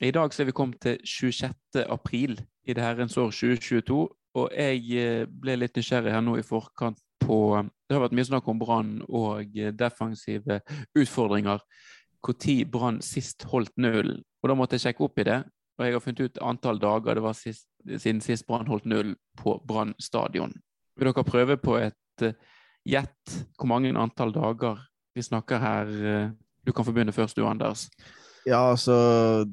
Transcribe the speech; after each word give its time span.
I 0.00 0.10
dag 0.12 0.34
så 0.34 0.42
er 0.42 0.50
vi 0.50 0.52
kommet 0.52 0.80
til 0.84 0.98
26. 1.08 1.54
april 1.88 2.36
i 2.68 2.74
det 2.76 2.82
herrens 2.84 3.16
år 3.16 3.30
2022, 3.32 3.96
og 4.36 4.50
jeg 4.52 4.82
eh, 5.00 5.22
ble 5.24 5.54
litt 5.56 5.78
nysgjerrig 5.78 6.12
her 6.12 6.20
nå 6.20 6.34
i 6.36 6.44
forkant 6.44 7.00
på 7.22 7.38
Det 7.88 7.96
har 7.96 8.02
vært 8.02 8.16
mye 8.18 8.28
snakk 8.28 8.48
om 8.52 8.58
Brann 8.60 8.90
og 9.08 9.56
eh, 9.56 9.72
defensive 9.72 10.60
utfordringer. 10.92 11.64
Når 12.26 12.68
Brann 12.68 13.00
sist 13.00 13.46
holdt 13.48 13.72
nullen. 13.78 14.20
Og 14.42 14.50
da 14.50 14.58
måtte 14.58 14.76
jeg 14.76 14.84
sjekke 14.84 15.06
opp 15.06 15.18
i 15.18 15.26
det, 15.30 15.38
og 15.78 15.86
jeg 15.86 15.94
har 15.94 16.04
funnet 16.04 16.20
ut 16.20 16.42
antall 16.42 16.80
dager 16.82 17.16
det 17.16 17.24
var 17.24 17.38
sist, 17.38 17.68
siden 17.86 18.20
sist 18.20 18.46
Brann 18.46 18.68
holdt 18.68 18.84
null 18.84 19.16
på 19.40 19.56
Brann 19.64 19.94
stadion. 19.98 20.52
Vil 20.96 21.08
dere 21.08 21.24
prøve 21.24 21.56
på 21.56 21.78
et 21.80 22.26
eh, 22.26 22.36
gjett 22.84 23.38
hvor 23.56 23.72
mange 23.72 23.96
antall 23.96 24.36
dager 24.36 24.84
vi 25.16 25.24
snakker 25.24 25.62
her? 25.62 25.96
Du 26.66 26.74
kan 26.76 26.84
få 26.84 26.92
begynne 26.92 27.16
først, 27.16 27.38
du, 27.38 27.46
Anders. 27.48 27.88
Ja, 28.44 28.68
altså 28.70 29.46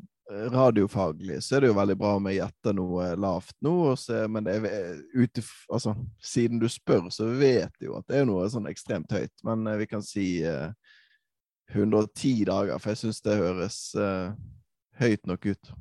radiofaglig 0.54 1.44
så 1.44 1.56
er 1.56 1.64
det 1.64 1.70
jo 1.72 1.78
veldig 1.78 1.96
bra 2.00 2.16
om 2.18 2.28
jeg 2.30 2.40
gjetter 2.40 2.76
noe 2.78 3.10
lavt 3.20 3.56
nå. 3.66 3.76
Så, 4.00 4.24
men 4.32 4.48
det 4.48 4.56
er, 4.60 5.00
ute, 5.14 5.44
altså, 5.72 5.96
siden 6.24 6.62
du 6.62 6.68
spør, 6.72 7.10
så 7.14 7.28
vet 7.30 7.74
jeg 7.80 7.90
jo 7.90 7.98
at 8.00 8.08
det 8.10 8.22
er 8.22 8.28
noe 8.30 8.48
sånn 8.52 8.70
ekstremt 8.72 9.14
høyt. 9.14 9.34
Men 9.48 9.68
uh, 9.70 9.78
vi 9.80 9.88
kan 9.90 10.04
si 10.06 10.28
eh, 10.48 10.70
110 11.74 12.46
dager, 12.50 12.78
for 12.80 12.94
jeg 12.94 13.02
syns 13.04 13.22
det 13.26 13.40
høres 13.40 13.80
eh, 13.98 14.34
høyt 15.02 15.28
nok 15.30 15.48
ut. 15.54 15.74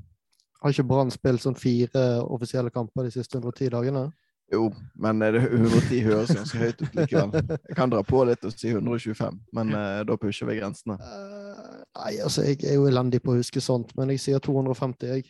Har 0.63 0.75
ikke 0.75 0.87
Brann 0.87 1.11
spilt 1.11 1.43
sånn 1.43 1.59
fire 1.59 2.23
offisielle 2.23 2.71
kamper 2.73 3.09
de 3.09 3.15
siste 3.17 3.41
110 3.41 3.73
dagene? 3.75 4.07
Jo, 4.53 4.67
men 5.01 5.23
110 5.23 6.03
høres 6.05 6.35
ganske 6.37 6.59
høyt 6.61 6.83
ut 6.83 6.97
likevel. 6.97 7.31
Jeg 7.57 7.77
kan 7.77 7.93
dra 7.93 8.03
på 8.05 8.21
litt 8.29 8.43
og 8.45 8.53
si 8.53 8.69
125, 8.69 9.39
men 9.57 9.73
uh, 9.73 10.03
da 10.05 10.17
pusher 10.21 10.49
vi 10.51 10.59
grensene. 10.59 10.99
Uh, 11.01 11.81
nei, 11.97 12.19
altså, 12.21 12.45
jeg 12.45 12.61
er 12.67 12.77
jo 12.77 12.85
elendig 12.91 13.23
på 13.25 13.33
å 13.33 13.39
huske 13.39 13.63
sånt, 13.65 13.95
men 13.97 14.13
jeg 14.13 14.21
sier 14.27 14.43
250, 14.45 15.09
jeg. 15.09 15.25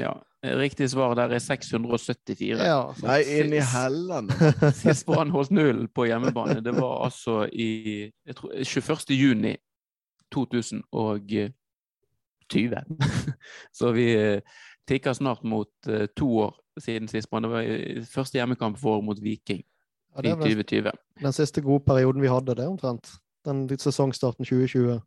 Ja. 0.00 0.16
Riktig 0.44 0.90
svar 0.90 1.14
der 1.16 1.32
er 1.36 1.40
674. 1.40 2.58
Ja, 2.58 2.80
nei, 3.06 3.20
inn 3.36 3.54
i 3.54 3.62
hellene! 3.62 4.50
Sist 4.76 5.06
Brann 5.06 5.30
holdt 5.36 5.54
null 5.54 5.86
på 5.94 6.08
hjemmebane, 6.10 6.58
det 6.64 6.74
var 6.74 7.06
altså 7.06 7.44
i 7.48 8.10
jeg 8.10 8.34
tror, 8.40 8.50
21. 8.58 9.14
juni 9.14 9.54
2020. 10.34 11.54
Så 13.78 13.94
vi 13.94 14.10
tikker 14.90 15.12
snart 15.16 15.46
mot 15.48 15.70
to 16.18 16.28
år 16.42 16.52
siden 16.80 17.08
sist. 17.08 17.30
Det 17.30 17.50
var 17.50 17.68
første 18.10 18.38
hjemmekamp 18.38 18.78
for 18.78 19.00
mot 19.00 19.20
Viking 19.22 19.62
ja, 20.22 20.22
i 20.22 20.34
2020. 20.34 20.90
Den 21.22 21.32
siste 21.32 21.60
gode 21.60 21.84
perioden 21.86 22.22
vi 22.22 22.30
hadde, 22.30 22.54
det 22.54 22.66
omtrent. 22.68 23.10
Den 23.44 23.68
sesongstarten 23.78 24.44
2020. 24.44 25.00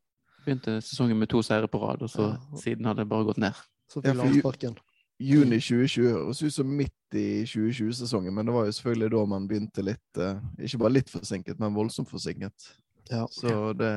Begynte 0.46 0.82
sesongen 0.82 1.20
med 1.20 1.28
to 1.28 1.42
seire 1.42 1.68
på 1.68 1.80
rad, 1.82 2.02
og 2.02 2.10
så 2.10 2.22
ja. 2.22 2.60
siden 2.62 2.86
hadde 2.86 3.04
det 3.04 3.10
bare 3.10 3.28
gått 3.28 3.38
ned. 3.38 3.54
Så 3.92 4.02
ja, 4.04 4.14
landsparken. 4.14 4.78
Juni 5.20 5.58
2020 5.60 6.12
høres 6.14 6.44
ut 6.44 6.54
som 6.54 6.68
midt 6.78 7.16
i 7.18 7.44
2020-sesongen, 7.48 8.34
men 8.34 8.46
det 8.46 8.54
var 8.54 8.68
jo 8.68 8.76
selvfølgelig 8.78 9.10
da 9.16 9.24
man 9.26 9.48
begynte 9.50 9.86
litt 9.86 10.20
uh, 10.22 10.38
Ikke 10.62 10.78
bare 10.84 10.94
litt 10.94 11.10
forsinket, 11.10 11.58
men 11.60 11.74
voldsomt 11.74 12.10
forsinket. 12.12 12.68
Ja. 13.10 13.26
Så 13.32 13.74
det 13.80 13.94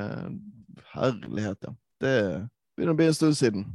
Herlighet, 0.94 1.66
ja. 1.66 1.74
Det 2.00 2.16
begynner 2.74 2.96
å 2.96 2.98
bli 2.98 3.10
en 3.10 3.14
stund 3.18 3.36
siden. 3.36 3.66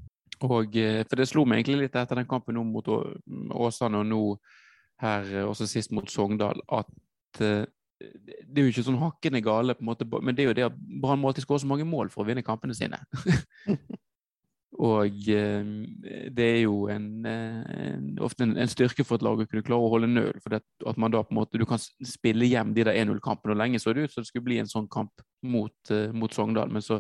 Og, 0.44 0.76
eh, 0.76 1.04
for 1.08 1.20
det 1.20 1.28
slo 1.30 1.46
meg 1.48 1.62
egentlig 1.62 1.86
litt 1.86 1.96
etter 1.96 2.20
den 2.20 2.28
kampen 2.30 2.58
nå 2.58 2.66
mot 2.68 2.88
Åsane 2.90 4.02
og 4.02 4.10
nå 4.10 4.22
her 5.04 5.32
eh, 5.32 5.48
også 5.48 5.68
sist 5.70 5.94
mot 5.96 6.10
Sogndal, 6.12 6.62
at 6.72 6.92
uh, 7.44 7.64
det 8.00 8.60
er 8.60 8.66
jo 8.66 8.72
ikke 8.72 8.84
sånn 8.86 9.00
hakkende 9.00 9.42
gale, 9.44 9.76
på 9.76 9.84
en 9.84 9.90
måte, 9.90 10.08
men 10.20 10.36
det 10.36 10.44
er 10.44 10.50
jo 10.50 10.56
det 10.58 10.66
at 10.68 10.76
Brann 10.76 11.22
må 11.22 11.30
alltid 11.30 11.46
skåre 11.46 11.64
så 11.64 11.70
mange 11.70 11.88
mål 11.88 12.12
for 12.12 12.24
å 12.24 12.28
vinne 12.28 12.44
kampene 12.46 12.76
sine. 12.76 13.00
og 14.90 15.16
det 15.16 16.44
er 16.44 16.60
jo 16.66 16.90
en, 16.92 17.08
en, 17.24 18.10
ofte 18.24 18.44
en, 18.44 18.58
en, 18.60 18.72
styrke 18.72 19.06
for 19.08 19.16
et 19.16 19.24
lag 19.24 19.40
å 19.40 19.48
kunne 19.48 19.64
klare 19.64 19.88
å 19.88 19.94
holde 19.94 20.12
nøl. 20.12 20.36
For 20.44 20.52
det, 20.52 20.60
at 20.92 21.00
man 21.00 21.16
da 21.16 21.24
på 21.24 21.32
en 21.32 21.40
måte, 21.40 21.62
Du 21.62 21.64
kan 21.70 21.80
spille 21.80 22.52
hjem 22.52 22.76
de 22.76 22.84
der 22.84 23.00
1-0-kampene. 23.00 23.56
og 23.56 23.62
Lenge 23.64 23.80
så 23.80 23.96
det 23.96 24.10
ut 24.10 24.14
så 24.14 24.26
det 24.26 24.28
skulle 24.28 24.50
bli 24.50 24.60
en 24.60 24.70
sånn 24.70 24.92
kamp 24.92 25.24
mot, 25.48 25.96
mot 26.12 26.36
Sogndal, 26.36 26.76
men 26.76 26.84
så 26.84 27.00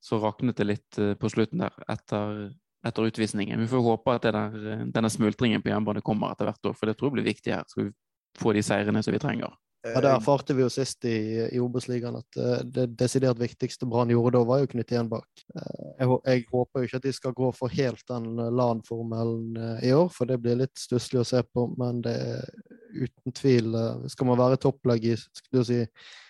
så 0.00 0.18
raknet 0.22 0.58
det 0.58 0.66
litt 0.66 0.98
eh, 0.98 1.14
på 1.18 1.30
slutten 1.32 1.62
der 1.64 1.78
etter, 1.90 2.50
etter 2.86 3.08
utvisningen. 3.10 3.60
Vi 3.60 3.70
får 3.70 3.86
håpe 3.86 4.18
at 4.18 4.26
der, 4.28 4.58
eh, 4.58 4.84
denne 4.94 5.10
smultringen 5.12 5.64
på 5.64 5.72
jernbane 5.72 6.04
kommer 6.04 6.34
etter 6.34 6.48
hvert 6.48 6.70
år, 6.70 6.76
for 6.78 6.88
det 6.88 6.98
tror 6.98 7.10
jeg 7.10 7.18
blir 7.18 7.32
viktig 7.32 7.54
her. 7.54 7.64
Skal 7.68 7.88
vi 7.88 7.96
få 8.38 8.54
de 8.54 8.62
seirene 8.62 9.02
som 9.02 9.14
vi 9.14 9.22
trenger. 9.22 9.56
Ja, 9.86 10.00
Det 10.02 10.10
erfarte 10.10 10.54
vi 10.58 10.64
jo 10.64 10.68
sist 10.70 11.04
i, 11.06 11.16
i 11.54 11.58
Obos-ligaen, 11.62 12.18
at 12.18 12.38
eh, 12.38 12.62
det 12.66 12.88
desidert 12.98 13.38
viktigste 13.40 13.86
Brann 13.90 14.10
gjorde 14.10 14.36
da, 14.36 14.44
var 14.46 14.62
jo 14.62 14.70
knyttet 14.70 14.94
igjen 14.94 15.10
bak. 15.10 15.28
Jeg, 15.54 16.08
jeg, 16.26 16.46
håper 16.52 16.80
jo 16.82 16.88
ikke 16.88 17.00
at 17.00 17.08
de 17.08 17.14
skal 17.14 17.36
gå 17.38 17.50
for 17.56 17.74
helt 17.74 18.02
den 18.10 18.42
LAN-formelen 18.58 19.82
i 19.86 19.92
år, 19.94 20.10
for 20.14 20.30
det 20.30 20.38
blir 20.42 20.58
litt 20.62 20.78
stusslig 20.78 21.22
å 21.22 21.28
se 21.28 21.42
på. 21.46 21.68
Men 21.78 22.02
det 22.06 22.14
er 22.14 22.48
uten 22.88 23.34
tvil 23.36 23.74
Skal 24.08 24.26
man 24.30 24.38
være 24.40 24.56
topplag 24.62 25.04
i 25.04 25.12
skal 25.18 25.58
du 25.58 25.64
si, 25.66 25.82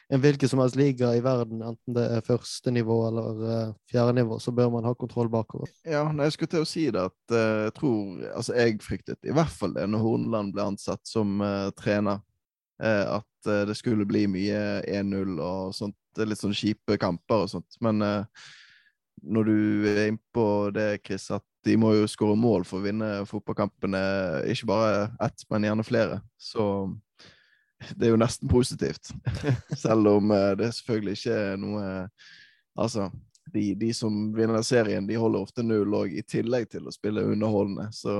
en 0.09 0.21
hvilken 0.21 0.49
som 0.49 0.61
helst 0.63 0.77
liga 0.77 1.11
i 1.17 1.21
verden, 1.21 1.61
enten 1.63 1.97
det 1.97 2.05
er 2.17 2.25
første 2.25 2.73
nivå 2.73 2.97
eller 3.11 3.43
uh, 3.43 3.73
fjerde 3.91 4.15
nivå, 4.17 4.39
så 4.41 4.53
bør 4.57 4.71
man 4.73 4.87
ha 4.89 4.95
kontroll 4.97 5.29
bakover. 5.33 5.69
Ja, 5.85 6.07
jeg 6.09 6.35
skulle 6.35 6.53
til 6.55 6.65
å 6.65 6.69
si 6.69 6.87
det 6.95 7.03
at 7.11 7.35
uh, 7.35 7.67
jeg 7.67 7.75
tror 7.77 8.23
Altså, 8.33 8.55
jeg 8.57 8.79
fryktet 8.85 9.29
i 9.29 9.35
hvert 9.37 9.53
fall 9.53 9.75
det 9.77 9.85
når 9.91 10.05
Horneland 10.05 10.55
ble 10.57 10.65
ansatt 10.73 11.05
som 11.09 11.43
uh, 11.45 11.69
trener, 11.77 12.25
at 12.79 13.47
det 13.67 13.75
skulle 13.75 14.05
bli 14.07 14.21
mye 14.31 14.59
1-0 14.87 15.41
og 15.43 15.73
sånt. 15.75 15.97
Litt 16.23 16.39
sånn 16.39 16.55
kjipe 16.55 16.95
kamper 17.03 17.43
og 17.43 17.49
sånt. 17.51 17.75
Men 17.83 17.99
når 17.99 19.49
du 19.49 19.89
er 19.91 19.99
innpå 20.05 20.45
det, 20.77 21.01
Chris, 21.03 21.25
at 21.35 21.43
de 21.67 21.75
må 21.75 21.91
jo 21.97 22.07
skåre 22.07 22.39
mål 22.39 22.69
for 22.69 22.79
å 22.79 22.87
vinne 22.87 23.09
fotballkampene, 23.27 24.05
ikke 24.55 24.71
bare 24.71 25.09
ett, 25.27 25.43
men 25.51 25.67
gjerne 25.67 25.89
flere, 25.89 26.21
så 26.39 26.69
det 27.95 28.09
er 28.09 28.13
jo 28.13 28.21
nesten 28.21 28.51
positivt. 28.51 29.11
Selv 29.85 30.11
om 30.17 30.33
uh, 30.35 30.53
det 30.59 30.73
selvfølgelig 30.77 31.19
ikke 31.19 31.41
er 31.53 31.57
noe 31.63 31.87
Altså, 32.79 33.09
de, 33.51 33.73
de, 33.75 33.89
som 33.95 34.13
vinner 34.37 34.63
serien, 34.63 35.07
de 35.07 35.17
holder 35.19 35.43
ofte 35.43 35.65
null 35.67 35.97
òg, 35.99 36.13
i 36.15 36.23
tillegg 36.23 36.69
til 36.71 36.85
å 36.87 36.93
spille 36.95 37.25
underholdende. 37.27 37.89
Så 37.91 38.13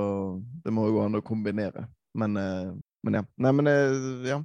det 0.65 0.73
må 0.75 0.89
jo 0.89 0.97
gå 0.97 1.05
an 1.05 1.15
å 1.15 1.23
kombinere. 1.23 1.85
Men, 2.19 2.35
uh, 2.35 2.73
men 3.07 3.21
ja. 3.21 3.23
Nei, 3.39 3.53
men 3.55 3.71
uh, 3.71 4.27
ja. 4.27 4.41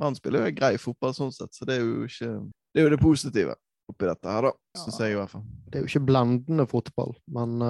Han 0.00 0.16
spiller 0.16 0.46
jo 0.46 0.54
grei 0.56 0.78
fotball 0.80 1.12
sånn 1.12 1.34
sett, 1.34 1.52
så 1.52 1.68
det 1.68 1.76
er 1.76 1.84
jo 1.84 2.08
ikke 2.08 2.30
Det 2.72 2.80
er 2.80 2.88
jo 2.88 2.94
det 2.94 3.02
positive 3.02 3.58
oppi 3.92 4.08
dette 4.08 4.32
her, 4.32 4.48
da. 4.48 4.80
Syns 4.80 5.02
jeg 5.04 5.12
i 5.12 5.20
hvert 5.20 5.34
fall. 5.34 5.44
Det 5.68 5.76
er 5.76 5.84
jo 5.84 5.92
ikke 5.92 6.06
blendende 6.08 6.64
fotball, 6.70 7.12
men 7.36 7.60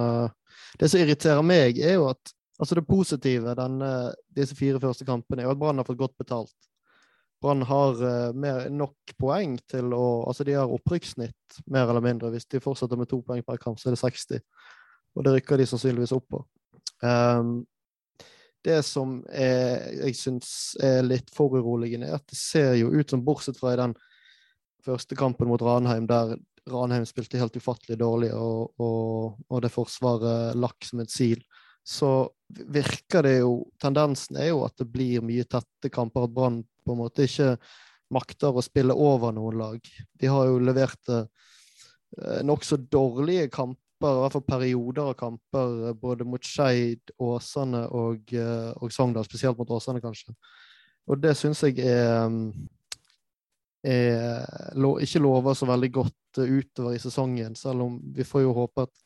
det 0.79 0.87
som 0.87 1.03
irriterer 1.03 1.43
meg, 1.43 1.81
er 1.83 1.97
jo 1.97 2.07
at 2.13 2.34
Altså 2.59 2.75
Det 2.77 2.87
positive 2.87 3.55
denne, 3.57 3.91
disse 4.35 4.55
fire 4.55 4.79
første 4.79 5.05
kampene 5.07 5.43
er 5.43 5.51
at 5.51 5.59
Brann 5.59 5.81
har 5.81 5.87
fått 5.87 5.99
godt 5.99 6.17
betalt. 6.17 6.55
Brann 7.43 7.65
har 7.67 7.99
uh, 7.99 8.31
mer, 8.33 8.69
nok 8.71 9.15
poeng 9.19 9.57
til 9.69 9.91
å 9.93 10.05
Altså 10.29 10.45
de 10.47 10.55
har 10.55 10.71
opprykkssnitt, 10.71 11.59
mer 11.67 11.89
eller 11.89 12.03
mindre. 12.05 12.31
Hvis 12.33 12.47
de 12.51 12.63
fortsetter 12.63 12.99
med 12.99 13.11
to 13.11 13.19
poeng 13.27 13.43
per 13.45 13.59
kamp, 13.61 13.79
så 13.79 13.89
er 13.89 13.97
det 13.97 14.01
60. 14.01 14.43
Og 15.15 15.25
det 15.25 15.35
rykker 15.35 15.59
de 15.59 15.67
sannsynligvis 15.69 16.15
opp 16.15 16.27
på. 16.31 16.41
Um, 17.03 17.65
det 18.65 18.79
som 18.87 19.19
er, 19.29 19.91
jeg 20.07 20.17
syns 20.17 20.49
er 20.81 21.05
litt 21.05 21.29
foruroligende, 21.35 22.09
er 22.09 22.17
at 22.17 22.25
det 22.31 22.39
ser 22.39 22.73
jo 22.79 22.89
ut 22.95 23.11
som, 23.11 23.21
bortsett 23.25 23.59
fra 23.59 23.75
i 23.75 23.79
den 23.79 23.93
første 24.85 25.17
kampen 25.17 25.49
mot 25.49 25.61
Ranheim, 25.61 26.07
der 26.09 26.33
Ranheim 26.71 27.05
spilte 27.05 27.37
helt 27.37 27.57
ufattelig 27.59 27.99
dårlig, 28.01 28.31
og, 28.33 28.73
og, 28.81 29.37
og 29.49 29.61
det 29.61 29.73
forsvaret 29.73 30.57
lakk 30.57 30.87
som 30.87 31.03
et 31.03 31.13
sil, 31.13 31.43
så 31.85 32.29
virker 32.49 33.25
det 33.25 33.35
jo 33.43 33.57
Tendensen 33.81 34.39
er 34.41 34.49
jo 34.49 34.63
at 34.65 34.73
det 34.79 34.87
blir 34.89 35.23
mye 35.25 35.45
tette 35.45 35.91
kamper, 35.93 36.25
at 36.25 36.33
Brann 36.33 36.63
på 36.85 36.93
en 36.93 37.01
måte 37.03 37.25
ikke 37.25 37.55
makter 38.13 38.57
å 38.57 38.63
spille 38.65 38.93
over 38.93 39.33
noen 39.33 39.57
lag. 39.59 39.89
De 40.13 40.29
har 40.29 40.49
jo 40.49 40.61
levert 40.61 41.11
eh, 41.13 41.25
nokså 42.45 42.79
dårlige 42.89 43.49
kamper, 43.53 43.81
i 44.11 44.21
hvert 44.23 44.35
fall 44.35 44.45
perioder 44.47 45.11
av 45.11 45.17
kamper, 45.19 45.75
eh, 45.89 45.97
både 46.01 46.27
mot 46.27 46.45
Skeid, 46.45 47.13
Åsane 47.21 47.85
og, 47.89 48.33
eh, 48.33 48.71
og 48.77 48.93
Sogndal, 48.93 49.27
spesielt 49.29 49.57
mot 49.61 49.73
Åsane, 49.77 50.01
kanskje. 50.03 50.33
Og 51.09 51.21
det 51.21 51.35
syns 51.37 51.61
jeg 51.65 51.81
er, 51.85 52.29
er, 53.85 54.45
ikke 55.05 55.21
lover 55.21 55.57
så 55.57 55.69
veldig 55.69 55.91
godt 55.93 56.41
utover 56.41 56.95
i 56.95 57.01
sesongen, 57.01 57.53
selv 57.57 57.85
om 57.85 57.99
vi 58.13 58.25
får 58.25 58.45
jo 58.47 58.55
håpe 58.57 58.87
at 58.87 59.04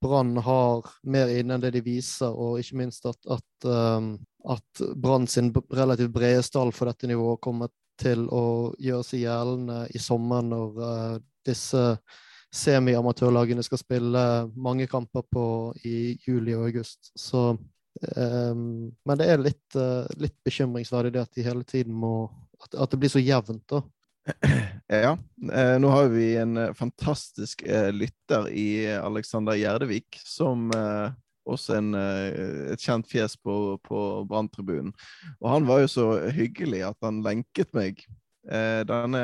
Brann 0.00 0.36
har 0.44 0.86
mer 1.10 1.30
inne 1.34 1.56
enn 1.56 1.64
det 1.64 1.72
de 1.74 1.82
viser, 1.82 2.30
og 2.30 2.60
ikke 2.60 2.78
minst 2.78 3.06
at, 3.08 3.18
at, 3.34 3.66
um, 3.66 4.12
at 4.46 4.82
Brann 4.96 5.26
sin 5.30 5.50
relativt 5.74 6.14
brede 6.14 6.44
stall 6.46 6.70
for 6.74 6.90
dette 6.90 7.10
nivået 7.10 7.42
kommer 7.42 7.72
til 7.98 8.28
å 8.30 8.74
gjøre 8.78 9.06
seg 9.06 9.24
gjeldende 9.24 9.80
i 9.90 10.02
sommer 10.02 10.44
når 10.46 10.78
uh, 10.78 11.16
disse 11.46 11.82
semi-amatørlagene 12.54 13.64
skal 13.66 13.80
spille 13.80 14.22
mange 14.56 14.86
kamper 14.88 15.26
på 15.28 15.44
i 15.84 16.14
juli 16.24 16.54
og 16.56 16.68
august. 16.70 17.10
Så 17.18 17.50
um, 17.52 18.62
Men 19.04 19.20
det 19.20 19.28
er 19.28 19.42
litt, 19.42 19.66
uh, 19.76 20.06
litt 20.22 20.38
bekymringsverdig 20.46 21.16
det 21.16 21.26
at 21.26 21.34
de 21.34 21.44
hele 21.44 21.66
tiden 21.68 21.96
må 21.96 22.30
At, 22.58 22.74
at 22.74 22.90
det 22.90 22.98
blir 22.98 23.10
så 23.12 23.20
jevnt, 23.22 23.62
da. 23.70 23.78
Ja. 24.88 25.18
Eh, 25.52 25.74
nå 25.80 25.88
har 25.92 26.06
vi 26.08 26.36
en 26.40 26.56
eh, 26.56 26.72
fantastisk 26.72 27.62
eh, 27.62 27.90
lytter 27.92 28.48
i 28.48 28.86
Alexander 28.96 29.52
Gjerdevik, 29.58 30.16
som 30.24 30.70
også 31.48 31.78
en, 31.78 31.94
et 31.96 32.82
kjent 32.84 33.08
fjes 33.08 33.36
på, 33.40 33.76
på 33.84 33.98
Branntribunen. 34.28 34.92
Og 35.40 35.50
han 35.52 35.68
var 35.68 35.80
jo 35.80 35.90
så 35.92 36.06
hyggelig 36.32 36.82
at 36.90 36.98
han 37.04 37.22
lenket 37.24 37.72
meg 37.76 38.02
denne 38.88 39.22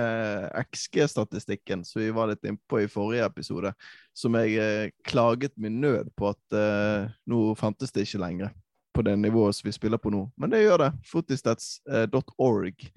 XG-statistikken 0.69 1.85
som 1.85 2.01
vi 2.03 2.11
var 2.13 2.29
litt 2.29 2.45
innpå 2.45 2.83
i 2.83 2.89
forrige 2.93 3.29
episode, 3.29 3.71
som 4.17 4.37
jeg 4.37 4.91
klaget 5.05 5.55
min 5.61 5.79
nød 5.81 6.11
på 6.17 6.29
at 6.33 6.57
eh, 6.57 7.13
nå 7.29 7.45
fantes 7.61 7.93
det 7.93 8.05
ikke 8.05 8.21
lenger 8.25 8.53
på 8.95 9.03
det 9.03 9.17
nivået 9.17 9.57
som 9.57 9.69
vi 9.69 9.73
spiller 9.73 9.99
på 9.99 10.13
nå. 10.15 10.27
Men 10.37 10.53
det 10.53 10.63
gjør 10.63 10.87
det. 10.87 10.91
Footystats.org. 11.11 12.89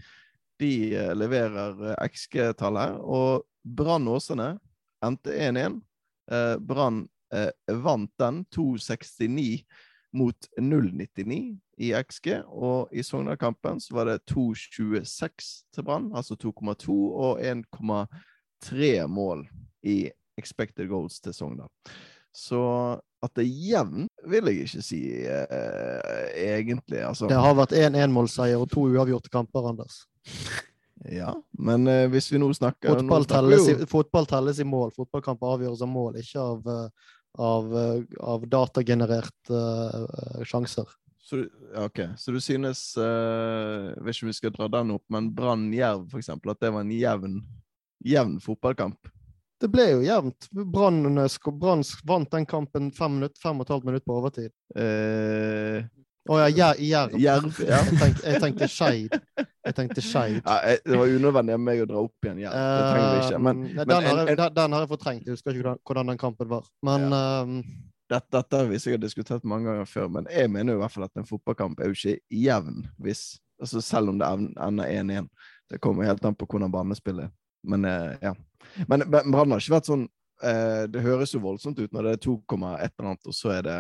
De 0.60 0.96
eh, 0.96 1.14
leverer 1.16 1.92
eh, 1.92 2.08
XG-tall 2.08 2.80
her. 2.80 2.98
Og 3.02 3.46
Brann 3.64 4.08
Åsane 4.08 4.56
endte 5.06 5.36
1-1. 5.36 5.82
Eh, 6.32 6.56
Brann 6.60 7.06
vant 7.84 8.12
den 8.22 8.38
2,69 8.56 9.66
mot 10.16 10.46
0,99 10.56 11.58
i 11.84 11.90
XG. 11.92 12.38
Og 12.48 12.94
i 12.96 13.04
Sogndal-kampen 13.04 13.82
så 13.84 13.98
var 13.98 14.08
det 14.08 14.22
2,26 14.32 15.50
til 15.76 15.84
Brann, 15.84 16.08
altså 16.16 16.38
2,2, 16.40 16.96
og 16.96 17.42
1,3 17.44 18.94
mål 19.12 19.44
i 19.84 20.06
expected 20.40 20.88
goals 20.88 21.20
til 21.20 21.36
Sogndal. 21.36 21.68
Så 22.32 22.62
at 23.24 23.36
det 23.36 23.44
er 23.44 23.60
jevn, 23.74 24.07
vil 24.32 24.50
jeg 24.52 24.68
ikke 24.68 24.86
si 24.86 25.02
uh, 25.26 26.24
egentlig. 26.34 27.02
Altså, 27.06 27.30
Det 27.30 27.40
har 27.40 27.58
vært 27.58 27.76
én 27.78 27.98
enmålseier 28.00 28.62
og 28.62 28.70
to 28.72 28.88
uavgjorte 28.92 29.32
kamper, 29.34 29.70
Anders. 29.72 30.04
Ja, 31.06 31.32
men 31.58 31.88
uh, 31.88 32.06
hvis 32.12 32.30
vi 32.32 32.40
nå 32.42 32.50
snakker 32.58 32.96
nå 32.96 33.04
Fotball 33.04 33.28
snakker 33.28 33.50
telles, 33.50 33.68
i, 33.70 33.90
fotball 33.90 34.30
telles 34.30 34.62
i 34.64 34.68
mål. 34.68 34.94
Fotballkamper 34.96 35.58
avgjøres 35.58 35.84
av 35.86 35.92
mål, 35.92 36.22
ikke 36.22 36.44
av, 36.44 36.72
eh, 36.74 37.12
av, 37.48 37.76
av 38.34 38.48
datagenererte 38.50 39.60
uh, 39.60 40.42
sjanser. 40.48 40.90
Så, 41.28 41.42
ok, 41.76 42.00
så 42.16 42.32
du 42.32 42.40
synes 42.40 42.82
uh, 42.96 43.92
om 44.00 44.30
vi 44.30 44.36
skal 44.36 44.54
dra 44.56 44.70
den 44.78 44.96
opp, 44.96 45.04
men 45.12 45.30
Brann-Jerv, 45.36 46.08
eksempel, 46.18 46.54
at 46.54 46.64
det 46.64 46.72
var 46.72 46.86
en 46.86 46.94
jevn, 46.96 47.42
jevn 48.08 48.38
fotballkamp? 48.44 49.12
Det 49.62 49.70
ble 49.74 49.86
jo 49.90 50.02
jevnt. 50.06 50.48
Brann 50.54 51.18
eh, 51.18 51.38
vant 52.06 52.32
den 52.34 52.46
kampen 52.46 52.92
fem, 52.94 53.16
minutt, 53.20 53.38
fem 53.42 53.58
og 53.58 53.66
et 53.66 53.72
halvt 53.74 53.88
minutt 53.90 54.06
på 54.06 54.18
overtid. 54.20 54.52
Eh, 54.78 55.86
Å 56.28 56.38
ja, 56.44 56.48
Jer- 56.52 56.82
Jerv. 56.84 57.14
Jerv, 57.24 57.60
ja. 57.64 57.80
Jeg 58.28 58.42
tenkte, 58.44 58.68
Skeid. 58.68 59.14
Jeg 59.40 59.76
tenkte 59.78 60.04
Skeid. 60.04 60.42
ja 60.44 60.76
det 60.84 60.98
var 61.00 61.08
unødvendig 61.08 61.56
av 61.56 61.62
meg 61.64 61.82
å 61.86 61.88
dra 61.88 62.02
opp 62.04 62.28
igjen 62.28 62.42
Jerv. 62.44 62.58
Det 62.58 62.88
trenger 62.92 63.10
vi 63.14 63.22
ikke. 63.24 63.40
Men 63.48 63.62
den, 63.64 63.88
men 63.88 63.96
har 63.96 64.20
jeg, 64.28 64.38
en- 64.38 64.54
den, 64.60 64.76
har 64.76 64.84
jeg 64.84 64.92
fortrengt. 64.92 65.26
Jeg 65.26 65.38
husker 65.38 65.56
ikke 65.56 65.76
hvordan, 65.88 66.12
den 66.12 66.20
kampen 66.22 66.52
var. 66.52 66.68
Men 66.84 67.08
eh, 67.16 67.56
dette, 68.12 68.28
dette 68.38 68.60
har 68.62 68.68
vi 68.70 68.82
sikkert 68.84 69.06
diskutert 69.08 69.48
mange 69.48 69.72
ganger 69.72 69.88
før, 69.90 70.12
men 70.20 70.28
jeg 70.32 70.52
mener 70.52 70.76
jo 70.76 70.82
i 70.82 70.84
hvert 70.84 70.94
fall 70.98 71.08
at 71.08 71.18
en 71.20 71.26
fotballkamp 71.32 71.80
er 71.80 71.90
jo 71.90 71.98
ikke 71.98 72.20
jevn 72.46 72.86
hvis 73.04 73.26
altså 73.58 73.82
Selv 73.82 74.12
om 74.12 74.20
det 74.20 74.28
ender 74.62 74.86
1-1. 74.86 75.28
Det 75.72 75.80
kommer 75.82 76.06
helt 76.06 76.24
an 76.30 76.36
på 76.38 76.46
hvordan 76.46 76.70
banespillet 76.72 77.26
er. 77.26 77.32
Men 77.68 77.86
eh, 77.86 78.18
ja. 78.22 78.34
Men 78.88 79.06
men 79.10 79.38
har 79.38 79.62
ikke 79.62 79.78
vært 79.78 79.90
sånn 79.90 80.04
eh, 80.44 80.84
Det 80.92 81.02
høres 81.06 81.34
jo 81.34 81.42
voldsomt 81.42 81.80
ut 81.80 81.94
når 81.96 82.08
det 82.10 82.16
er 82.18 82.26
2,1 82.28 82.60
eller 82.60 83.10
annet, 83.12 83.30
og 83.30 83.36
så 83.36 83.54
er 83.56 83.66
det 83.68 83.80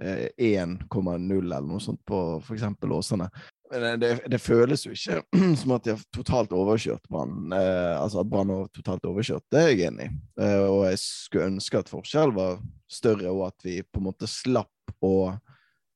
eh, 0.00 0.28
1,0 0.60 1.40
eller 1.40 1.66
noe 1.66 1.82
sånt 1.82 2.02
på 2.08 2.22
f.eks. 2.42 2.68
Åsane. 2.88 3.28
Men 3.72 3.84
eh, 3.88 3.98
det, 3.98 4.10
det 4.28 4.40
føles 4.42 4.86
jo 4.86 4.92
ikke 4.92 5.22
som 5.60 5.74
at 5.76 5.86
de 5.86 5.94
har 5.94 6.02
totalt 6.14 6.52
overkjørt 6.56 7.08
Brann. 7.10 7.52
Eh, 7.56 7.94
altså 7.96 8.22
at 8.22 8.32
Brann 8.32 8.52
har 8.52 8.68
totalt 8.76 9.06
overkjørt, 9.08 9.46
det 9.52 9.62
er 9.62 9.72
jeg 9.72 9.86
enig 9.88 10.08
i. 10.08 10.18
Eh, 10.44 10.66
og 10.66 10.84
jeg 10.90 11.00
skulle 11.04 11.48
ønske 11.54 11.80
at 11.80 11.92
forskjellen 11.92 12.36
var 12.36 12.60
større, 12.90 13.32
og 13.32 13.48
at 13.48 13.66
vi 13.66 13.80
på 13.82 14.02
en 14.02 14.10
måte 14.10 14.28
slapp 14.30 14.96
å 15.02 15.32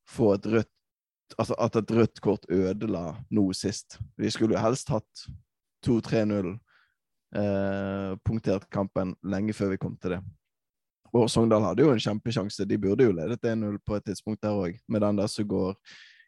få 0.08 0.34
et 0.38 0.50
rødt 0.54 0.72
Altså 1.42 1.56
at 1.58 1.74
et 1.74 1.90
rødt 1.90 2.20
kort 2.22 2.44
ødela 2.54 3.16
noe 3.34 3.54
sist. 3.58 3.96
Vi 4.14 4.28
skulle 4.30 4.54
jo 4.54 4.60
helst 4.62 4.92
hatt 4.94 5.24
2-3-0, 5.82 6.52
eh, 7.36 8.16
punktert 8.24 8.66
kampen 8.72 9.14
lenge 9.24 9.54
før 9.56 9.74
vi 9.74 9.80
kom 9.82 9.96
til 10.00 10.16
det. 10.16 10.20
Og 11.16 11.30
Sogndal 11.30 11.64
hadde 11.64 11.84
jo 11.84 11.92
en 11.94 12.02
kjempesjanse. 12.02 12.66
De 12.68 12.78
burde 12.80 13.06
jo 13.06 13.14
ledet 13.14 13.44
1-0 13.46 13.78
på 13.86 13.96
et 13.96 14.04
tidspunkt 14.04 14.42
der 14.42 14.56
òg, 14.56 14.76
med 14.88 15.00
den 15.04 15.20
der 15.20 15.30
som 15.32 15.48
går 15.48 15.76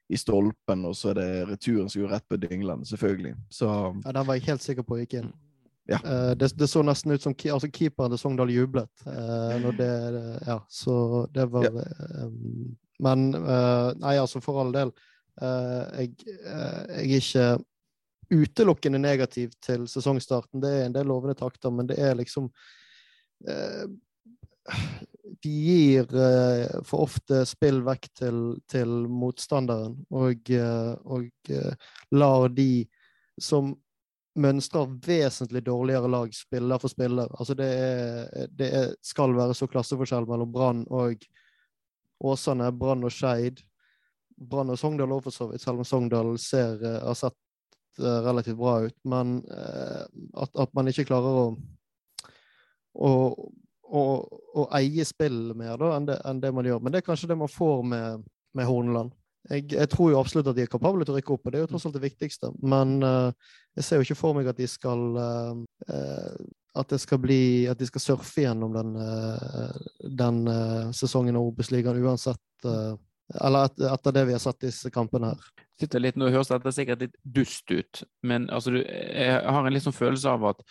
i 0.09 0.17
stolpen, 0.17 0.87
og 0.89 0.95
så 0.97 1.11
er 1.13 1.19
det 1.19 1.49
returen 1.51 1.91
som 1.93 2.01
går 2.01 2.15
rett 2.15 2.25
på 2.31 2.39
Dyngland, 2.41 2.87
selvfølgelig. 2.89 3.35
Så 3.53 3.69
ja, 3.69 4.13
den 4.17 4.27
var 4.27 4.39
jeg 4.39 4.47
helt 4.49 4.65
sikker 4.65 4.87
på 4.89 4.97
gikk 5.03 5.19
inn. 5.21 5.29
Ja. 5.89 5.99
Eh, 6.05 6.33
det, 6.37 6.51
det 6.57 6.69
så 6.69 6.83
nesten 6.85 7.13
ut 7.13 7.25
som 7.25 7.35
altså 7.53 7.69
keeperen 7.73 8.13
til 8.13 8.21
Sogndal 8.21 8.53
jublet. 8.53 8.91
eh, 9.07 9.55
når 9.61 9.77
det, 9.77 9.93
ja, 10.47 10.59
så 10.69 11.27
det 11.35 11.49
var 11.53 11.65
eh, 11.65 12.29
Men 13.01 13.29
eh, 13.35 13.93
nei, 14.01 14.17
altså, 14.19 14.41
for 14.41 14.61
all 14.63 14.73
del. 14.75 14.93
eh, 15.43 16.01
jeg, 16.01 16.15
jeg 16.27 17.21
er 17.21 17.21
ikke 17.21 17.47
utelukkende 18.31 18.99
negativ 18.99 19.55
til 19.65 19.87
sesongstarten. 19.89 20.61
Det 20.61 20.71
er 20.75 20.87
en 20.87 20.95
del 20.97 21.09
lovende 21.09 21.37
takter, 21.39 21.73
men 21.75 21.89
det 21.89 21.99
er 22.03 22.17
liksom 22.19 22.51
eh, 23.49 23.89
De 25.45 25.53
gir 25.53 26.09
eh, 26.13 26.79
for 26.85 27.07
ofte 27.07 27.45
spill 27.49 27.83
vekk 27.87 28.09
til, 28.21 28.41
til 28.69 28.95
motstanderen, 29.09 29.97
og, 30.11 30.51
eh, 30.51 30.95
og 31.05 31.53
eh, 31.53 31.93
lar 32.13 32.49
de 32.53 32.87
som 33.41 33.75
mønstrer 34.39 34.91
vesentlig 35.07 35.65
dårligere 35.67 36.09
lag 36.11 36.35
spiller 36.35 36.79
for 36.79 36.93
spiller. 36.93 37.31
Altså 37.39 37.55
det, 37.59 37.69
er, 37.69 38.47
det 38.55 38.69
er, 38.75 38.93
skal 39.03 39.35
være 39.35 39.57
så 39.57 39.67
klasseforskjell 39.71 40.29
mellom 40.31 40.53
Brann 40.53 40.85
og 40.95 41.25
Åsane, 42.25 42.71
Brann 42.73 43.07
og 43.07 43.15
Skeid. 43.15 43.63
Brann 44.39 44.71
og 44.71 44.79
Sogndal 44.79 45.13
òg, 45.15 45.25
for 45.27 45.35
så 45.35 45.49
vidt, 45.51 45.63
selv 45.63 45.83
om 45.83 45.87
Sogndal 45.87 46.37
ser, 46.43 46.79
eh, 46.85 47.01
har 47.03 47.19
sett 47.19 47.37
relativt 48.01 48.59
bra 48.59 48.81
ut. 48.87 48.97
Men 49.09 49.39
eh, 49.51 50.03
at, 50.43 50.53
at 50.55 50.75
man 50.77 50.91
ikke 50.91 51.07
klarer 51.09 51.39
å, 51.43 51.47
å, 52.95 53.13
å, 53.85 54.03
å 54.63 54.67
eie 54.79 55.07
spill 55.09 55.55
mer 55.59 55.79
da, 55.81 55.95
enn, 55.97 56.11
det, 56.11 56.19
enn 56.29 56.43
det 56.43 56.53
man 56.55 56.69
gjør. 56.69 56.83
Men 56.83 56.95
det 56.95 57.03
er 57.03 57.09
kanskje 57.09 57.31
det 57.33 57.39
man 57.41 57.53
får 57.53 57.83
med, 57.93 58.29
med 58.59 58.69
Horneland. 58.69 59.15
Jeg, 59.49 59.65
jeg 59.73 59.89
tror 59.89 60.13
jo 60.13 60.21
absolutt 60.21 60.51
at 60.51 60.59
de 60.59 60.67
er 60.67 60.71
kapable 60.71 61.07
til 61.07 61.15
å 61.15 61.19
rykke 61.19 61.35
opp, 61.37 61.47
og 61.47 61.53
det 61.55 61.61
er 61.61 61.63
jo 61.65 61.71
tross 61.71 61.87
alt 61.89 61.97
det 61.97 62.05
viktigste. 62.05 62.51
Men 62.61 62.99
uh, 63.01 63.31
jeg 63.79 63.87
ser 63.87 64.01
jo 64.01 64.09
ikke 64.09 64.19
for 64.19 64.37
meg 64.37 64.51
at 64.51 64.59
de 64.59 64.67
skal 64.69 65.05
uh, 65.17 65.61
eh, 65.89 66.41
at 66.79 66.95
skal 67.01 67.19
bli 67.19 67.67
At 67.71 67.79
de 67.81 67.89
skal 67.89 68.03
surfe 68.03 68.45
gjennom 68.45 68.75
den, 68.75 68.95
eh, 69.03 69.79
den 70.21 70.47
eh, 70.49 70.91
sesongen 70.93 71.37
av 71.37 71.49
Obos-ligaen 71.51 72.03
uansett. 72.05 72.43
Eh, 73.35 73.47
eller 73.47 73.71
et, 73.71 73.87
etter 73.93 74.17
det 74.17 74.27
vi 74.29 74.37
har 74.37 74.43
sett 74.43 74.61
disse 74.67 74.91
kampene 74.95 75.33
her. 75.33 75.49
sitter 75.81 76.03
litt, 76.03 76.17
Nå 76.19 76.31
høres 76.33 76.51
dette 76.51 76.75
sikkert 76.75 77.07
litt 77.07 77.17
dust 77.23 77.71
ut, 77.71 78.03
men 78.23 78.49
altså, 78.51 78.75
du, 78.75 78.83
jeg 78.83 79.41
har 79.45 79.67
en 79.67 79.81
sånn 79.81 79.97
følelse 79.97 80.37
av 80.37 80.53
at 80.55 80.63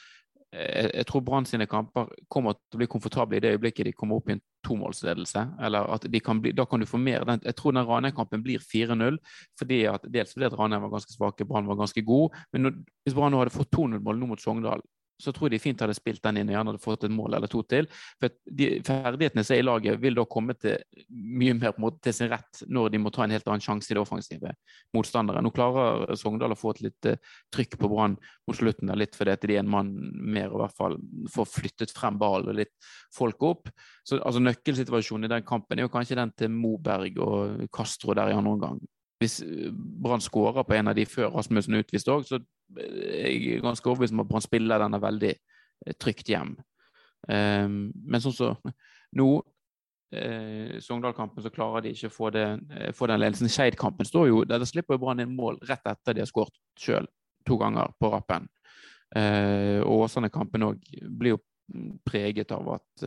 jeg, 0.54 0.92
jeg 0.94 1.08
tror 1.10 1.24
Brann 1.28 1.46
sine 1.48 1.68
kamper 1.68 2.08
kommer 2.32 2.56
til 2.56 2.78
å 2.78 2.82
bli 2.82 2.88
komfortable 2.90 3.38
i 3.38 3.44
det 3.44 3.54
øyeblikket 3.56 3.90
de 3.90 3.94
kommer 3.96 4.20
opp 4.20 4.30
i 4.30 4.38
en 4.38 4.44
tomålsledelse. 4.66 5.44
eller 5.62 5.90
at 5.94 6.08
kan 6.24 6.42
bli, 6.42 6.52
Da 6.52 6.66
kan 6.66 6.80
du 6.80 6.86
få 6.86 6.98
mer. 6.98 7.26
Den, 7.26 7.42
jeg 7.44 7.56
tror 7.56 7.72
den 7.72 7.86
Ranheim-kampen 7.86 8.44
blir 8.44 8.60
4-0. 8.60 9.18
fordi 9.60 9.86
at 9.86 10.02
Dels 10.08 10.34
fordi 10.34 10.46
at 10.46 10.58
Ranheim 10.58 10.82
var 10.82 10.90
ganske 10.90 11.14
svake, 11.14 11.46
Brann 11.46 11.68
var 11.68 11.76
ganske 11.76 12.02
god. 12.02 12.30
Men 12.54 12.62
når, 12.62 12.72
hvis 13.04 13.16
Brann 13.16 13.32
nå 13.32 13.40
hadde 13.40 13.52
fått 13.52 13.76
2-0-mål 13.76 14.20
nå 14.20 14.26
mot 14.28 14.40
Sogndal, 14.40 14.82
så 15.22 15.34
tror 15.34 15.48
jeg 15.48 15.58
de 15.58 15.62
fint 15.64 15.82
hadde 15.82 15.96
spilt 15.98 16.22
den 16.24 16.42
inn 16.42 16.52
og 16.52 16.56
gjerne 16.56 16.74
hadde 16.74 16.84
fått 16.84 17.06
et 17.08 17.14
mål 17.14 17.38
eller 17.38 17.50
to 17.52 17.64
til. 17.66 17.88
For 18.22 18.34
de 18.60 18.70
ferdighetene 18.86 19.44
som 19.46 19.56
er 19.56 19.62
i 19.62 19.66
laget, 19.66 20.00
vil 20.02 20.18
da 20.18 20.26
komme 20.30 20.54
til 20.60 20.78
mye 21.10 21.56
mer 21.58 21.78
måte 21.82 22.04
til 22.06 22.16
sin 22.16 22.30
rett 22.32 22.62
når 22.70 22.92
de 22.94 23.02
må 23.02 23.12
ta 23.14 23.26
en 23.26 23.34
helt 23.34 23.48
annen 23.50 23.64
sjanse 23.64 23.92
i 23.92 23.98
det 23.98 24.04
offensive 24.04 24.54
motstandere. 24.96 25.42
Nå 25.42 25.52
klarer 25.56 26.14
Sogndal 26.20 26.54
å 26.54 26.60
få 26.60 26.76
et 26.76 26.84
litt 26.88 27.10
eh, 27.10 27.22
trykk 27.54 27.80
på 27.82 27.90
Brann 27.92 28.18
mot 28.48 28.58
slutten, 28.58 28.92
der, 28.92 29.00
litt 29.00 29.18
fordi 29.18 29.36
de 29.48 29.58
er 29.58 29.64
en 29.64 29.72
mann 29.72 29.94
mer 30.14 30.52
i 30.52 30.62
hvert 30.62 30.78
fall 30.78 31.00
får 31.34 31.50
flyttet 31.50 31.94
frem 31.96 32.20
ballen 32.22 32.52
og 32.54 32.60
litt 32.60 32.76
folk 33.16 33.48
opp. 33.48 33.72
Så 34.06 34.20
altså, 34.22 34.42
Nøkkelsituasjonen 34.44 35.28
i 35.28 35.34
den 35.34 35.48
kampen 35.48 35.80
er 35.80 35.88
jo 35.88 35.94
kanskje 35.94 36.20
den 36.20 36.34
til 36.38 36.54
Moberg 36.54 37.18
og 37.24 37.66
Castro 37.74 38.16
der 38.18 38.32
i 38.32 38.38
andre 38.38 38.54
omgang. 38.54 38.84
Hvis 39.22 39.40
eh, 39.42 39.72
Brann 39.74 40.22
skårer 40.22 40.68
på 40.68 40.78
en 40.78 40.94
av 40.94 40.98
de 40.98 41.08
før 41.10 41.34
Rasmussen 41.34 41.78
er 41.78 41.86
utvist 41.86 42.14
òg, 42.14 42.28
så 42.28 42.42
er 42.76 43.62
ganske 43.64 43.90
overbevist 43.90 44.16
om 44.16 44.24
at 44.24 44.30
Brann 44.30 44.44
spiller 44.44 44.82
denne 44.82 45.00
veldig 45.02 45.34
eh, 45.34 45.96
trygt 46.00 46.30
hjem. 46.32 46.56
Um, 47.28 47.88
men 48.06 48.22
sånn 48.24 48.36
som 48.36 48.58
så, 48.60 48.74
nå 49.18 49.28
eh, 50.16 50.78
Sogndal-kampen 50.84 51.44
så 51.44 51.52
klarer 51.52 51.84
de 51.84 51.94
ikke 51.96 52.12
å 52.12 52.14
få, 52.14 52.32
eh, 52.38 52.92
få 52.96 53.10
den 53.10 53.22
ledelsen. 53.24 53.52
Skeid-kampen 53.52 54.08
står 54.08 54.30
jo 54.30 54.44
der, 54.46 54.62
det 54.62 54.70
slipper 54.70 55.00
Brann 55.02 55.24
inn 55.24 55.36
mål 55.36 55.60
rett 55.68 55.88
etter 55.88 56.16
de 56.16 56.24
har 56.24 56.30
skåret 56.30 56.56
sjøl 56.80 57.08
to 57.48 57.58
ganger 57.60 57.94
på 58.00 58.12
rappen. 58.12 58.50
Og 59.16 60.02
Åsane-kampen 60.04 60.66
òg 60.68 60.82
blir 61.00 61.38
jo 61.38 61.38
preget 62.04 62.50
av 62.52 62.66
at 62.74 63.06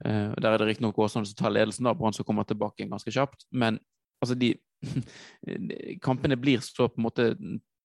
Der 0.00 0.46
er 0.48 0.56
det 0.62 0.68
riktignok 0.70 0.96
Åsane 1.04 1.28
som 1.28 1.36
tar 1.36 1.52
ledelsen, 1.52 1.84
da, 1.84 1.92
Brann 1.92 2.16
som 2.16 2.24
kommer 2.24 2.48
tilbake 2.48 2.88
ganske 2.88 3.12
kjapt. 3.12 3.44
Men 3.52 3.76
altså, 4.24 4.32
de 4.32 4.54
kampene 6.06 6.40
blir 6.40 6.64
så 6.64 6.88
på 6.88 6.96
en 6.96 7.04
måte 7.04 7.26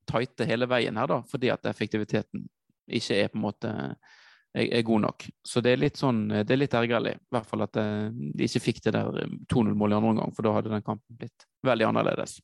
tighte 0.09 0.47
hele 0.49 0.67
veien 0.69 0.97
her, 0.97 1.07
da, 1.09 1.21
fordi 1.29 1.51
at 1.53 1.65
effektiviteten 1.69 2.45
ikke 2.91 3.17
er 3.23 3.29
på 3.31 3.37
en 3.39 3.45
måte 3.45 3.71
er, 3.71 4.65
er 4.65 4.81
god 4.87 5.01
nok. 5.05 5.25
Så 5.47 5.61
det 5.63 5.73
er 5.75 5.81
litt 5.83 5.99
sånn, 5.99 6.25
det 6.29 6.51
er 6.51 6.59
litt 6.59 6.73
ergerlig. 6.75 7.13
I 7.15 7.35
hvert 7.35 7.47
fall 7.47 7.65
at 7.65 7.77
eh, 7.79 8.07
de 8.11 8.47
ikke 8.47 8.63
fikk 8.65 8.81
det 8.87 8.95
der 8.97 9.21
2-0-målet 9.51 9.95
i 9.95 9.99
andre 9.99 10.13
omgang, 10.15 10.33
for 10.35 10.47
da 10.47 10.55
hadde 10.57 10.73
den 10.73 10.83
kampen 10.85 11.19
blitt 11.21 11.45
veldig 11.67 11.87
annerledes. 11.91 12.39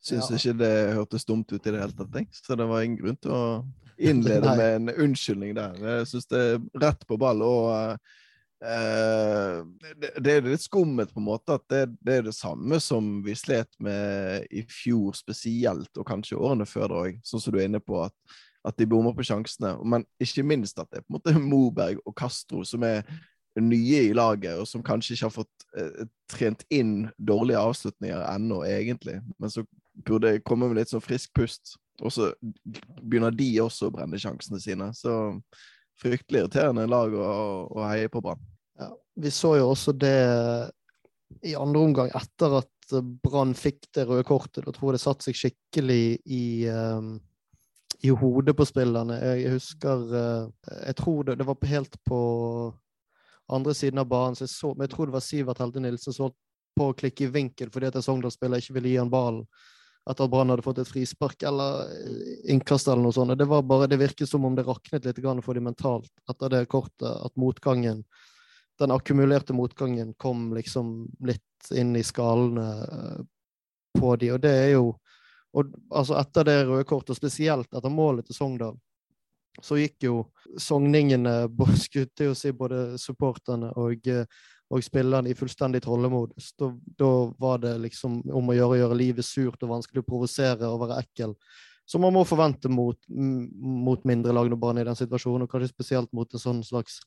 Syns 0.00 0.30
Ja. 0.30 0.38
ikke 0.38 0.56
det 0.62 0.72
hørtes 0.96 1.26
dumt 1.28 1.52
ut 1.52 1.60
i 1.60 1.74
det 1.74 1.80
hele 1.82 1.92
tatt, 1.92 2.14
jeg. 2.16 2.30
så 2.32 2.56
det 2.56 2.66
var 2.70 2.86
ingen 2.86 3.02
grunn 3.02 3.20
til 3.20 3.34
å 3.36 3.44
innlede 4.10 4.56
med 4.56 4.74
en 4.78 4.94
unnskyldning 5.08 5.52
der. 5.58 5.76
Jeg 5.76 6.08
syns 6.08 6.30
det 6.30 6.40
er 6.40 6.62
rett 6.86 7.04
på 7.06 7.18
ball, 7.20 7.42
og 7.44 7.98
eh, 8.64 9.56
det, 10.00 10.12
det 10.20 10.34
er 10.34 10.46
litt 10.46 10.64
skummelt 10.64 11.14
på 11.14 11.22
en 11.22 11.28
måte 11.28 11.56
at 11.56 11.64
det, 11.72 11.82
det 12.04 12.18
er 12.18 12.28
det 12.28 12.36
samme 12.36 12.80
som 12.82 13.18
vi 13.24 13.34
slet 13.38 13.70
med 13.82 14.46
i 14.50 14.64
fjor 14.70 15.16
spesielt, 15.18 15.90
og 15.96 16.06
kanskje 16.08 16.38
årene 16.38 16.68
før 16.68 16.92
det 16.92 17.02
òg, 17.02 17.18
sånn 17.26 17.44
som 17.44 17.54
du 17.54 17.60
er 17.60 17.68
inne 17.70 17.82
på, 17.82 18.02
at, 18.04 18.38
at 18.66 18.78
de 18.78 18.88
bommer 18.90 19.16
på 19.16 19.26
sjansene. 19.26 19.74
Men 19.84 20.06
ikke 20.22 20.46
minst 20.46 20.78
at 20.80 20.90
det 20.90 21.00
er 21.00 21.06
på 21.06 21.14
en 21.14 21.18
måte 21.20 21.36
Moberg 21.40 22.02
og 22.04 22.16
Castro 22.18 22.64
som 22.68 22.84
er 22.86 23.04
nye 23.58 24.04
i 24.08 24.14
laget, 24.14 24.54
og 24.60 24.68
som 24.68 24.82
kanskje 24.84 25.16
ikke 25.16 25.26
har 25.26 25.34
fått 25.34 25.68
eh, 25.76 26.08
trent 26.30 26.64
inn 26.72 27.10
dårlige 27.18 27.60
avslutninger 27.60 28.22
ennå, 28.30 28.62
egentlig. 28.68 29.18
Men 29.38 29.52
så 29.52 29.64
burde 30.06 30.38
komme 30.46 30.70
med 30.70 30.80
litt 30.80 30.92
sånn 30.92 31.04
frisk 31.04 31.34
pust. 31.36 31.74
Og 32.00 32.12
så 32.14 32.30
begynner 33.02 33.34
de 33.34 33.50
også 33.60 33.88
å 33.88 33.94
brenne 33.94 34.20
sjansene 34.20 34.60
sine. 34.62 34.88
Så 34.96 35.12
fryktelig 36.00 36.44
irriterende 36.44 36.86
lag 36.90 37.14
å, 37.14 37.30
å 37.70 37.86
heie 37.90 38.10
på 38.12 38.22
Brann. 38.24 38.42
Ja, 38.80 38.90
vi 39.20 39.32
så 39.34 39.54
jo 39.60 39.70
også 39.72 39.94
det 39.96 40.16
i 41.46 41.54
andre 41.54 41.82
omgang, 41.86 42.12
etter 42.16 42.60
at 42.60 42.94
Brann 43.22 43.54
fikk 43.54 43.86
det 43.94 44.06
røde 44.08 44.26
kortet. 44.26 44.64
Da 44.66 44.74
tror 44.74 44.90
jeg 44.90 44.98
det 44.98 45.04
satte 45.04 45.28
seg 45.28 45.38
skikkelig 45.38 46.04
i, 46.26 46.44
um, 46.66 47.14
i 48.02 48.10
hodet 48.10 48.56
på 48.58 48.66
spillerne. 48.66 49.18
Jeg 49.20 49.54
husker 49.54 50.06
uh, 50.10 50.72
Jeg 50.88 50.96
tror 50.98 51.28
det, 51.28 51.38
det 51.38 51.46
var 51.46 51.70
helt 51.70 51.98
på 52.08 52.20
andre 53.50 53.74
siden 53.74 54.02
av 54.02 54.08
banen, 54.10 54.38
så 54.38 54.46
jeg, 54.46 54.54
så, 54.54 54.72
men 54.74 54.86
jeg 54.86 54.94
tror 54.94 55.08
det 55.08 55.16
var 55.16 55.26
Sivert 55.26 55.62
Helde 55.62 55.82
Nilsen 55.82 56.14
som 56.14 56.28
holdt 56.28 56.38
på 56.78 56.90
å 56.90 56.96
klikke 56.96 57.26
i 57.26 57.32
vinkel 57.34 57.70
fordi 57.74 57.88
at 57.88 57.96
en 57.98 58.04
Sogndal-spiller 58.04 58.62
ikke 58.62 58.76
ville 58.76 58.92
gi 58.92 59.00
han 59.00 59.10
ballen 59.10 59.42
etter 60.10 60.26
at 60.26 60.32
Brann 60.32 60.50
hadde 60.52 60.64
fått 60.66 60.80
et 60.82 60.90
frispark 60.90 61.44
eller 61.46 61.86
eh, 61.94 62.34
innkast 62.52 62.88
eller 62.88 63.04
noe 63.04 63.14
sånt. 63.14 63.36
Det 63.38 63.48
var 63.48 63.62
bare, 63.66 63.88
det 63.90 64.00
virket 64.00 64.28
som 64.28 64.44
om 64.44 64.56
det 64.58 64.66
raknet 64.66 65.06
litt 65.06 65.22
for 65.44 65.54
dem 65.54 65.68
mentalt 65.70 66.10
etter 66.30 66.52
det 66.52 66.66
kortet, 66.66 67.08
at 67.08 67.36
motgangen 67.36 68.04
den 68.80 68.90
akkumulerte 68.90 69.52
motgangen 69.52 70.14
kom 70.14 70.54
liksom 70.56 71.10
litt 71.20 71.72
inn 71.76 71.96
i 71.96 72.02
skalene 72.02 72.68
eh, 72.80 73.24
på 74.00 74.16
de, 74.16 74.32
og 74.32 74.40
det 74.40 74.52
er 74.56 74.70
jo 74.78 74.94
og, 75.50 75.72
altså 75.90 76.14
Etter 76.20 76.46
det 76.46 76.60
røde 76.68 76.86
kortet, 76.86 77.10
og 77.10 77.18
spesielt 77.18 77.72
etter 77.74 77.90
målet 77.90 78.28
til 78.28 78.36
Sogndal, 78.36 78.76
så 79.58 79.80
gikk 79.80 80.06
jo 80.06 80.20
sogningene, 80.62 81.48
skulle 81.82 82.06
jeg 82.16 82.36
si 82.38 82.52
både 82.54 82.98
supporterne 83.02 83.72
og, 83.74 84.06
eh, 84.06 84.24
og 84.70 84.84
spilleren 84.86 85.26
i 85.26 85.34
fullstendig 85.34 85.82
trollemodus. 85.82 86.52
Da, 86.58 86.70
da 86.98 87.10
var 87.42 87.58
det 87.64 87.74
liksom 87.82 88.20
om 88.30 88.52
å 88.52 88.54
gjøre 88.54 88.76
å 88.76 88.80
gjøre 88.84 89.00
livet 89.00 89.26
surt 89.26 89.66
og 89.66 89.74
vanskelig 89.74 90.04
å 90.04 90.06
provosere 90.06 90.70
og 90.70 90.84
være 90.84 91.00
ekkel. 91.02 91.34
Som 91.90 92.04
man 92.04 92.14
må 92.14 92.20
forvente 92.22 92.70
mot, 92.70 92.98
mot 93.10 94.04
mindre 94.06 94.30
lag 94.36 94.46
når 94.46 94.58
barn 94.62 94.78
i 94.78 94.84
den 94.86 94.94
situasjonen, 94.94 95.42
og 95.42 95.50
kanskje 95.50 95.72
spesielt 95.72 96.12
mot 96.14 96.30
en 96.30 96.42
sånn 96.42 96.60
slags 96.62 97.00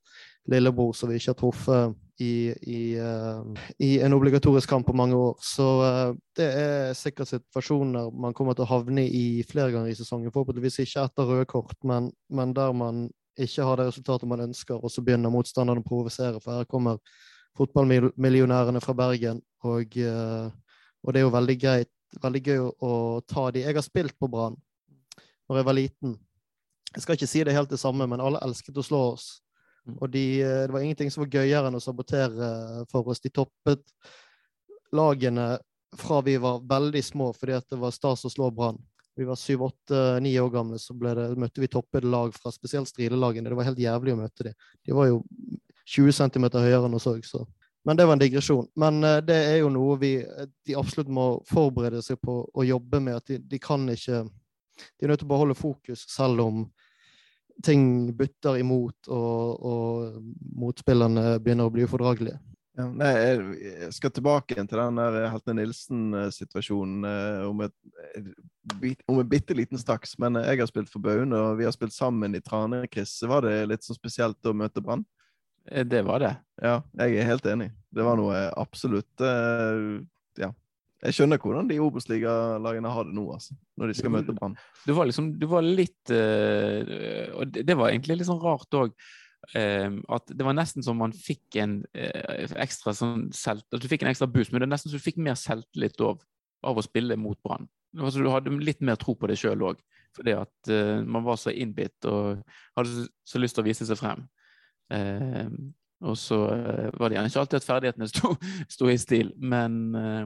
lillebror 0.52 0.92
som 0.98 1.08
vi 1.08 1.22
ikke 1.22 1.32
har 1.32 1.38
truffet 1.40 1.96
i, 2.20 2.52
i, 2.52 2.82
uh, 3.00 3.64
i 3.80 3.94
en 4.04 4.16
obligatorisk 4.18 4.68
kamp 4.74 4.90
på 4.90 4.98
mange 5.00 5.16
år. 5.16 5.38
Så 5.40 5.70
uh, 5.80 6.12
det 6.36 6.50
er 6.60 7.00
sikkert 7.00 7.32
situasjoner 7.32 8.12
man 8.12 8.36
kommer 8.36 8.60
til 8.60 8.68
å 8.68 8.72
havne 8.74 9.08
i 9.08 9.40
flere 9.48 9.72
ganger 9.72 9.94
i 9.94 9.96
sesongen. 9.96 10.34
Forhåpentligvis 10.36 10.82
ikke 10.84 11.08
etter 11.08 11.32
røde 11.32 11.48
kort, 11.56 11.80
men, 11.88 12.12
men 12.28 12.52
der 12.58 12.76
man 12.76 13.06
ikke 13.40 13.64
har 13.64 13.80
det 13.80 13.88
resultatet 13.88 14.30
man 14.30 14.44
ønsker, 14.50 14.84
og 14.84 14.92
så 14.92 15.02
begynner 15.06 15.32
motstanderen 15.32 15.80
å 15.80 15.88
provosere. 15.88 16.44
For 16.44 16.60
her 16.60 16.68
kommer 16.68 17.00
fotballmillionærene 17.58 18.82
fra 18.82 18.96
Bergen, 18.98 19.42
og, 19.64 19.98
eh, 19.98 20.48
og 21.04 21.14
det 21.14 21.22
er 21.22 21.26
jo 21.28 21.34
veldig 21.34 21.58
greit, 21.62 21.92
veldig 22.22 22.42
gøy 22.44 22.62
å, 22.64 22.94
ta 23.28 23.50
de. 23.52 23.64
Jeg 23.66 23.78
har 23.78 23.86
spilt 23.86 24.18
på 24.20 24.30
Brann 24.32 24.58
når 25.50 25.60
jeg 25.60 25.68
var 25.68 25.78
liten. 25.78 26.18
Jeg 26.94 27.04
skal 27.04 27.18
ikke 27.18 27.30
si 27.30 27.44
det 27.46 27.56
helt 27.56 27.72
det 27.74 27.82
samme, 27.82 28.08
men 28.10 28.22
alle 28.22 28.42
elsket 28.46 28.78
å 28.78 28.86
slå 28.86 29.02
oss. 29.14 29.28
Mm. 29.88 29.98
Og 29.98 30.10
de, 30.14 30.26
eh, 30.42 30.64
det 30.66 30.74
var 30.74 30.86
ingenting 30.86 31.12
som 31.12 31.26
var 31.26 31.34
gøyere 31.40 31.70
enn 31.70 31.78
å 31.78 31.84
sabotere 31.84 32.50
for 32.92 33.10
oss. 33.12 33.22
De 33.22 33.34
toppet 33.34 33.84
lagene 34.94 35.58
fra 35.98 36.22
vi 36.26 36.38
var 36.42 36.64
veldig 36.70 37.04
små, 37.06 37.34
fordi 37.38 37.60
det 37.70 37.80
var 37.82 37.94
stas 37.94 38.26
å 38.26 38.32
slå 38.34 38.50
Brann. 38.54 38.80
Vi 39.16 39.28
var 39.30 39.38
syv, 39.38 39.62
åtte, 39.68 40.20
ni 40.26 40.40
år 40.42 40.50
gamle, 40.50 40.80
så 40.82 40.94
det, 40.98 41.28
møtte 41.38 41.62
vi 41.62 41.70
toppede 41.70 42.10
lag 42.10 42.34
fra 42.34 42.50
spesielt 42.52 42.90
stridelagene. 42.90 43.50
Det 43.50 43.58
var 43.60 43.68
helt 43.68 43.82
jævlig 43.82 44.16
å 44.16 44.22
møte 44.24 44.48
dem. 44.48 44.56
De 44.86 44.96
var 44.98 45.12
jo 45.12 45.20
20 45.90 46.16
cm 46.16 46.48
høyere 46.54 46.86
enn 46.88 46.98
oss 46.98 47.10
òg, 47.10 47.26
så 47.28 47.46
Men 47.86 47.98
det 48.00 48.06
var 48.08 48.16
en 48.16 48.20
digresjon. 48.20 48.68
Men 48.80 49.04
eh, 49.04 49.20
det 49.20 49.36
er 49.36 49.58
jo 49.60 49.70
noe 49.70 49.98
vi 50.00 50.14
eh, 50.24 50.48
de 50.66 50.78
absolutt 50.80 51.10
må 51.12 51.44
forberede 51.50 52.00
seg 52.02 52.22
på 52.24 52.38
å 52.48 52.64
jobbe 52.64 53.02
med. 53.04 53.18
At 53.20 53.28
de, 53.28 53.38
de 53.38 53.60
kan 53.60 53.84
ikke 53.92 54.24
De 54.24 55.06
er 55.06 55.12
nødt 55.12 55.20
til 55.20 55.28
å 55.28 55.34
beholde 55.36 55.54
fokus 55.54 56.06
selv 56.10 56.42
om 56.42 56.64
ting 57.62 58.10
butter 58.18 58.58
imot 58.58 59.12
og, 59.14 59.60
og 59.62 60.24
motspillerne 60.58 61.38
begynner 61.44 61.70
å 61.70 61.74
bli 61.76 61.84
ufordragelige. 61.86 62.40
Ja, 62.74 62.88
nei, 62.90 63.12
jeg 63.14 63.92
skal 63.94 64.10
tilbake 64.10 64.56
til 64.58 64.80
den 64.80 64.98
der 64.98 65.28
Helte 65.30 65.54
Nilsen-situasjonen 65.54 67.06
eh, 67.06 67.44
om, 67.46 67.62
om 69.12 69.20
en 69.22 69.30
bitte 69.30 69.54
liten 69.54 69.78
staks. 69.78 70.16
Men 70.18 70.40
jeg 70.42 70.64
har 70.64 70.72
spilt 70.72 70.90
for 70.90 71.04
Baune, 71.04 71.38
og 71.38 71.60
vi 71.60 71.68
har 71.68 71.76
spilt 71.76 71.94
sammen 71.94 72.34
i 72.34 72.42
Trane-Chris. 72.42 73.20
Var 73.30 73.46
det 73.46 73.60
litt 73.70 73.86
sånn 73.86 74.00
spesielt 74.00 74.50
å 74.50 74.56
møte 74.58 74.82
Brann? 74.82 75.06
Eh, 75.72 75.86
Det 75.86 76.02
var 76.06 76.20
det. 76.20 76.34
Ja, 76.62 76.82
jeg 77.00 77.18
er 77.18 77.30
helt 77.30 77.46
enig. 77.46 77.72
Det 77.94 78.04
var 78.06 78.18
noe 78.20 78.50
absolutt 78.58 79.22
eh, 79.22 80.02
Ja. 80.42 80.52
Jeg 81.04 81.18
skjønner 81.18 81.38
hvordan 81.42 81.68
de 81.68 81.82
Obos-ligalagene 81.84 82.92
har 82.92 83.04
det 83.04 83.16
nå, 83.16 83.26
altså. 83.34 83.58
Når 83.78 83.92
de 83.92 83.96
skal 83.98 84.14
møte 84.14 84.36
Brann. 84.38 84.56
Du 84.88 84.94
var 84.96 85.10
liksom 85.10 85.34
Du 85.40 85.48
var 85.52 85.66
litt 85.66 86.10
eh, 86.16 87.28
Og 87.36 87.52
det, 87.52 87.76
var 87.76 87.92
egentlig 87.92 88.22
litt 88.22 88.30
sånn 88.30 88.42
rart 88.44 88.72
òg. 88.80 88.96
at 89.54 90.32
det 90.32 90.46
var 90.48 90.56
nesten 90.56 90.82
som 90.82 90.96
man 90.98 91.12
fikk 91.12 91.58
en 91.60 91.82
eh, 91.94 92.48
ekstra 92.64 92.94
sånn 92.96 93.26
selv, 93.36 93.66
at 93.74 93.82
du 93.84 93.90
fikk 93.92 94.06
en 94.06 94.12
ekstra 94.14 94.28
boost, 94.32 94.54
men 94.54 94.62
det 94.62 94.70
er 94.70 94.72
nesten 94.72 94.92
så 94.92 94.96
du 94.96 95.04
fikk 95.04 95.20
mer 95.20 95.36
selvtillit 95.36 96.00
av, 96.00 96.22
av 96.64 96.80
å 96.80 96.86
spille 96.86 97.18
mot 97.20 97.36
Brann. 97.44 97.68
Altså, 98.00 98.24
Du 98.24 98.30
hadde 98.32 98.56
litt 98.64 98.80
mer 98.80 98.96
tro 98.96 99.18
på 99.20 99.28
det 99.28 99.36
sjøl 99.42 99.62
òg, 99.68 99.82
fordi 100.16 100.38
at 100.38 100.72
eh, 100.72 101.04
man 101.04 101.26
var 101.28 101.36
så 101.42 101.52
innbitt 101.52 102.08
og 102.08 102.40
hadde 102.78 102.94
så, 102.94 103.04
så 103.28 103.44
lyst 103.44 103.60
til 103.60 103.66
å 103.66 103.68
vise 103.68 103.86
seg 103.90 104.00
frem. 104.00 104.24
Eh, 104.92 105.48
og 106.04 106.18
så 106.20 106.40
eh, 106.52 106.92
var 107.00 107.10
det 107.10 107.18
gjerne 107.18 107.32
ikke 107.32 107.44
alltid 107.44 107.62
at 107.62 107.68
ferdighetene 107.68 108.10
sto, 108.12 108.34
sto 108.76 108.90
i 108.92 109.00
stil, 109.00 109.32
men 109.40 109.78
eh, 109.96 110.26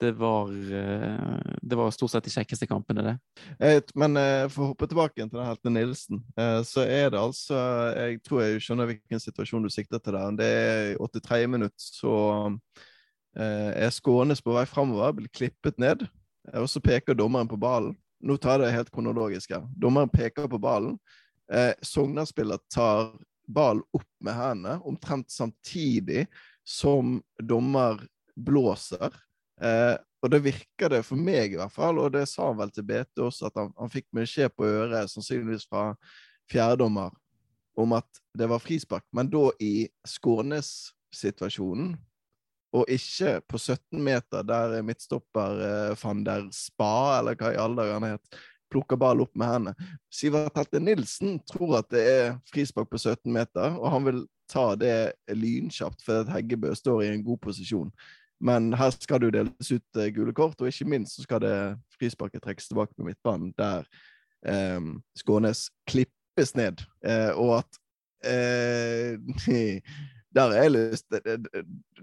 det 0.00 0.12
var, 0.18 0.50
eh, 0.50 1.52
det 1.62 1.78
var 1.78 1.92
stort 1.94 2.14
sett 2.14 2.26
de 2.26 2.32
kjekkeste 2.32 2.68
kampene, 2.68 3.04
det. 3.04 3.84
Men 4.00 4.18
eh, 4.20 4.46
for 4.52 4.64
å 4.64 4.70
hoppe 4.72 4.88
tilbake 4.90 5.20
til 5.20 5.30
den 5.36 5.46
helten 5.48 5.76
Nilsen, 5.76 6.24
så 6.66 6.82
er 6.82 7.12
det 7.14 7.20
altså 7.20 7.60
Jeg 7.94 8.18
tror 8.26 8.42
jeg 8.42 8.64
skjønner 8.64 8.90
hvilken 8.90 9.22
situasjon 9.22 9.64
du 9.64 9.70
sikter 9.72 10.02
til 10.02 10.16
der. 10.16 10.34
Det 10.40 10.50
er 10.50 10.90
i 10.94 10.98
83. 10.98 11.44
minutt, 11.50 11.76
så 11.78 12.16
er 13.34 13.90
Skånes 13.90 14.42
på 14.42 14.54
vei 14.54 14.62
framover, 14.70 15.14
blir 15.16 15.30
klippet 15.34 15.78
ned, 15.82 16.04
og 16.54 16.68
så 16.70 16.82
peker 16.82 17.16
dommeren 17.18 17.50
på 17.50 17.58
ballen. 17.58 17.96
Nå 18.24 18.36
tar 18.40 18.56
jeg 18.56 18.68
det 18.68 18.76
helt 18.78 18.92
kronologisk 18.94 19.52
her. 19.52 19.64
Dommeren 19.76 20.08
peker 20.12 20.48
på 20.48 20.60
ballen. 20.62 20.96
Eh, 21.52 21.74
tar 22.72 23.10
ball 23.46 23.82
opp 23.94 24.10
med 24.24 24.36
hendene, 24.36 24.78
omtrent 24.86 25.30
samtidig 25.30 26.26
som 26.64 27.18
dommer 27.42 28.00
blåser. 28.34 29.14
Eh, 29.60 29.96
og 30.24 30.30
det 30.32 30.40
virker 30.46 30.88
det 30.94 31.02
for 31.04 31.20
meg 31.20 31.52
i 31.52 31.58
hvert 31.60 31.74
fall, 31.74 32.00
og 32.00 32.14
det 32.14 32.24
sa 32.30 32.48
han 32.48 32.58
vel 32.62 32.72
til 32.72 32.86
BT 32.88 33.20
også, 33.26 33.50
at 33.50 33.60
han, 33.60 33.74
han 33.76 33.92
fikk 33.92 34.08
beskjed 34.16 34.54
på 34.56 34.64
øret, 34.64 35.12
sannsynligvis 35.12 35.68
fra 35.68 35.90
fjerdedommer, 36.50 37.12
om 37.76 37.92
at 37.98 38.08
det 38.38 38.48
var 38.48 38.62
frispark, 38.62 39.04
men 39.12 39.28
da 39.28 39.50
i 39.62 39.86
Skånes-situasjonen, 40.08 41.94
og 42.74 42.90
ikke 42.90 43.36
på 43.46 43.60
17 43.60 44.00
meter 44.02 44.42
der 44.46 44.80
midtstopper 44.82 45.60
eh, 45.62 45.92
van 46.00 46.24
der 46.26 46.48
Spa, 46.54 47.20
eller 47.20 47.36
hva 47.38 47.52
i 47.52 47.60
alle 47.60 47.82
dager 47.82 48.00
han 48.00 48.08
het, 48.14 48.40
plukker 48.74 48.98
ball 49.00 49.22
opp 49.24 49.32
med 49.38 49.48
hendene. 49.48 49.90
Sivert 50.12 50.58
Helte 50.58 50.82
Nilsen 50.82 51.38
tror 51.48 51.78
at 51.80 51.88
det 51.94 52.04
er 52.10 52.36
frispark 52.50 52.90
på 52.90 53.00
17 53.00 53.30
meter, 53.32 53.78
og 53.78 53.88
han 53.94 54.08
vil 54.08 54.24
ta 54.50 54.74
det 54.76 55.14
lynkjapt 55.32 56.04
fordi 56.04 56.34
Heggebø 56.34 56.74
står 56.76 57.04
i 57.04 57.12
en 57.14 57.24
god 57.24 57.40
posisjon. 57.46 57.94
Men 58.44 58.72
her 58.76 58.90
skal 58.92 59.20
det 59.20 59.30
jo 59.30 59.36
deles 59.38 59.70
ut 59.72 60.00
eh, 60.00 60.10
gule 60.14 60.34
kort, 60.36 60.58
og 60.60 60.68
ikke 60.68 60.88
minst 60.90 61.16
så 61.16 61.24
skal 61.24 61.40
det 61.44 61.54
frisparket 61.96 62.42
trekkes 62.44 62.68
tilbake 62.68 62.92
på 62.96 63.06
midtbanen, 63.06 63.54
der 63.56 63.86
eh, 64.44 64.90
Skånes 65.16 65.68
klippes 65.88 66.52
ned. 66.58 66.82
Eh, 67.06 67.30
og 67.32 67.62
at 67.62 67.80
eh, 68.26 69.16
Der 70.34 70.50
er 70.50 70.64
jeg 70.64 70.70
lyst 70.74 71.14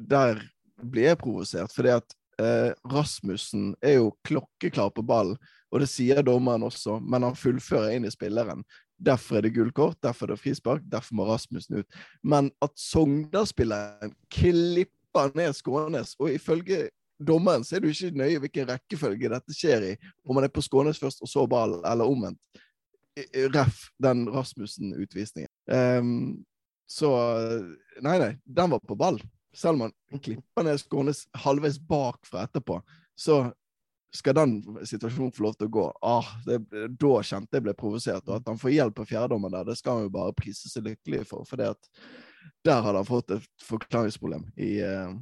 Der 0.09 0.37
blir 0.79 1.09
jeg 1.09 1.17
provosert, 1.19 1.73
fordi 1.75 1.91
at 1.93 2.13
eh, 2.39 2.71
Rasmussen 2.87 3.75
er 3.83 3.99
jo 3.99 4.13
klokkeklar 4.23 4.93
på 4.95 5.03
ball, 5.05 5.35
og 5.71 5.83
det 5.83 5.89
sier 5.89 6.21
dommeren 6.25 6.65
også, 6.67 6.99
men 6.99 7.23
han 7.23 7.37
fullfører 7.37 7.95
inn 7.95 8.07
i 8.07 8.11
spilleren. 8.11 8.63
Derfor 9.01 9.39
er 9.39 9.47
det 9.47 9.53
gullkort, 9.55 9.97
derfor 10.03 10.27
er 10.27 10.35
det 10.35 10.43
frispark, 10.43 10.83
derfor 10.91 11.17
må 11.17 11.27
Rasmussen 11.29 11.79
ut. 11.81 12.01
Men 12.21 12.51
at 12.61 12.73
Sogndal-spilleren 12.77 14.13
klipper 14.33 15.31
ned 15.37 15.55
Skånes, 15.57 16.13
og 16.19 16.35
ifølge 16.35 16.89
dommeren 17.21 17.63
så 17.65 17.77
er 17.77 17.87
jo 17.87 17.93
ikke 17.93 18.19
nøye 18.19 18.41
hvilken 18.43 18.69
rekkefølge 18.69 19.31
dette 19.31 19.55
skjer 19.55 19.87
i, 19.93 19.95
om 20.27 20.37
man 20.37 20.45
er 20.45 20.53
på 20.53 20.63
Skånes 20.65 20.99
først 21.01 21.23
og 21.23 21.31
så 21.31 21.47
ball, 21.49 21.79
eller 21.87 22.09
omvendt. 22.09 22.41
Ref 23.55 23.87
den 24.01 24.27
Rasmussen-utvisningen. 24.31 25.51
Um, 25.67 26.41
så 26.91 27.11
Nei, 28.01 28.17
nei, 28.19 28.33
den 28.43 28.71
var 28.71 28.83
på 28.83 28.97
ball. 28.99 29.19
Selv 29.55 29.77
om 29.77 29.87
han 29.87 30.21
klipper 30.23 30.65
ned 30.67 30.79
Skånes 30.79 31.25
halvveis 31.43 31.79
bakfra 31.79 32.45
etterpå, 32.47 32.79
så 33.19 33.51
skal 34.11 34.35
den 34.35 34.57
situasjonen 34.87 35.31
få 35.31 35.45
lov 35.45 35.57
til 35.57 35.69
å 35.69 35.73
gå? 35.77 35.85
Ah, 36.03 36.29
det, 36.45 36.59
da 36.99 37.11
kjente 37.23 37.57
jeg 37.57 37.65
ble 37.67 37.75
provosert. 37.77 38.25
Og 38.27 38.37
at 38.37 38.49
han 38.51 38.59
får 38.59 38.75
hjelp 38.75 38.99
av 38.99 39.07
fjerdedommer 39.07 39.53
der, 39.53 39.67
det 39.71 39.77
skal 39.79 39.99
han 39.99 40.07
jo 40.09 40.15
bare 40.17 40.35
prise 40.35 40.71
seg 40.71 40.89
lykkelig 40.89 41.23
for. 41.29 41.47
For 41.47 41.61
der 41.61 42.81
hadde 42.83 42.97
han 42.97 43.07
fått 43.07 43.31
et 43.37 43.45
forklaringsproblem 43.63 44.49
i 44.59 44.73
eh, 44.83 45.13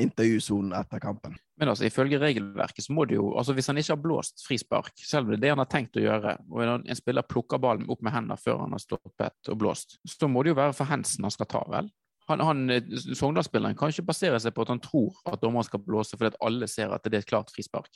intervjusonen 0.00 0.74
etter 0.76 1.00
kampen. 1.00 1.38
Men 1.60 1.72
altså, 1.72 1.84
ifølge 1.88 2.20
regelverket 2.20 2.84
så 2.84 2.94
må 2.96 3.04
det 3.08 3.18
jo 3.18 3.34
altså 3.36 3.52
Hvis 3.56 3.68
han 3.68 3.80
ikke 3.80 3.92
har 3.92 4.02
blåst 4.04 4.44
frispark, 4.46 4.92
selv 4.96 5.26
om 5.26 5.32
det 5.32 5.40
er 5.40 5.44
det 5.44 5.54
han 5.54 5.62
har 5.64 5.70
tenkt 5.72 5.98
å 6.00 6.04
gjøre, 6.04 6.36
og 6.48 6.62
en 6.64 6.98
spiller 6.98 7.26
plukker 7.28 7.60
ballen 7.60 7.88
opp 7.92 8.04
med 8.04 8.14
hendene 8.14 8.38
før 8.40 8.62
han 8.64 8.76
har 8.76 8.82
stoppet 8.82 9.52
og 9.52 9.58
blåst, 9.60 9.98
så 10.08 10.28
må 10.28 10.44
det 10.44 10.54
jo 10.54 10.60
være 10.60 10.76
for 10.76 10.88
Hensen 10.88 11.26
han 11.26 11.34
skal 11.34 11.50
ta, 11.50 11.64
vel? 11.72 11.90
Han, 12.30 12.44
han 12.46 12.60
Sogndal-spilleren 13.16 13.76
kan 13.76 13.90
ikke 13.90 14.06
basere 14.12 14.38
seg 14.40 14.54
på 14.54 14.62
at 14.62 14.70
han 14.70 14.82
tror 14.82 15.16
at 15.26 15.40
dommeren 15.42 15.66
skal 15.66 15.82
blåse 15.82 16.16
fordi 16.16 16.30
at 16.30 16.42
alle 16.46 16.68
ser 16.70 16.92
at 16.94 17.04
det 17.04 17.18
er 17.18 17.24
et 17.24 17.32
klart 17.32 17.50
frispark. 17.50 17.90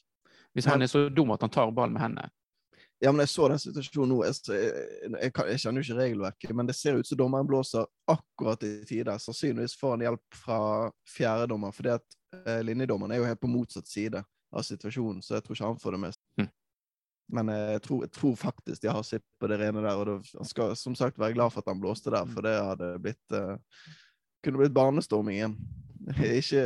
Hvis 0.55 0.69
han 0.71 0.83
er 0.83 0.91
så 0.91 1.09
dum 1.11 1.33
at 1.35 1.43
han 1.43 1.53
tar 1.53 1.73
ballen 1.75 1.97
med 1.97 2.03
hendene. 2.03 2.31
Ja, 3.03 3.13
men 3.13 3.25
jeg 3.25 3.29
så 3.29 3.49
den 3.51 3.61
situasjonen 3.61 4.13
nå. 4.15 4.21
Jeg, 4.25 4.37
jeg, 4.49 5.15
jeg, 5.19 5.33
jeg 5.51 5.61
kjenner 5.61 5.83
jo 5.83 5.87
ikke 5.87 5.99
regelverket, 5.99 6.53
men 6.57 6.69
det 6.69 6.77
ser 6.79 6.97
ut 6.97 7.09
som 7.09 7.19
dommeren 7.21 7.49
blåser 7.49 7.89
akkurat 8.09 8.63
i 8.65 8.77
tide. 8.89 9.17
Sannsynligvis 9.21 9.75
får 9.81 9.97
han 9.97 10.05
hjelp 10.07 10.39
fra 10.45 10.59
fjerdedommer, 11.11 11.75
fordi 11.75 11.93
at 11.97 12.19
eh, 12.39 12.63
linjedommeren 12.65 13.13
er 13.13 13.21
jo 13.21 13.27
helt 13.29 13.43
på 13.43 13.51
motsatt 13.51 13.91
side 13.91 14.23
av 14.55 14.65
situasjonen, 14.65 15.21
så 15.25 15.37
jeg 15.37 15.45
tror 15.45 15.59
ikke 15.59 15.73
han 15.73 15.83
får 15.83 15.97
det 15.97 16.01
med. 16.05 16.21
Hm. 16.41 16.51
Men 17.35 17.53
eh, 17.53 17.73
jeg 17.75 17.85
tror, 17.89 18.07
jeg 18.07 18.15
tror, 18.15 18.37
faktisk 18.41 18.87
de 18.87 18.93
har 18.95 19.07
sitt 19.11 19.27
på 19.41 19.51
det 19.51 19.59
rene 19.61 19.83
der, 19.85 20.01
og 20.01 20.09
det, 20.09 20.17
han 20.39 20.49
skal 20.55 20.77
som 20.79 20.97
sagt 20.99 21.21
være 21.21 21.37
glad 21.37 21.53
for 21.53 21.65
at 21.65 21.73
han 21.73 21.83
blåste 21.83 22.15
der, 22.15 22.31
for 22.31 22.47
det 22.47 22.55
hadde 22.57 22.95
blitt 23.03 23.37
eh, 23.37 23.57
Kunne 24.45 24.61
blitt 24.61 24.75
barnestorming 24.77 25.39
igjen. 25.39 25.55
ikke 26.41 26.65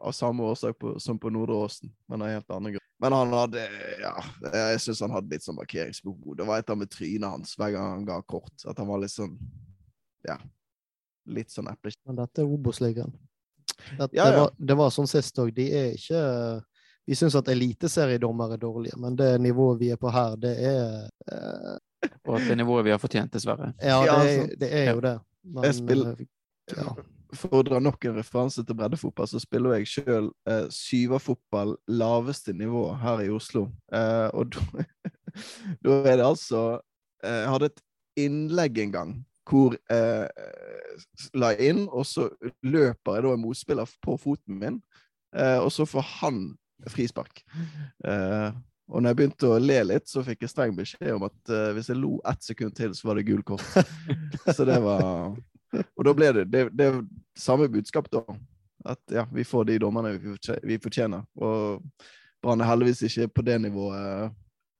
av 0.00 0.14
samme 0.16 0.44
årsak 0.48 0.78
på, 0.80 0.94
som 1.00 1.18
på 1.20 1.28
Nordre 1.32 1.58
Åsen, 1.66 1.90
men 2.08 2.24
av 2.24 2.32
helt 2.32 2.52
andre 2.52 2.72
grunner. 2.72 2.93
Men 3.04 3.12
han 3.12 3.32
hadde 3.36 3.68
Ja, 4.00 4.14
jeg 4.54 4.80
syns 4.80 5.02
han 5.04 5.12
hadde 5.12 5.34
litt 5.34 5.44
sånn 5.44 5.58
markeringsbehov. 5.58 6.38
Det 6.38 6.46
var 6.48 6.62
et 6.62 6.70
av 6.72 6.78
med 6.80 6.88
trynet 6.88 7.28
hans 7.28 7.52
hver 7.60 7.74
gang 7.74 7.90
han 7.98 8.06
ga 8.08 8.16
kort. 8.24 8.54
At 8.64 8.80
han 8.80 8.88
var 8.88 9.02
litt 9.02 9.12
sånn 9.12 9.34
Ja. 10.24 10.38
Litt 11.28 11.52
sånn 11.52 11.68
eple... 11.68 11.92
Men 12.08 12.22
dette 12.22 12.40
er 12.40 12.48
Obos-ligaen. 12.48 13.12
Det, 13.98 14.08
ja, 14.16 14.30
ja. 14.32 14.46
det, 14.56 14.76
var 14.80 14.92
sånn 14.94 15.08
sist 15.10 15.36
òg. 15.40 15.52
De 15.52 15.68
er 15.68 15.92
ikke 15.98 16.22
Vi 17.04 17.16
syns 17.20 17.36
at 17.36 17.48
eliteseriedommer 17.52 18.56
er 18.56 18.62
dårlige, 18.62 18.96
men 19.00 19.16
det 19.20 19.34
nivået 19.44 19.82
vi 19.82 19.90
er 19.92 20.00
på 20.00 20.12
her, 20.12 20.38
det 20.40 20.54
er 20.64 21.08
eh... 21.28 21.74
Og 22.24 22.38
at 22.38 22.48
det 22.48 22.56
nivået 22.56 22.86
vi 22.88 22.92
har 22.94 23.00
fortjent, 23.00 23.32
dessverre. 23.32 23.74
Ja, 23.84 24.00
det 24.00 24.32
er, 24.32 24.48
det 24.60 24.70
er 24.80 24.88
jo 24.94 25.04
det. 25.04 25.18
Men, 25.44 25.66
jeg 25.68 25.76
spiller 25.82 26.24
eh, 26.24 26.30
ja 26.72 26.94
for 27.38 27.60
å 27.60 27.66
dra 27.66 27.80
nok 27.82 28.06
en 28.08 28.18
referanse 28.18 28.62
til 28.64 28.76
breddefotball, 28.78 29.28
så 29.30 29.40
spiller 29.42 29.76
jeg 29.78 29.90
sjøl 29.90 30.30
eh, 30.50 30.66
syverfotball 30.72 31.76
laveste 31.90 32.54
nivå 32.56 32.86
her 33.02 33.24
i 33.24 33.30
Oslo. 33.34 33.68
Eh, 33.92 34.28
og 34.34 34.54
da 35.84 36.00
er 36.04 36.18
det 36.20 36.26
altså 36.26 36.64
eh, 37.24 37.40
Jeg 37.42 37.52
hadde 37.54 37.70
et 37.72 37.84
innlegg 38.24 38.82
en 38.84 38.94
gang 38.94 39.14
hvor 39.50 39.74
jeg 39.76 40.28
eh, 40.28 41.06
la 41.36 41.52
inn, 41.60 41.84
og 41.90 42.06
så 42.08 42.28
løper 42.64 43.18
jeg 43.18 43.26
da 43.26 43.32
en 43.34 43.42
motspiller 43.42 43.96
på 44.04 44.16
foten 44.20 44.60
min, 44.60 44.78
eh, 45.36 45.58
og 45.60 45.70
så 45.74 45.86
får 45.88 46.06
han 46.20 46.44
frispark. 46.90 47.42
Eh, 48.08 48.54
og 48.92 49.00
når 49.00 49.10
jeg 49.10 49.18
begynte 49.18 49.48
å 49.48 49.60
le 49.60 49.78
litt, 49.88 50.08
så 50.08 50.24
fikk 50.24 50.44
jeg 50.44 50.52
streng 50.52 50.74
beskjed 50.76 51.14
om 51.14 51.24
at 51.24 51.52
hvis 51.72 51.88
jeg 51.88 51.96
lo 51.96 52.18
ett 52.28 52.44
sekund 52.44 52.74
til, 52.76 52.92
så 52.92 53.08
var 53.08 53.16
det 53.16 53.24
gult 53.30 53.46
kort. 53.48 53.64
så 54.56 54.66
det 54.68 54.76
var 54.84 55.32
og 55.96 56.08
da 56.08 56.14
ble 56.16 56.32
det, 56.38 56.44
det, 56.52 56.66
det 56.78 56.90
samme 57.38 57.68
budskap, 57.72 58.10
da. 58.12 58.24
At 58.84 59.00
ja, 59.12 59.24
vi 59.32 59.46
får 59.48 59.70
de 59.70 59.80
dommerne 59.80 60.12
vi 60.62 60.78
fortjener. 60.82 61.24
Og 61.40 61.82
Brann 62.44 62.60
er 62.60 62.68
heldigvis 62.68 63.06
ikke 63.08 63.30
på 63.38 63.44
det 63.46 63.56
nivået 63.64 64.34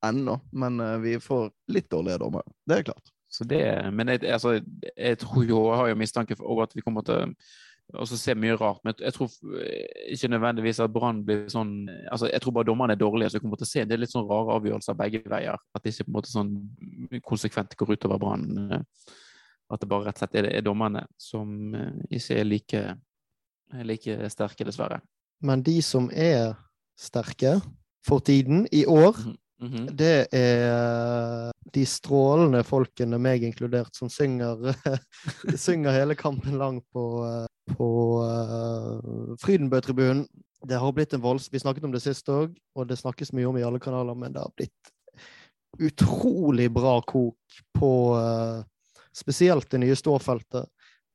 ennå, 0.05 0.39
men 0.53 0.81
eh, 0.85 0.99
vi 1.01 1.19
får 1.23 1.49
litt 1.73 1.89
dårlige 1.93 2.21
dommere. 2.21 2.45
Det 2.69 2.79
er 2.79 2.89
klart. 2.91 3.13
Så 3.33 3.45
det, 3.49 3.65
men 3.93 4.13
jeg, 4.13 4.23
altså, 4.31 4.61
jeg 4.97 5.19
tror 5.19 5.45
jo, 5.49 5.63
jeg 5.71 5.79
har 5.81 5.89
jo 5.91 5.99
mistanke 5.99 6.37
over 6.41 6.69
at 6.69 6.75
vi 6.77 6.85
kommer 6.85 7.03
til 7.03 7.33
å 7.93 8.07
se 8.07 8.35
mye 8.39 8.55
rart. 8.61 8.81
Men 8.87 8.95
jeg 9.01 9.17
tror 9.17 9.33
ikke 10.15 10.31
nødvendigvis 10.31 10.81
at 10.85 10.93
Brann 10.95 11.25
blir 11.27 11.49
sånn 11.53 11.75
altså 12.13 12.31
Jeg 12.31 12.43
tror 12.43 12.55
bare 12.57 12.69
dommerne 12.69 12.95
er 12.95 13.01
dårlige, 13.01 13.33
så 13.33 13.39
vi 13.39 13.45
kommer 13.45 13.61
til 13.61 13.69
å 13.69 13.73
se 13.73 13.85
det 13.85 13.97
er 13.97 14.03
litt 14.05 14.15
sånn 14.15 14.29
rare 14.29 14.57
avgjørelser 14.61 14.99
begge 14.99 15.25
veier. 15.31 15.59
At 15.75 15.85
det 15.85 15.95
ikke 15.95 16.07
på 16.07 16.13
en 16.13 16.19
måte 16.21 16.33
sånn 16.33 16.55
konsekvent 17.27 17.77
går 17.81 17.97
utover 17.97 18.23
Brann. 18.23 18.85
At 19.73 19.81
det 19.81 19.89
bare 19.89 20.09
rett 20.09 20.19
og 20.19 20.25
slett 20.25 20.39
er, 20.43 20.51
er 20.59 20.65
dommerne 20.65 21.07
som 21.21 21.75
eh, 21.75 22.19
ikke 22.19 22.37
er 22.41 22.49
like, 22.49 22.83
like 23.89 24.31
sterke, 24.33 24.67
dessverre. 24.69 25.01
Men 25.45 25.65
de 25.65 25.79
som 25.83 26.11
er 26.13 26.55
sterke 27.01 27.59
for 28.07 28.21
tiden, 28.21 28.67
i 28.73 28.85
år, 28.87 29.17
mm 29.61 29.69
-hmm. 29.69 29.87
det 29.97 30.27
er 30.33 31.51
de 31.75 31.87
strålende 31.87 32.65
folkene, 32.65 33.19
meg 33.19 33.43
inkludert, 33.43 33.97
som 33.97 34.09
synger, 34.09 34.75
synger 35.67 35.93
hele 35.93 36.15
kampen 36.15 36.59
lang 36.59 36.83
på, 36.93 37.05
på 37.77 37.89
uh, 38.23 39.37
Frydenbø-tribunen. 39.41 40.27
Det 40.69 40.79
har 40.81 40.93
blitt 40.93 41.13
en 41.15 41.23
volds... 41.23 41.53
Vi 41.53 41.59
snakket 41.59 41.85
om 41.85 41.93
det 41.93 42.03
sist 42.03 42.29
òg, 42.29 42.55
og 42.75 42.89
det 42.89 42.99
snakkes 42.99 43.33
mye 43.33 43.47
om 43.47 43.57
i 43.57 43.63
alle 43.63 43.81
kanaler, 43.81 44.15
men 44.15 44.33
det 44.33 44.41
har 44.41 44.53
blitt 44.57 44.93
utrolig 45.81 46.71
bra 46.73 47.01
kok 47.03 47.37
på 47.79 47.91
uh, 48.15 48.63
spesielt 49.15 49.71
det 49.71 49.79
nye 49.79 49.97
ståfeltet. 49.97 50.69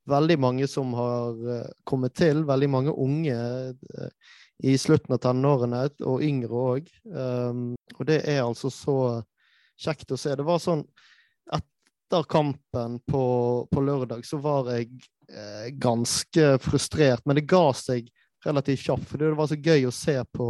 Veldig 0.10 0.40
mange 0.40 0.68
som 0.68 0.94
har 0.98 1.50
eh, 1.56 1.72
kommet 1.84 2.16
til, 2.18 2.44
veldig 2.48 2.70
mange 2.70 2.94
unge 2.96 3.36
eh, 3.36 4.38
i 4.64 4.78
slutten 4.78 5.16
av 5.16 5.22
tenårene, 5.24 5.84
og 6.08 6.24
yngre 6.26 6.64
òg. 6.64 6.90
Um, 7.06 7.62
og 7.96 8.08
det 8.10 8.18
er 8.28 8.42
altså 8.44 8.72
så 8.74 8.96
kjekt 9.80 10.12
å 10.12 10.18
se. 10.20 10.34
Det 10.36 10.48
var 10.48 10.60
sånn 10.60 10.84
Etter 11.56 12.26
kampen 12.26 12.98
på, 13.08 13.24
på 13.70 13.82
lørdag 13.86 14.26
så 14.26 14.40
var 14.42 14.72
jeg 14.74 14.90
eh, 15.30 15.70
ganske 15.78 16.56
frustrert, 16.64 17.22
men 17.30 17.38
det 17.38 17.46
ga 17.48 17.70
seg 17.78 18.10
relativt 18.44 18.82
kjapt. 18.82 19.06
For 19.12 19.22
det 19.22 19.30
var 19.38 19.52
så 19.52 19.60
gøy 19.60 19.86
å 19.88 19.94
se 19.94 20.18
på 20.34 20.48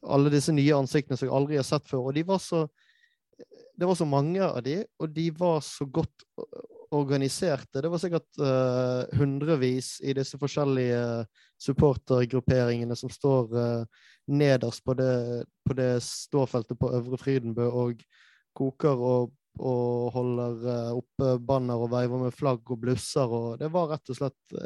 alle 0.00 0.32
disse 0.32 0.54
nye 0.56 0.78
ansiktene 0.78 1.18
som 1.20 1.28
jeg 1.28 1.36
aldri 1.36 1.60
har 1.60 1.68
sett 1.68 1.84
før. 1.90 2.08
Og 2.08 2.16
de 2.16 2.24
var 2.26 2.40
så 2.40 2.64
det 3.80 3.88
var 3.88 3.96
så 3.96 4.04
mange 4.08 4.44
av 4.44 4.60
de, 4.64 4.82
og 5.00 5.12
de 5.16 5.30
var 5.32 5.62
så 5.64 5.86
godt 5.88 6.26
organiserte. 6.90 7.80
Det 7.80 7.88
var 7.88 7.98
sikkert 8.02 8.40
uh, 8.42 9.18
hundrevis 9.18 9.98
i 10.02 10.14
disse 10.16 10.38
forskjellige 10.40 11.24
supportergrupperingene 11.62 12.96
som 12.98 13.12
står 13.12 13.52
uh, 13.54 14.06
nederst 14.30 14.84
på 14.84 14.96
det, 14.98 15.44
på 15.66 15.76
det, 15.78 15.92
ståfeltet 16.04 16.78
på 16.80 16.90
Øvre 16.98 17.18
Frydenbø 17.20 17.68
og 17.68 18.02
koker 18.56 19.04
og, 19.12 19.36
og 19.58 20.10
holder 20.16 20.64
uh, 20.66 20.96
oppe 20.98 21.36
banner 21.46 21.78
og 21.78 21.92
veiver 21.94 22.26
med 22.26 22.34
flagg 22.34 22.66
og 22.66 22.82
blusser. 22.82 23.30
og 23.30 23.60
Det 23.62 23.70
var 23.70 23.94
rett 23.94 24.10
og 24.10 24.18
slett 24.18 24.58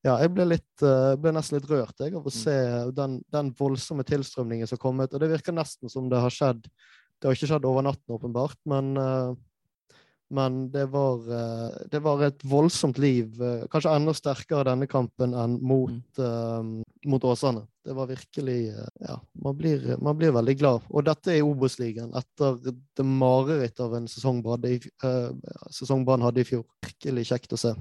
ja, 0.00 0.14
jeg 0.16 0.30
ble, 0.32 0.46
litt, 0.48 0.80
ble, 1.20 1.30
nesten 1.36 1.58
litt 1.58 1.66
rørt 1.68 1.98
jeg, 2.00 2.14
av 2.16 2.24
å 2.24 2.30
mm. 2.32 2.32
se 2.32 2.54
den, 2.96 3.18
den 3.28 3.50
voldsomme 3.58 4.00
tilstrømningen 4.08 4.70
som 4.70 4.80
kom 4.80 5.02
ut. 5.02 5.12
Og 5.12 5.20
det 5.20 5.28
virker 5.28 5.52
nesten 5.52 5.92
som 5.92 6.06
det 6.08 6.22
har 6.22 6.32
skjedd 6.32 6.62
det 7.20 7.28
har 7.28 7.36
ikke 7.36 7.50
skjedd 7.50 7.68
over 7.68 7.84
natten, 7.84 8.14
åpenbart, 8.16 8.56
men, 8.70 8.94
eh, 8.96 9.32
men 10.32 10.60
det, 10.72 10.86
var, 10.94 11.26
eh, 11.36 11.80
det 11.92 12.00
var 12.04 12.24
et 12.24 12.44
voldsomt 12.48 13.00
liv. 13.02 13.36
Eh, 13.36 13.66
kanskje 13.72 13.92
enda 13.92 14.14
sterkere 14.16 14.70
denne 14.70 14.88
kampen 14.88 15.36
enn 15.36 15.58
mot, 15.60 16.00
mm. 16.16 16.80
Mot 17.06 17.24
Åsane. 17.24 17.66
Det 17.84 17.92
var 17.96 18.06
virkelig 18.06 18.74
Ja, 19.00 19.20
man 19.32 19.56
blir, 19.56 19.96
man 20.02 20.18
blir 20.18 20.32
veldig 20.32 20.56
glad. 20.58 20.82
Og 20.90 21.04
dette 21.04 21.32
er 21.32 21.46
Obos-ligaen 21.46 22.12
etter 22.16 22.58
det 22.60 23.06
marerittet 23.06 23.80
av 23.80 23.94
en 23.96 24.08
sesong 24.10 24.42
Brann 26.04 26.26
hadde 26.26 26.42
i 26.42 26.48
fjor. 26.48 26.66
Virkelig 26.84 27.24
kjekt 27.30 27.56
å 27.56 27.60
se. 27.60 27.72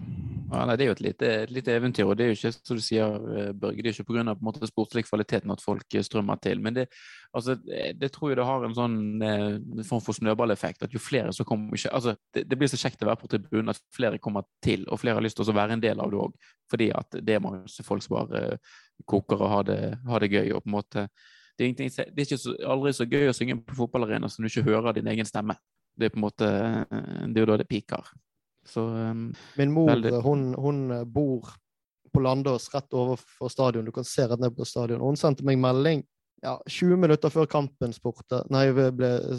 Ja, 0.49 0.63
nei, 0.65 0.75
Det 0.77 0.85
er 0.85 0.87
jo 0.89 0.95
et 0.95 1.03
lite, 1.03 1.29
lite, 1.51 1.75
eventyr, 1.75 2.07
og 2.07 2.17
det 2.17 2.25
er 2.25 2.31
jo 2.31 2.37
ikke 2.37 2.53
som 2.55 2.77
du 2.79 2.81
sier, 2.81 3.15
eh, 3.37 3.51
Børge, 3.51 3.83
det 3.83 3.91
er 3.91 3.99
ikke 3.99 4.13
pga. 4.15 4.67
sportslig 4.67 5.05
kvaliteten 5.05 5.51
at 5.51 5.61
folk 5.61 5.93
eh, 5.93 6.01
strømmer 6.01 6.39
til. 6.41 6.59
Men 6.59 6.73
det, 6.73 6.87
altså, 7.33 7.55
det 7.55 8.11
tror 8.11 8.31
jeg 8.31 8.37
det 8.37 8.45
har 8.45 8.65
en 8.65 8.75
sånn 8.75 9.21
eh, 9.21 9.83
form 9.83 10.01
for 10.01 10.13
snøballeffekt. 10.13 10.83
at 10.83 10.93
jo 10.93 10.99
flere 10.99 11.33
som 11.33 11.45
kommer 11.45 11.75
ikke, 11.75 11.93
altså, 11.93 12.15
det, 12.33 12.47
det, 12.49 12.57
blir 12.57 12.67
så 12.71 12.79
kjekt 12.79 13.03
å 13.03 13.11
være 13.11 13.21
på 13.21 13.27
tribunen 13.27 13.69
at 13.69 13.81
flere 13.93 14.17
kommer 14.17 14.47
til, 14.63 14.87
og 14.87 14.99
flere 14.99 15.19
har 15.19 15.23
lyst 15.23 15.37
til 15.37 15.49
å 15.49 15.53
være 15.59 15.73
en 15.73 15.83
del 15.83 15.99
av 15.99 16.09
det 16.09 16.17
òg. 16.17 16.33
Fordi 16.69 16.91
at 16.95 17.19
det 17.21 17.35
er 17.35 17.43
masse 17.43 17.83
folk 17.85 18.03
som 18.05 18.15
bare 18.15 18.45
eh, 18.53 18.77
koker 19.07 19.41
og 19.41 19.51
har 19.53 19.67
det, 19.69 19.81
har 20.07 20.23
det 20.23 20.31
gøy. 20.31 20.51
og 20.53 20.63
på 20.63 20.69
en 20.69 20.77
måte 20.77 21.07
det 21.59 21.67
er, 21.67 22.05
det 22.07 22.21
er 22.21 22.27
ikke 22.27 22.39
så, 22.39 22.53
aldri 22.71 22.93
så 22.95 23.03
gøy 23.03 23.27
å 23.27 23.35
synge 23.35 23.57
på 23.67 23.75
fotballarena 23.75 24.29
som 24.31 24.45
du 24.45 24.47
ikke 24.47 24.69
hører 24.69 24.95
din 24.95 25.09
egen 25.11 25.27
stemme. 25.27 25.57
Det 25.91 26.07
er 26.07 26.13
på 26.13 26.19
en 26.21 26.23
måte 26.23 26.47
Det 26.87 27.35
er 27.35 27.43
jo 27.43 27.49
da 27.49 27.57
det 27.59 27.67
piker. 27.67 28.05
Så 28.63 28.85
um, 28.87 29.25
Min 29.59 29.73
mor 29.75 29.89
Veldig. 29.91 30.13
hun, 30.23 30.53
hun 30.55 30.79
bor 31.11 31.49
på 32.13 32.23
Landås 32.23 32.69
rett 32.73 32.95
overfor 32.95 33.51
stadion. 33.51 33.85
Du 33.85 33.91
kan 33.91 34.07
se 34.07 34.23
rett 34.27 34.39
ned 34.39 34.55
på 34.55 34.67
stadion. 34.67 35.03
Hun 35.03 35.19
sendte 35.19 35.43
meg 35.47 35.59
melding 35.59 36.05
ja, 36.41 36.55
20 36.67 36.95
minutter 36.95 37.31
før 37.33 37.47
kampen 37.51 37.93
sporte, 37.95 38.41
nei, 38.53 38.69
ble, 38.71 38.89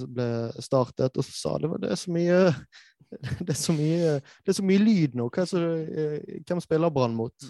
ble 0.04 0.28
startet, 0.60 1.16
og 1.16 1.24
så 1.24 1.32
sa 1.32 1.54
det 1.60 1.70
var 1.72 1.80
det 1.80 1.94
er 1.94 2.00
så 2.00 2.12
mye 2.12 2.40
det 3.46 3.54
er 3.54 3.58
så 3.58 3.74
mye, 3.74 4.18
det 4.20 4.52
er 4.52 4.58
så 4.60 4.64
mye 4.66 4.82
lyd 4.82 5.16
nå. 5.18 5.26
Eh, 5.34 6.42
hvem 6.46 6.60
spiller 6.62 6.92
Brann 6.94 7.16
mot? 7.16 7.48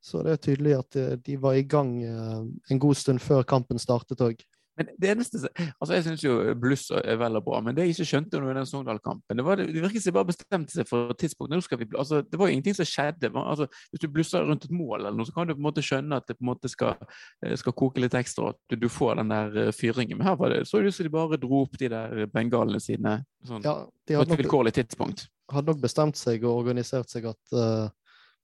Så 0.00 0.22
det 0.24 0.32
er 0.32 0.40
tydelig 0.40 0.78
at 0.78 0.96
eh, 0.96 1.18
de 1.20 1.36
var 1.40 1.58
i 1.58 1.66
gang 1.68 1.92
eh, 2.02 2.40
en 2.72 2.80
god 2.80 2.96
stund 2.96 3.20
før 3.20 3.44
kampen 3.48 3.80
startet 3.80 4.22
òg. 4.24 4.40
Men 4.80 4.88
det 4.96 5.10
eneste 5.10 5.40
altså 5.58 5.92
Jeg 5.92 6.04
syns 6.06 6.22
jo 6.24 6.34
bluss 6.60 6.86
er 6.94 7.18
vel 7.20 7.36
og 7.36 7.44
bra, 7.44 7.58
men 7.64 7.76
det 7.76 7.84
jeg 7.84 7.96
ikke 7.98 8.06
skjønte 8.08 8.38
under 8.38 8.56
den 8.56 8.68
Sogndal-kampen 8.68 9.36
Det 9.36 9.44
var 9.44 9.60
det, 9.60 9.66
virket 9.74 10.00
som 10.00 10.12
de 10.12 10.16
bare 10.16 10.28
bestemte 10.30 10.72
seg 10.72 10.88
for 10.88 11.12
et 11.12 11.20
tidspunkt. 11.20 11.52
Vi, 11.82 11.88
altså, 11.98 12.22
det 12.24 12.40
var 12.40 12.48
jo 12.48 12.54
ingenting 12.54 12.78
som 12.78 12.88
skjedde. 12.88 13.32
Altså, 13.34 13.66
hvis 13.90 14.04
du 14.04 14.08
blusser 14.14 14.46
rundt 14.46 14.64
et 14.64 14.72
mål, 14.72 15.02
eller 15.02 15.18
noe, 15.18 15.28
så 15.28 15.34
kan 15.36 15.50
du 15.50 15.52
på 15.56 15.60
en 15.60 15.68
måte 15.68 15.84
skjønne 15.84 16.20
at 16.22 16.30
det 16.30 16.38
på 16.38 16.46
en 16.46 16.52
måte 16.52 16.70
skal, 16.72 16.96
eh, 17.44 17.56
skal 17.60 17.76
koke 17.76 18.00
litt 18.00 18.16
ekstra, 18.16 18.54
at 18.54 18.60
du, 18.72 18.78
du 18.80 18.88
får 18.88 19.20
den 19.20 19.34
der 19.34 19.74
fyringen. 19.76 20.16
Men 20.20 20.30
her 20.30 20.40
var 20.40 20.54
det, 20.54 20.62
så 20.70 20.80
ut 20.80 20.96
som 20.96 21.08
de 21.08 21.12
bare 21.12 21.40
dro 21.42 21.64
opp 21.66 21.76
de 21.80 21.90
der 21.92 22.24
bengalene 22.32 22.80
sine 22.80 23.18
sånn, 23.44 23.66
Ja, 23.66 23.82
de 24.08 24.16
på 24.16 24.24
et 24.24 24.36
vilkårlig 24.44 24.76
tidspunkt. 24.80 25.26
hadde 25.52 25.74
nok 25.74 25.82
bestemt 25.82 26.16
seg 26.16 26.46
og 26.46 26.62
organisert 26.62 27.12
seg 27.12 27.28
at 27.34 27.58
eh, 27.58 27.90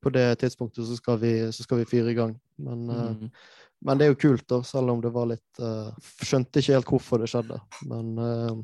på 0.03 0.13
det 0.15 0.27
tidspunktet 0.43 0.87
så 0.87 0.97
skal 0.99 1.21
vi, 1.23 1.35
så 1.53 1.67
skal 1.67 1.83
vi 1.83 1.91
fyre 1.91 2.13
i 2.13 2.19
gang. 2.19 2.37
Men, 2.63 2.87
mm. 2.87 3.27
uh, 3.27 3.61
men 3.87 3.99
det 3.99 4.07
er 4.07 4.15
jo 4.15 4.23
kult, 4.23 4.47
da, 4.49 4.63
selv 4.67 4.95
om 4.95 5.03
det 5.05 5.13
var 5.15 5.29
litt 5.29 5.61
uh, 5.61 5.93
Skjønte 6.25 6.63
ikke 6.63 6.77
helt 6.79 6.91
hvorfor 6.91 7.21
det 7.21 7.31
skjedde. 7.33 7.59
Men 7.91 8.13
uh, 8.21 8.55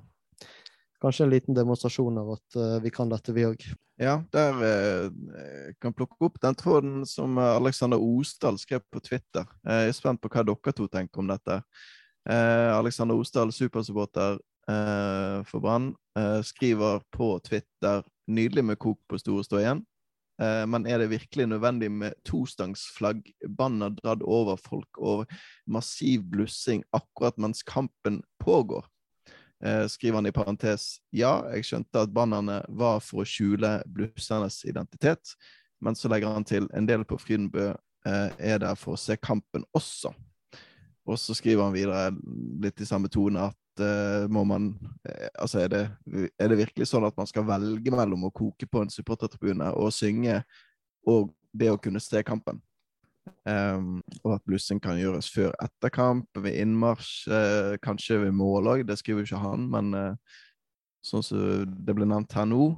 kanskje 1.02 1.24
en 1.24 1.32
liten 1.32 1.54
demonstrasjon 1.54 2.18
av 2.18 2.36
at 2.36 2.56
eh, 2.56 2.76
vi 2.82 2.90
kan 2.94 3.10
dette, 3.10 3.34
vi 3.34 3.46
òg. 3.46 3.64
Ja, 4.00 4.20
der 4.34 4.60
eh, 4.66 5.72
kan 5.82 5.94
plukke 5.94 6.28
opp 6.28 6.38
den 6.42 6.56
tråden 6.58 7.02
som 7.08 7.38
eh, 7.38 7.56
Alexander 7.56 8.00
Osdal 8.02 8.58
skrev 8.62 8.84
på 8.90 9.02
Twitter. 9.02 9.48
Eh, 9.66 9.88
Jeg 9.88 9.92
er 9.92 9.98
spent 9.98 10.22
på 10.22 10.30
hva 10.32 10.44
dere 10.46 10.74
to 10.78 10.86
tenker 10.90 11.22
om 11.22 11.30
dette. 11.30 11.58
Eh, 12.30 12.70
Alexander 12.76 13.18
Osdal, 13.18 13.50
supersupporter 13.54 14.38
eh, 14.70 15.38
for 15.48 15.64
Brann, 15.64 15.92
eh, 16.18 16.40
skriver 16.46 17.02
på 17.10 17.34
Twitter 17.42 18.04
'Nydelig 18.28 18.64
med 18.64 18.78
kok 18.78 19.00
på 19.08 19.18
store 19.18 19.44
stå 19.44 19.58
igjen'. 19.58 19.82
Eh, 20.40 20.64
men 20.66 20.86
er 20.86 21.02
det 21.02 21.10
virkelig 21.12 21.46
nødvendig 21.50 21.90
med 21.92 22.16
tostangsflagg, 22.28 23.24
banner 23.58 23.92
dratt 23.98 24.22
over 24.24 24.56
folk 24.56 24.98
og 24.98 25.26
massiv 25.66 26.24
blussing 26.32 26.84
akkurat 26.92 27.38
mens 27.38 27.62
kampen 27.66 28.22
pågår? 28.40 28.86
Eh, 29.64 29.86
skriver 29.86 30.18
han 30.18 30.26
i 30.26 30.34
parentes 30.34 30.96
ja, 31.14 31.36
jeg 31.54 31.68
skjønte 31.68 32.02
at 32.02 32.14
bannerne 32.14 32.62
var 32.68 32.98
for 33.04 33.22
å 33.22 33.28
skjule 33.28 33.76
blussernes 33.86 34.64
identitet, 34.66 35.36
men 35.82 35.94
så 35.98 36.10
legger 36.10 36.34
han 36.34 36.46
til 36.46 36.66
en 36.74 36.88
del 36.88 37.04
på 37.06 37.18
Frydenbø 37.20 37.68
eh, 37.70 38.30
er 38.38 38.62
der 38.62 38.74
for 38.78 38.96
å 38.96 39.00
se 39.00 39.14
kampen 39.20 39.66
også. 39.76 40.10
Og 41.06 41.18
så 41.18 41.34
skriver 41.34 41.66
han 41.66 41.74
videre 41.74 42.10
litt 42.62 42.80
i 42.82 42.86
samme 42.86 43.10
tone 43.10 43.50
at 43.50 43.58
eh, 43.80 44.26
må 44.28 44.44
man 44.44 44.72
eh, 45.08 45.28
Altså, 45.40 45.62
er 45.62 45.68
det, 45.72 45.82
er 46.38 46.50
det 46.50 46.58
virkelig 46.58 46.88
sånn 46.90 47.06
at 47.08 47.16
man 47.18 47.28
skal 47.30 47.46
velge 47.48 47.94
mellom 47.94 48.28
å 48.28 48.34
koke 48.34 48.68
på 48.68 48.82
en 48.82 48.92
supportertribune 48.92 49.70
og 49.78 49.92
synge 49.94 50.42
og 51.08 51.32
det 51.52 51.70
å 51.72 51.80
kunne 51.80 52.02
se 52.02 52.22
kampen? 52.26 52.60
Um, 53.46 54.00
og 54.24 54.36
at 54.36 54.44
blussing 54.46 54.80
kan 54.82 54.98
gjøres 54.98 55.28
før 55.30 55.52
etter 55.62 55.92
kamp, 55.94 56.26
ved 56.42 56.56
innmarsj, 56.58 57.10
uh, 57.30 57.74
kanskje 57.82 58.18
ved 58.24 58.34
mål 58.34 58.70
òg. 58.72 58.84
Det 58.86 58.96
skriver 58.98 59.26
ikke 59.26 59.42
han, 59.42 59.68
men 59.70 59.92
sånn 61.06 61.22
som 61.26 61.74
det 61.86 61.94
ble 61.94 62.06
nevnt 62.06 62.34
her 62.34 62.48
nå. 62.50 62.72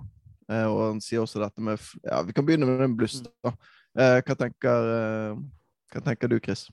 Og 0.52 0.78
han 0.82 1.00
sier 1.00 1.22
også 1.24 1.40
dette 1.40 1.64
med 1.64 1.80
Ja, 2.04 2.18
vi 2.24 2.34
kan 2.36 2.44
begynne 2.44 2.68
med 2.68 2.82
den 2.84 2.96
bluss, 2.96 3.22
da. 3.24 3.54
Hva, 3.96 4.36
tenker, 4.36 4.88
hva 5.92 6.02
tenker 6.04 6.28
du, 6.28 6.36
Chris? 6.44 6.66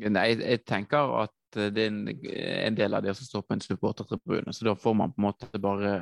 Nei, 0.00 0.32
jeg, 0.32 0.64
tenker 0.68 1.12
at 1.22 1.32
det 1.56 1.84
er 1.84 1.90
en, 1.90 2.04
en 2.08 2.78
del 2.78 2.94
av 2.94 3.04
de 3.04 3.14
som 3.16 3.28
står 3.28 3.44
på 3.46 3.56
en 3.56 3.64
supportertribune, 3.64 4.52
så 4.52 4.66
da 4.68 4.76
får 4.78 4.94
man 4.98 5.12
på 5.12 5.20
en 5.20 5.26
måte 5.26 5.60
bare 5.62 5.92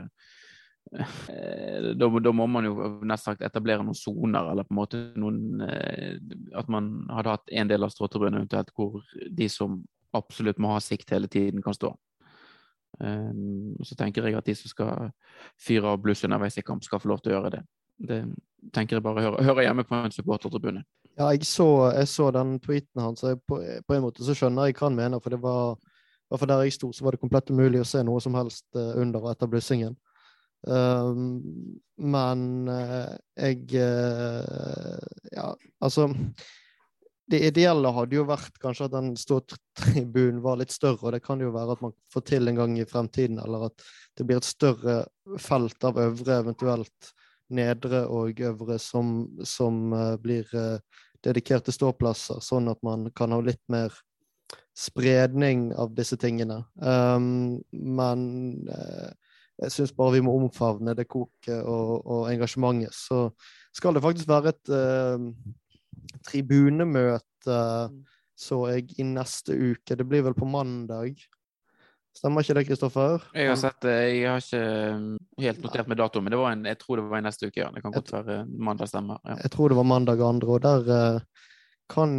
eh, 0.95 1.91
da, 1.95 2.09
da 2.09 2.33
må 2.37 2.47
man 2.51 2.69
jo 2.69 2.77
nesten 3.01 3.33
sagt 3.33 3.47
etablere 3.47 3.85
noen 3.87 3.99
soner, 3.99 4.53
eller 4.53 4.69
på 4.69 4.75
en 4.75 4.81
måte 4.81 5.01
noen 5.21 5.65
eh, 5.67 6.21
At 6.59 6.71
man 6.73 6.93
hadde 7.11 7.37
hatt 7.37 7.57
en 7.63 7.73
del 7.73 7.87
av 7.87 7.95
stråtribunen 7.95 8.43
eventuelt 8.43 8.73
hvor 8.77 9.03
de 9.31 9.51
som 9.53 9.83
absolutt 10.17 10.59
må 10.59 10.75
ha 10.75 10.81
sikt 10.83 11.13
hele 11.15 11.31
tiden, 11.31 11.63
kan 11.63 11.77
stå. 11.77 11.93
Så 12.99 13.95
tenker 13.95 14.27
jeg 14.27 14.35
at 14.35 14.49
de 14.49 14.57
som 14.59 14.73
skal 14.73 15.13
fyre 15.55 15.93
av 15.93 16.01
bluss 16.03 16.25
underveis 16.27 16.59
i 16.59 16.65
kamp, 16.67 16.83
skal 16.83 16.99
få 16.99 17.13
lov 17.13 17.21
til 17.23 17.31
å 17.31 17.37
gjøre 17.37 17.53
det. 17.55 17.61
Det 18.11 18.19
tenker 18.75 18.99
jeg 18.99 19.05
bare 19.05 19.23
hører, 19.23 19.47
hører 19.47 19.69
hjemme 19.69 19.85
på 19.87 19.95
en 19.95 20.15
supportertribune. 20.15 20.83
Ja, 21.21 21.29
jeg 21.37 21.45
så, 21.45 21.69
jeg 21.93 22.09
så 22.09 22.31
den 22.33 22.55
tweeten 22.65 23.03
hans, 23.05 23.21
på, 23.21 23.59
på 23.61 23.95
en 23.95 24.05
måte 24.07 24.25
så 24.25 24.33
skjønner 24.33 24.71
jeg 24.71 24.79
hva 24.79 24.89
han 24.89 24.97
mener, 24.97 25.21
for 25.21 25.35
det 25.35 25.41
var 25.43 25.75
fall 26.39 26.49
der 26.49 26.63
jeg 26.65 26.77
sto, 26.77 26.93
så 26.95 27.05
var 27.05 27.17
det 27.17 27.23
komplett 27.23 27.51
umulig 27.51 27.83
å 27.83 27.89
se 27.89 28.03
noe 28.07 28.23
som 28.23 28.37
helst 28.39 28.65
eh, 28.79 28.95
under 29.03 29.25
og 29.25 29.35
etter 29.35 29.51
blussingen. 29.51 29.97
Um, 30.61 31.41
men 31.97 32.69
eh, 32.69 33.13
jeg 33.41 33.79
eh, 33.81 35.07
Ja, 35.33 35.47
altså 35.81 36.05
Det 37.33 37.39
ideelle 37.49 37.89
hadde 37.97 38.19
jo 38.19 38.27
vært 38.29 38.59
kanskje 38.61 38.91
at 38.91 38.93
den 38.93 39.15
ståtribunen 39.17 40.43
var 40.45 40.59
litt 40.61 40.75
større, 40.75 41.07
og 41.07 41.15
det 41.17 41.23
kan 41.25 41.41
jo 41.41 41.53
være 41.55 41.77
at 41.79 41.85
man 41.87 41.97
får 42.13 42.27
til 42.29 42.51
en 42.51 42.61
gang 42.61 42.77
i 42.77 42.89
fremtiden, 42.89 43.41
eller 43.41 43.71
at 43.71 43.87
det 44.19 44.27
blir 44.29 44.43
et 44.43 44.49
større 44.49 44.99
felt 45.41 45.89
av 45.89 46.01
øvre, 46.03 46.41
eventuelt 46.43 47.13
nedre 47.55 48.05
og 48.11 48.43
øvre, 48.45 48.77
som, 48.83 49.31
som 49.47 49.95
blir 50.23 50.51
dedikerte 51.25 51.73
ståplasser, 51.75 52.41
sånn 52.45 52.71
at 52.73 52.81
man 52.87 53.09
kan 53.17 53.35
ha 53.35 53.41
litt 53.45 53.63
mer 53.73 53.95
spredning 54.77 55.71
av 55.79 55.95
disse 55.95 56.17
tingene. 56.21 56.63
Um, 56.81 57.61
men 57.71 58.21
uh, 58.71 59.11
jeg 59.61 59.75
syns 59.75 59.95
bare 59.97 60.17
vi 60.17 60.23
må 60.25 60.35
omfavne 60.39 60.95
det 60.97 61.09
koket 61.11 61.61
og, 61.61 62.01
og 62.07 62.31
engasjementet. 62.31 62.97
Så 62.97 63.29
skal 63.77 63.97
det 63.97 64.05
faktisk 64.05 64.31
være 64.31 64.55
et 64.55 64.73
uh, 64.73 65.27
tribunemøte, 66.27 67.61
så 68.41 68.63
jeg, 68.73 68.89
i 68.97 69.05
neste 69.05 69.57
uke. 69.57 69.99
Det 69.99 70.07
blir 70.09 70.25
vel 70.25 70.37
på 70.39 70.49
mandag. 70.49 71.21
Stemmer 72.17 72.43
ikke 72.43 72.57
det, 72.59 72.65
Kristoffer? 72.69 73.23
Jeg 73.39 73.49
har 73.49 73.59
sett 73.61 73.79
det, 73.85 73.95
jeg 74.17 74.27
har 74.27 74.43
ikke 74.43 74.97
um, 74.97 75.05
helt 75.41 75.63
notert 75.65 75.89
med 75.89 76.01
datoen, 76.01 76.27
men 76.27 76.35
det 76.35 76.41
var 76.41 76.55
en, 76.57 76.65
jeg 76.67 76.79
tror 76.81 76.99
det 76.99 77.05
var 77.09 77.23
i 77.23 77.25
neste 77.25 77.49
uke. 77.49 77.63
Ja. 77.63 77.71
Det 77.75 77.83
kan 77.85 77.95
godt 77.95 78.13
være 78.13 78.39
mandag 78.51 78.91
stemmer. 78.91 79.21
Ja. 79.25 79.37
Jeg 79.45 79.53
tror 79.55 79.71
det 79.71 79.79
var 79.79 79.89
mandag 79.89 80.25
andre, 80.27 80.57
og 80.57 80.63
der 80.65 80.91
eh, 80.97 81.47
kan 81.91 82.13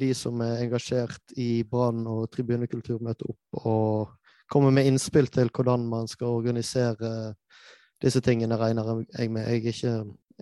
de 0.00 0.10
som 0.14 0.40
er 0.44 0.62
engasjert 0.64 1.34
i 1.36 1.64
brann- 1.64 2.06
og 2.08 2.28
tribunekultur, 2.32 3.00
møte 3.04 3.28
opp 3.32 3.64
og 3.64 4.16
komme 4.52 4.72
med 4.74 4.88
innspill 4.90 5.30
til 5.32 5.50
hvordan 5.54 5.88
man 5.88 6.08
skal 6.10 6.36
organisere 6.40 7.34
disse 8.02 8.20
tingene, 8.24 8.58
regner 8.60 9.04
jeg 9.16 9.30
med. 9.32 9.48
Jeg 9.48 9.64
er 9.64 9.72
ikke 9.72 9.94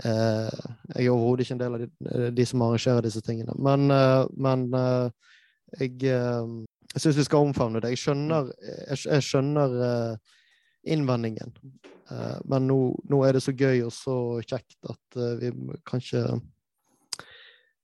eh, 0.04 0.66
jeg 0.94 1.06
er 1.06 1.12
overhodet 1.12 1.46
ikke 1.46 1.56
en 1.56 1.62
del 1.62 1.78
av 1.78 1.84
de, 1.84 2.30
de 2.34 2.46
som 2.46 2.66
arrangerer 2.66 3.06
disse 3.06 3.22
tingene. 3.24 3.54
Men, 3.58 3.90
eh, 3.94 4.24
men 4.37 4.68
eh, 4.74 5.32
jeg, 5.80 5.96
eh, 6.12 6.58
jeg 6.94 7.05
syns 7.05 7.20
vi 7.20 7.27
skal 7.27 7.46
omfavne 7.46 7.83
det. 7.85 7.92
Jeg 7.94 8.03
skjønner, 8.05 8.51
jeg, 8.64 9.01
jeg 9.05 9.24
skjønner 9.27 9.74
uh, 9.79 10.37
innvendingen. 10.88 11.53
Uh, 12.09 12.38
men 12.48 12.68
nå, 12.70 12.79
nå 13.11 13.22
er 13.27 13.37
det 13.37 13.44
så 13.44 13.53
gøy 13.53 13.85
og 13.87 13.92
så 13.94 14.16
kjekt 14.44 14.79
at 14.88 15.18
uh, 15.20 15.35
vi 15.40 15.53
kan 15.88 16.01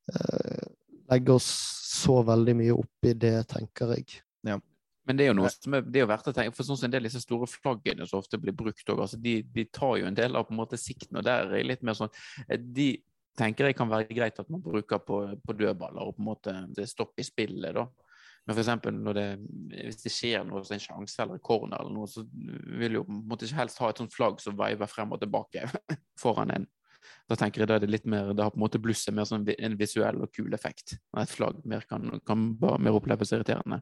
eh, 0.08 0.62
legge 1.12 1.36
oss 1.36 1.48
så 1.94 2.22
veldig 2.26 2.54
mye 2.58 2.76
opp 2.76 3.08
i 3.08 3.12
det, 3.16 3.38
tenker 3.52 3.92
jeg. 3.94 4.22
Men 5.04 5.18
det 5.18 5.26
er 5.26 5.32
jo 5.32 5.36
noe 5.36 5.50
som 5.52 5.76
er, 5.76 5.84
det 5.84 6.00
er 6.00 6.06
jo 6.06 6.10
verdt 6.10 6.30
å 6.30 6.34
tenke 6.36 6.56
for 6.56 6.66
sånn 6.66 6.78
som 6.80 6.88
en 6.88 6.94
del 6.94 7.04
av 7.04 7.10
disse 7.10 7.24
store 7.24 7.48
flaggene 7.50 8.06
som 8.08 8.22
ofte 8.22 8.40
blir 8.40 8.56
brukt 8.56 8.88
òg, 8.88 9.02
altså 9.04 9.18
de, 9.20 9.34
de 9.52 9.66
tar 9.68 9.98
jo 10.00 10.08
en 10.08 10.16
del 10.16 10.36
av 10.38 10.46
på 10.48 10.54
en 10.54 10.60
måte 10.62 10.80
sikten, 10.80 11.18
og 11.20 11.26
der 11.26 11.52
er 11.58 11.66
litt 11.66 11.84
mer 11.84 11.98
sånn 11.98 12.12
De 12.48 12.88
tenker 13.36 13.68
jeg 13.68 13.76
kan 13.76 13.90
være 13.90 14.14
greit 14.14 14.38
at 14.40 14.48
man 14.52 14.62
bruker 14.64 15.02
på, 15.04 15.20
på 15.44 15.56
dødballer, 15.58 16.06
og 16.06 16.16
på 16.16 16.24
en 16.24 16.28
måte 16.30 16.56
det 16.76 16.88
stopper 16.88 17.20
i 17.20 17.28
spillet, 17.28 17.76
da. 17.76 17.84
Men 18.44 18.56
for 18.58 18.92
når 18.92 19.16
det, 19.16 19.26
hvis 19.72 20.02
det 20.02 20.12
skjer 20.12 20.42
noe, 20.44 20.60
så 20.64 20.74
en 20.76 20.82
sjanse 20.82 21.20
eller 21.22 21.38
en 21.38 21.44
corner 21.44 21.80
eller 21.80 21.94
noe, 21.94 22.08
så 22.10 22.26
vil 22.78 22.98
jo 22.98 23.04
måte 23.08 23.46
ikke 23.48 23.62
helst 23.62 23.80
ha 23.80 23.88
et 23.88 24.02
sånt 24.02 24.12
flagg 24.12 24.42
som 24.42 24.56
veiver 24.58 24.90
frem 24.90 25.14
og 25.16 25.22
tilbake 25.22 25.64
foran 26.22 26.52
en. 26.52 26.68
Da 27.28 27.36
tenker 27.40 27.62
jeg 27.62 27.70
da 27.70 27.78
er 27.78 27.84
det 27.84 27.92
litt 27.92 28.06
mer, 28.08 28.32
det 28.36 28.44
har 28.44 28.52
på 28.52 28.60
en 28.60 28.64
måte 28.66 28.80
blusset 28.80 29.16
mer 29.16 29.28
sånn 29.28 29.46
en 29.48 29.76
visuell 29.80 30.20
og 30.24 30.32
kul 30.36 30.52
effekt. 30.56 30.96
Et 31.20 31.32
flagg 31.32 31.60
mer 31.68 31.84
kan, 31.88 32.20
kan 32.28 32.50
bare 32.60 32.80
mer 32.84 32.96
oppleves 32.96 33.32
irriterende. 33.32 33.80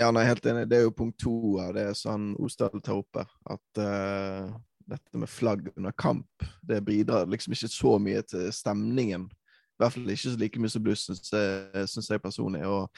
Ja, 0.00 0.08
nei, 0.10 0.24
helt 0.26 0.46
enig. 0.50 0.66
Det 0.70 0.80
er 0.80 0.86
jo 0.88 0.94
punkt 0.96 1.20
to 1.22 1.34
av 1.62 1.74
det 1.76 1.90
som 2.00 2.32
Osdal 2.42 2.80
tar 2.82 2.98
opp 2.98 3.20
her. 3.20 3.28
At 3.54 3.80
uh, 3.80 4.54
dette 4.90 5.20
med 5.20 5.30
flagg 5.30 5.68
under 5.76 5.94
kamp, 5.96 6.46
det 6.66 6.80
bidrar 6.86 7.28
liksom 7.30 7.54
ikke 7.54 7.70
så 7.70 7.92
mye 8.02 8.24
til 8.26 8.48
stemningen. 8.52 9.28
I 9.28 9.82
hvert 9.82 9.94
fall 9.94 10.10
ikke 10.10 10.32
så 10.32 10.40
like 10.40 10.62
mye 10.62 10.72
som 10.72 10.82
blussen, 10.84 11.18
syns 11.18 12.10
jeg 12.10 12.22
personlig. 12.22 12.64
Og 12.66 12.88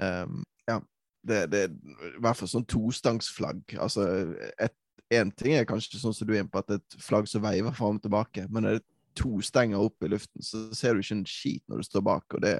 ehm, 0.00 0.40
ja, 0.68 0.78
det, 1.26 1.42
det 1.52 1.60
er 1.66 1.74
i 2.12 2.22
hvert 2.22 2.38
fall 2.38 2.50
sånn 2.50 2.68
tostangsflagg. 2.70 3.76
Altså 3.82 4.06
én 5.12 5.30
ting 5.36 5.56
er 5.56 5.68
kanskje 5.68 6.00
sånn 6.00 6.14
som 6.16 6.28
du 6.28 6.34
er 6.34 6.42
inne 6.42 6.52
på, 6.52 6.62
at 6.62 6.78
et 6.78 6.96
flagg 7.02 7.28
som 7.30 7.44
veiver 7.44 7.74
fram 7.76 8.00
og 8.00 8.04
tilbake, 8.04 8.46
men 8.50 8.66
er 8.66 8.78
det 8.78 8.86
to 9.18 9.42
stenger 9.44 9.82
opp 9.82 10.04
i 10.04 10.10
luften, 10.12 10.44
så 10.44 10.70
ser 10.76 10.94
du 10.94 11.02
ikke 11.02 11.18
en 11.18 11.28
skit 11.28 11.62
når 11.68 11.82
du 11.82 11.88
står 11.88 12.04
bak, 12.06 12.24
og 12.32 12.44
det, 12.44 12.54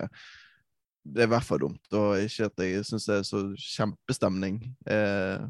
det 1.02 1.24
er 1.24 1.30
i 1.30 1.32
hvert 1.32 1.48
fall 1.48 1.62
dumt. 1.64 1.82
Og 1.96 2.20
ikke 2.20 2.50
at 2.50 2.64
jeg 2.66 2.84
syns 2.86 3.08
det 3.08 3.18
er 3.18 3.26
så 3.26 3.42
kjempestemning. 3.56 4.60
Eh, 4.84 5.46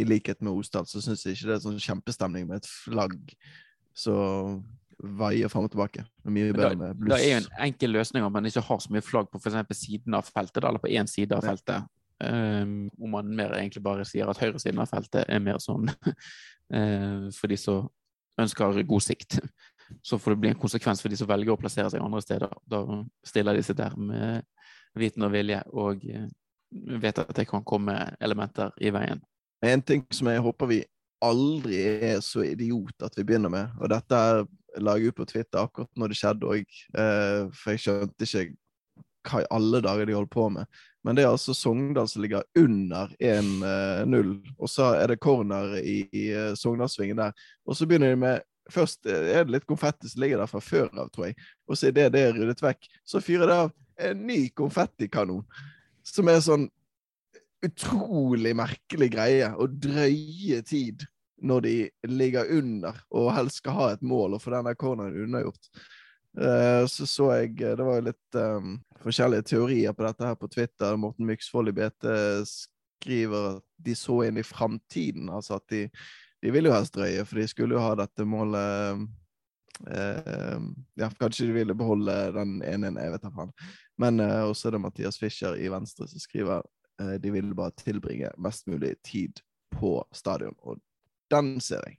I 0.00 0.06
likhet 0.06 0.42
med 0.42 0.58
Osdal 0.58 0.88
så 0.90 1.02
syns 1.02 1.24
jeg 1.26 1.38
ikke 1.38 1.52
det 1.52 1.56
er 1.56 1.64
sånn 1.64 1.82
kjempestemning 1.82 2.50
med 2.50 2.60
et 2.60 2.70
flagg 2.70 3.16
som 3.96 4.60
veier 5.20 5.50
fram 5.52 5.66
og 5.66 5.72
tilbake. 5.72 6.04
Er 6.24 6.34
mye 6.34 6.52
bedre 6.54 6.76
med 6.78 7.00
Det 7.08 7.18
er 7.18 7.30
jo 7.30 7.38
en 7.42 7.48
enkel 7.68 7.94
løsning 7.96 8.26
om 8.26 8.32
man 8.32 8.48
ikke 8.48 8.64
har 8.66 8.82
så 8.82 8.92
mye 8.92 9.04
flagg 9.04 9.30
på 9.32 9.40
f.eks. 9.40 9.78
siden 9.78 10.16
av 10.18 10.28
feltet, 10.28 10.64
eller 10.64 10.82
på 10.82 10.92
én 10.92 11.08
side 11.10 11.36
av 11.36 11.46
feltet. 11.46 11.88
Um, 12.20 12.90
om 13.00 13.14
man 13.16 13.30
mer 13.32 13.54
egentlig 13.56 13.82
bare 13.82 14.04
sier 14.04 14.28
at 14.28 14.40
høyresiden 14.42 14.82
av 14.82 14.90
feltet 14.90 15.24
er 15.24 15.40
mer 15.40 15.56
sånn 15.62 15.88
uh, 15.88 17.30
for 17.38 17.48
de 17.48 17.56
som 17.56 17.88
ønsker 18.40 18.82
god 18.88 19.04
sikt. 19.04 19.40
Så 20.02 20.18
får 20.18 20.34
det 20.34 20.40
bli 20.42 20.50
en 20.52 20.60
konsekvens 20.60 21.02
for 21.02 21.10
de 21.10 21.18
som 21.18 21.28
velger 21.28 21.54
å 21.54 21.60
plassere 21.60 21.90
seg 21.90 22.02
andre 22.04 22.22
steder. 22.22 22.52
Da 22.70 22.84
stiller 23.26 23.56
de 23.56 23.64
seg 23.66 23.78
der 23.80 23.96
med 23.98 24.46
viten 24.98 25.26
og 25.26 25.32
vilje 25.34 25.60
og 25.74 26.04
eh, 26.06 26.28
vet 27.02 27.18
at 27.22 27.32
det 27.36 27.46
kan 27.50 27.66
komme 27.66 27.96
elementer 28.22 28.72
i 28.78 28.92
veien. 28.94 29.22
En 29.66 29.82
ting 29.82 30.04
som 30.14 30.30
jeg 30.30 30.42
håper 30.42 30.70
vi 30.70 30.80
aldri 31.20 31.80
er 32.10 32.22
så 32.24 32.44
idiot 32.46 33.04
at 33.04 33.18
vi 33.18 33.26
begynner 33.28 33.52
med, 33.52 33.74
og 33.78 33.90
dette 33.92 34.16
her 34.16 34.44
la 34.78 34.96
jeg 34.96 35.10
ut 35.10 35.18
på 35.20 35.26
Twitter 35.28 35.62
akkurat 35.62 35.90
når 35.98 36.12
det 36.12 36.18
skjedde 36.20 36.50
òg, 36.54 36.76
eh, 37.02 37.40
for 37.56 37.74
jeg 37.74 37.82
skjønte 37.84 38.28
ikke 38.28 38.44
hva 39.28 39.42
i 39.42 39.50
alle 39.52 39.82
dager 39.84 40.08
de 40.08 40.16
holdt 40.16 40.32
på 40.32 40.46
med. 40.52 40.68
Men 41.04 41.16
det 41.16 41.24
er 41.24 41.32
altså 41.32 41.54
Sogndal 41.56 42.08
som 42.08 42.22
ligger 42.24 42.44
under 42.58 43.12
1-0, 43.20 44.32
og 44.56 44.70
så 44.70 44.94
er 45.00 45.12
det 45.12 45.20
corner 45.24 45.76
i, 45.80 46.02
i 46.12 46.24
eh, 46.32 46.54
Sogndalssvingen 46.58 47.20
der. 47.20 47.36
Og 47.66 47.76
så 47.76 47.88
begynner 47.88 48.14
de 48.14 48.22
med 48.26 48.46
Først 48.70 49.06
eh, 49.08 49.32
er 49.34 49.46
det 49.46 49.56
litt 49.56 49.66
konfetti 49.66 50.06
som 50.06 50.22
ligger 50.22 50.38
der 50.38 50.50
fra 50.50 50.60
før 50.62 50.90
av, 50.94 51.08
tror 51.10 51.30
jeg. 51.30 51.38
Og 51.66 51.78
så 51.78 51.90
idet 51.90 52.12
det 52.14 52.20
er 52.22 52.36
ryddet 52.36 52.60
vekk, 52.62 52.86
så 53.02 53.22
fyrer 53.24 53.50
det 53.50 53.56
av 53.64 53.72
en 54.06 54.20
ny 54.28 54.44
konfettikanon. 54.54 55.42
Som 56.06 56.30
er 56.30 56.38
sånn 56.44 56.68
utrolig 57.66 58.52
merkelig 58.56 59.10
greie 59.12 59.50
og 59.58 59.74
drøye 59.82 60.60
tid 60.68 61.02
når 61.42 61.64
de 61.64 61.74
ligger 62.08 62.50
under 62.58 63.00
og 63.10 63.32
helst 63.36 63.62
skal 63.62 63.76
ha 63.76 63.88
et 63.94 64.04
mål 64.04 64.36
og 64.36 64.42
få 64.42 64.52
denne 64.54 64.74
corneren 64.78 65.16
unnagjort. 65.24 65.70
Eh, 66.38 66.86
så 66.86 67.06
så 67.06 67.30
jeg 67.40 67.56
Det 67.58 67.84
var 67.84 67.98
jo 67.98 68.06
litt 68.06 68.38
um, 68.38 68.76
forskjellige 69.02 69.48
teorier 69.50 69.92
på 69.92 70.06
dette 70.06 70.26
her 70.26 70.36
på 70.38 70.48
Twitter. 70.48 70.96
Morten 70.96 71.26
Myksvold 71.26 71.72
i 71.72 71.76
BT 71.76 72.06
skriver 72.46 73.56
at 73.56 73.64
de 73.80 73.96
så 73.96 74.20
inn 74.28 74.38
i 74.38 74.46
framtiden. 74.46 75.30
Altså 75.32 75.56
at 75.56 75.66
de, 75.72 75.86
de 76.42 76.52
ville 76.52 76.70
jo 76.70 76.76
helst 76.76 76.94
drøye, 76.94 77.24
for 77.24 77.40
de 77.40 77.48
skulle 77.50 77.76
jo 77.76 77.84
ha 77.84 77.96
dette 77.98 78.28
målet 78.28 79.08
Uh, 79.80 80.60
Ja, 80.94 81.10
kanskje 81.16 81.46
de 81.46 81.52
ville 81.52 81.74
beholde 81.74 82.12
den 82.34 82.58
ene, 82.62 82.90
jeg 83.00 83.12
vet 83.14 83.22
da 83.24 83.30
faen. 83.32 83.52
Men 83.96 84.20
uh, 84.20 84.50
også 84.50 84.68
er 84.68 84.76
det 84.76 84.82
Mathias 84.84 85.18
Fischer 85.18 85.56
i 85.56 85.70
Venstre 85.72 86.08
som 86.10 86.20
skriver 86.20 86.60
uh, 87.00 87.14
de 87.16 87.32
ville 87.32 87.56
bare 87.56 87.72
tilbringe 87.80 88.28
mest 88.36 88.68
mulig 88.68 88.96
tid 89.06 89.40
på 89.72 89.94
stadion. 90.12 90.56
Og 90.60 90.76
den 91.30 91.52
ser 91.64 91.82
jeg. 91.86 91.98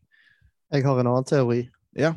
Jeg 0.71 0.85
har 0.87 0.99
en 1.01 1.11
annen 1.11 1.27
teori. 1.27 1.65
Ja. 1.99 2.13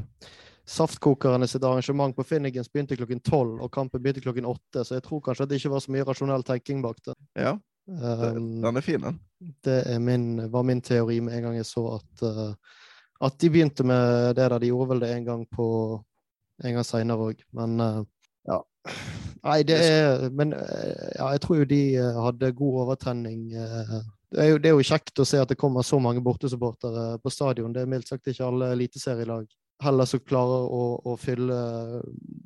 Saftkokerne 0.64 1.46
sitt 1.50 1.64
arrangement 1.64 2.16
på 2.16 2.24
Finnegans 2.24 2.70
begynte 2.72 2.96
klokken 2.96 3.20
tolv, 3.20 3.58
og 3.60 3.72
kampen 3.74 4.02
begynte 4.02 4.22
klokken 4.24 4.46
åtte, 4.48 4.84
så 4.84 4.96
jeg 4.96 5.04
tror 5.04 5.20
kanskje 5.26 5.44
at 5.44 5.50
det 5.50 5.58
ikke 5.60 5.74
var 5.74 5.82
så 5.84 5.92
mye 5.92 6.06
rasjonell 6.08 6.46
tenking 6.46 6.82
bak 6.84 7.02
det. 7.04 7.16
ja 7.36 7.58
det, 7.86 8.36
Um, 8.36 8.62
den 8.62 8.76
er 8.76 8.80
fin, 8.80 9.00
den. 9.00 9.18
det 9.60 10.00
min, 10.00 10.50
var 10.50 10.62
min 10.62 10.80
teori 10.80 11.18
med 11.20 11.34
en 11.36 11.42
gang 11.42 11.56
jeg 11.58 11.66
så 11.68 11.82
at, 11.98 12.22
uh, 12.22 12.54
at 13.20 13.36
de 13.40 13.50
begynte 13.50 13.84
med 13.84 14.34
det 14.38 14.46
der. 14.50 14.58
De 14.58 14.70
gjorde 14.70 14.88
vel 14.94 15.02
det 15.04 15.10
en 15.12 15.24
gang 15.24 15.42
på 15.52 15.66
en 16.64 16.74
gang 16.74 16.86
seinere 16.86 17.28
òg, 17.28 17.42
men 17.52 17.80
uh, 17.80 18.00
ja. 18.48 18.62
Nei, 19.44 19.58
det 19.68 19.76
er 19.76 20.30
Men 20.32 20.54
ja, 20.54 21.28
jeg 21.34 21.40
tror 21.44 21.58
jo 21.58 21.64
de 21.68 21.82
hadde 22.00 22.52
god 22.56 22.80
overtenning. 22.86 23.52
uh, 23.52 24.00
det 24.34 24.42
er, 24.42 24.48
jo, 24.50 24.58
det 24.58 24.70
er 24.70 24.74
jo 24.74 24.86
kjekt 24.86 25.20
å 25.22 25.26
se 25.28 25.38
at 25.38 25.50
det 25.50 25.58
kommer 25.60 25.86
så 25.86 26.00
mange 26.02 26.22
bortesupportere 26.24 27.20
på 27.22 27.32
stadion. 27.32 27.72
Det 27.74 27.84
er 27.84 27.90
mildt 27.90 28.10
sagt 28.10 28.26
ikke 28.30 28.46
alle 28.48 28.72
eliteserielag 28.74 29.46
heller 29.82 30.08
som 30.08 30.22
klarer 30.22 30.68
å, 30.70 30.82
å 31.06 31.16
fylle 31.20 31.58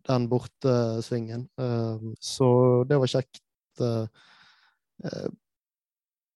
den 0.08 0.26
bortesvingen. 0.30 1.46
Uh, 1.60 2.12
så 2.20 2.48
det 2.88 2.98
var 3.00 3.12
kjekt 3.12 3.42
uh, 3.84 4.04
uh, 5.04 5.28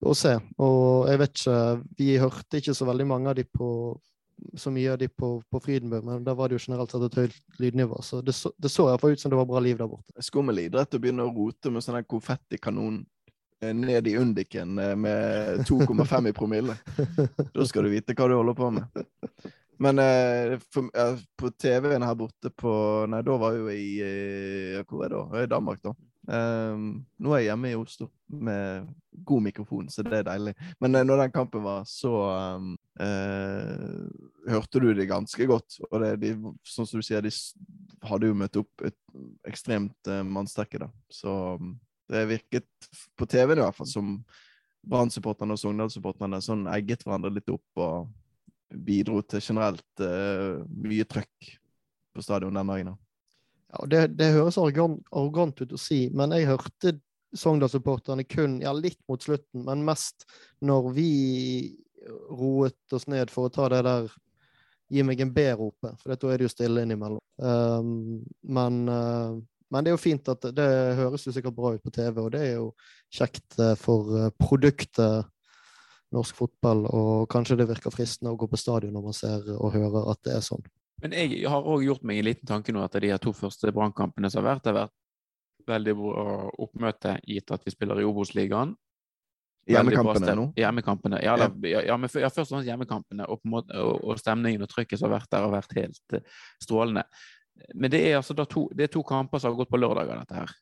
å 0.02 0.14
se. 0.16 0.34
Og 0.62 1.10
jeg 1.10 1.20
vet 1.22 1.36
ikke 1.36 1.60
Vi 1.98 2.08
hørte 2.22 2.60
ikke 2.60 2.76
så 2.76 2.88
veldig 2.88 3.08
mange 3.12 3.32
av 3.32 3.38
de 3.38 3.46
på 3.48 3.68
så 4.58 4.72
mye 4.74 4.92
av 4.92 4.98
de 4.98 5.06
på, 5.08 5.36
på 5.50 5.60
Frydenbø, 5.62 6.00
men 6.02 6.24
da 6.26 6.34
var 6.34 6.50
det 6.50 6.56
jo 6.56 6.64
generelt 6.64 6.90
sett 6.90 7.04
et 7.06 7.18
høyt 7.20 7.60
lydnivå. 7.62 8.00
Så 8.02 8.22
det 8.26 8.34
så, 8.34 8.50
det 8.58 8.72
så 8.72 8.88
fall 8.98 9.14
ut 9.14 9.20
som 9.22 9.30
det 9.30 9.38
var 9.38 9.46
bra 9.46 9.60
liv 9.62 9.78
der 9.78 9.90
borte. 9.90 10.14
Skummel 10.24 10.64
idrett 10.64 10.96
å 10.96 11.00
begynne 11.02 11.26
å 11.28 11.34
rote 11.34 11.70
med 11.70 11.84
sånn 11.84 12.00
her 12.00 12.08
konfettikanon 12.10 12.96
eh, 12.98 13.21
ned 13.62 14.06
i 14.10 14.16
undiken 14.18 14.78
eh, 14.78 14.94
med 14.96 15.64
2,5 15.68 16.28
i 16.28 16.32
promille. 16.32 16.76
Da 17.54 17.66
skal 17.66 17.86
du 17.86 17.92
vite 17.92 18.16
hva 18.18 18.28
du 18.28 18.36
holder 18.36 18.58
på 18.58 18.70
med. 18.74 19.02
Men 19.82 19.98
eh, 19.98 20.58
for, 20.72 20.90
eh, 20.94 21.18
på 21.38 21.50
TV-en 21.50 22.06
her 22.06 22.14
borte 22.18 22.50
på 22.54 22.72
Nei, 23.10 23.22
da 23.26 23.36
var 23.40 23.56
jeg 23.56 23.62
jo 23.62 23.70
i 23.74 23.86
eh, 24.06 24.82
Hvor 24.86 25.06
er 25.06 25.10
det 25.10 25.18
da? 25.18 25.42
I 25.42 25.50
Danmark, 25.50 25.82
da. 25.82 25.94
Um, 26.22 27.00
nå 27.18 27.32
er 27.34 27.40
jeg 27.40 27.48
hjemme 27.48 27.70
i 27.72 27.74
Oslo 27.74 28.06
med 28.30 28.86
god 29.26 29.42
mikrofon, 29.42 29.88
så 29.90 30.04
det 30.06 30.20
er 30.20 30.28
deilig. 30.28 30.52
Men 30.80 30.94
eh, 30.94 31.06
når 31.06 31.24
den 31.24 31.32
kampen 31.34 31.64
var, 31.64 31.82
så 31.88 32.12
um, 32.62 32.76
hørte 34.46 34.82
du 34.84 34.92
det 34.94 35.08
ganske 35.10 35.48
godt. 35.50 35.80
Og 35.90 36.04
det, 36.04 36.12
de, 36.22 36.34
sånn 36.62 36.86
som 36.86 37.02
du 37.02 37.06
sier, 37.06 37.26
de 37.26 37.32
hadde 38.06 38.30
jo 38.30 38.38
møtt 38.38 38.60
opp 38.60 38.86
et, 38.86 38.98
ekstremt 39.48 40.10
eh, 40.10 40.22
mannsterke, 40.22 40.84
da. 40.84 40.92
Så 41.10 41.34
um, 41.58 41.74
det 42.12 42.24
virket 42.30 42.90
på 43.18 43.26
TV-en 43.26 43.60
i 43.60 43.64
hvert 43.64 43.78
fall 43.78 43.88
som 43.90 44.16
Brann-supporterne 44.82 45.54
og 45.54 45.60
Sogndal-supporterne 45.62 46.40
sånn 46.42 46.66
egget 46.72 47.04
hverandre 47.06 47.30
litt 47.36 47.50
opp 47.52 47.82
og 47.82 48.10
bidro 48.72 49.20
til 49.28 49.42
generelt 49.44 50.02
uh, 50.02 50.64
mye 50.82 51.06
trøkk 51.06 51.52
på 52.12 52.24
stadion 52.24 52.56
den 52.56 52.72
dagen. 52.72 52.92
Ja, 53.72 53.86
det, 53.88 54.02
det 54.18 54.32
høres 54.34 54.58
arrogant 54.60 55.62
ut 55.62 55.72
å 55.72 55.80
si, 55.80 56.04
men 56.12 56.34
jeg 56.36 56.50
hørte 56.50 56.96
Sogndal-supporterne 57.32 58.26
kun 58.28 58.58
ja, 58.60 58.74
litt 58.76 59.00
mot 59.08 59.22
slutten, 59.24 59.64
men 59.64 59.86
mest 59.86 60.26
når 60.60 60.90
vi 60.98 61.12
roet 62.28 62.96
oss 62.96 63.06
ned 63.08 63.30
for 63.32 63.48
å 63.48 63.54
ta 63.54 63.70
det 63.72 63.84
der 63.86 64.12
Gi 64.92 65.00
meg 65.08 65.22
en 65.24 65.30
B-ropet, 65.32 65.96
for 66.02 66.12
da 66.12 66.28
er 66.28 66.40
det 66.40 66.44
jo 66.44 66.52
stille 66.52 66.82
innimellom. 66.84 67.20
Um, 67.40 68.18
men, 68.44 68.74
uh, 68.92 69.38
men 69.72 69.84
det 69.84 69.92
er 69.92 69.96
jo 69.96 70.02
fint 70.02 70.28
at 70.28 70.44
det, 70.54 70.68
høres 70.98 71.26
jo 71.26 71.32
sikkert 71.34 71.56
bra 71.56 71.72
ut 71.74 71.84
på 71.84 71.92
TV, 71.94 72.18
og 72.20 72.30
det 72.34 72.42
er 72.44 72.54
jo 72.58 72.68
kjekt 73.12 73.56
uh, 73.60 73.72
for 73.80 74.12
uh, 74.12 74.28
produktet 74.40 75.28
norsk 76.12 76.36
fotball, 76.36 76.84
og 76.92 77.26
kanskje 77.32 77.56
det 77.62 77.70
virker 77.70 77.94
fristende 77.94 78.34
å 78.34 78.38
gå 78.38 78.48
på 78.52 78.60
stadion 78.60 78.92
når 78.92 79.04
man 79.06 79.16
ser 79.16 79.46
og 79.56 79.72
hører 79.72 80.10
at 80.12 80.20
det 80.26 80.36
er 80.36 80.44
sånn. 80.44 80.64
Men 81.02 81.16
jeg 81.16 81.46
har 81.50 81.64
òg 81.66 81.86
gjort 81.86 82.04
meg 82.06 82.20
en 82.20 82.28
liten 82.28 82.46
tanke 82.46 82.74
nå 82.74 82.82
etter 82.84 83.02
de 83.02 83.10
her 83.14 83.22
to 83.22 83.32
første 83.34 83.72
brannkampene 83.74 84.30
som 84.30 84.42
har 84.42 84.52
vært. 84.52 84.62
Det 84.62 84.70
har 84.70 84.78
vært 84.84 85.70
veldig 85.72 85.94
bra 85.98 86.26
oppmøte, 86.62 87.16
gitt 87.26 87.50
at 87.54 87.64
vi 87.66 87.74
spiller 87.74 88.02
i 88.02 88.06
Obos-ligaen. 88.06 88.76
Hjemmekampene 89.70 90.34
nå. 90.34 90.46
Hjemmekampene, 90.58 91.20
ja, 91.22 91.36
ja. 91.38 91.48
ja, 91.86 91.96
men 91.98 92.10
ja, 92.10 92.30
først 92.30 92.50
og 92.50 92.56
fremst 92.56 92.70
hjemmekampene. 92.70 93.26
Og, 93.30 93.42
på 93.42 93.50
måte, 93.50 93.78
og, 93.78 94.02
og 94.02 94.18
stemningen 94.18 94.64
og 94.64 94.70
trykket 94.70 94.98
som 94.98 95.08
har 95.08 95.20
vært 95.20 95.30
der, 95.30 95.46
har 95.46 95.54
vært 95.54 95.76
helt 95.78 96.16
eh, 96.18 96.40
strålende. 96.62 97.04
Men 97.74 97.92
det 97.92 98.02
er 98.08 98.18
altså 98.18 98.36
to, 98.44 98.66
det 98.74 98.88
er 98.88 98.92
to 98.92 99.02
kamper 99.06 99.40
som 99.40 99.52
har 99.52 99.60
gått 99.60 99.72
på 99.72 99.80
lørdager, 99.80 100.22
dette 100.22 100.42
her. 100.42 100.54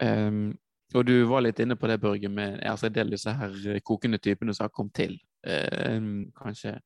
Um, 0.00 0.58
og 0.94 1.04
du 1.06 1.14
var 1.30 1.44
litt 1.44 1.60
inne 1.62 1.76
på 1.78 1.86
det, 1.90 2.00
Børge, 2.02 2.28
med 2.32 2.60
altså, 2.66 2.88
en 2.88 2.96
del 2.96 3.10
av 3.10 3.14
disse 3.14 3.34
her 3.36 3.58
eh, 3.70 3.82
kokende 3.86 4.18
typene 4.18 4.54
som 4.56 4.66
har 4.66 4.74
kommet 4.74 4.96
til. 4.98 5.18
Um, 5.46 6.30
kanskje 6.36 6.78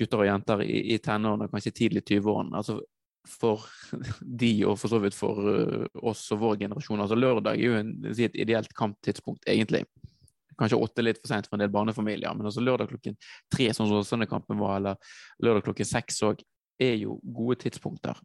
gutter 0.00 0.24
og 0.24 0.26
jenter 0.26 0.64
i, 0.64 0.80
i 0.94 0.98
tenårene, 1.02 1.50
kanskje 1.52 1.74
tidlig 1.76 2.02
20-årene. 2.08 2.56
Altså, 2.58 2.80
for 3.28 3.62
de, 4.42 4.50
og 4.66 4.78
for 4.80 4.90
så 4.90 4.98
vidt 5.02 5.16
for 5.16 5.52
eh, 5.52 5.84
oss 6.02 6.24
og 6.34 6.42
vår 6.42 6.56
generasjon. 6.64 7.04
Altså 7.04 7.18
Lørdag 7.18 7.54
er 7.54 7.68
jo 7.68 7.78
en, 7.78 7.92
et 8.10 8.40
ideelt 8.42 8.72
kamptidspunkt, 8.78 9.46
egentlig. 9.46 9.84
Kanskje 10.58 10.80
åtte 10.82 11.04
litt 11.04 11.20
for 11.22 11.30
sent 11.30 11.48
for 11.48 11.56
en 11.56 11.64
del 11.64 11.72
barnefamilier, 11.72 12.34
men 12.36 12.48
altså 12.48 12.62
lørdag 12.62 12.90
klokken 12.90 13.16
tre, 13.50 13.70
sånn 13.72 13.88
som 13.88 14.02
Åsane-kampen 14.02 14.58
var, 14.60 14.76
eller 14.80 15.14
lørdag 15.42 15.64
klokken 15.68 15.88
seks 15.88 16.20
òg, 16.26 16.42
er 16.82 16.98
jo 16.98 17.16
gode 17.22 17.60
tidspunkter. 17.62 18.18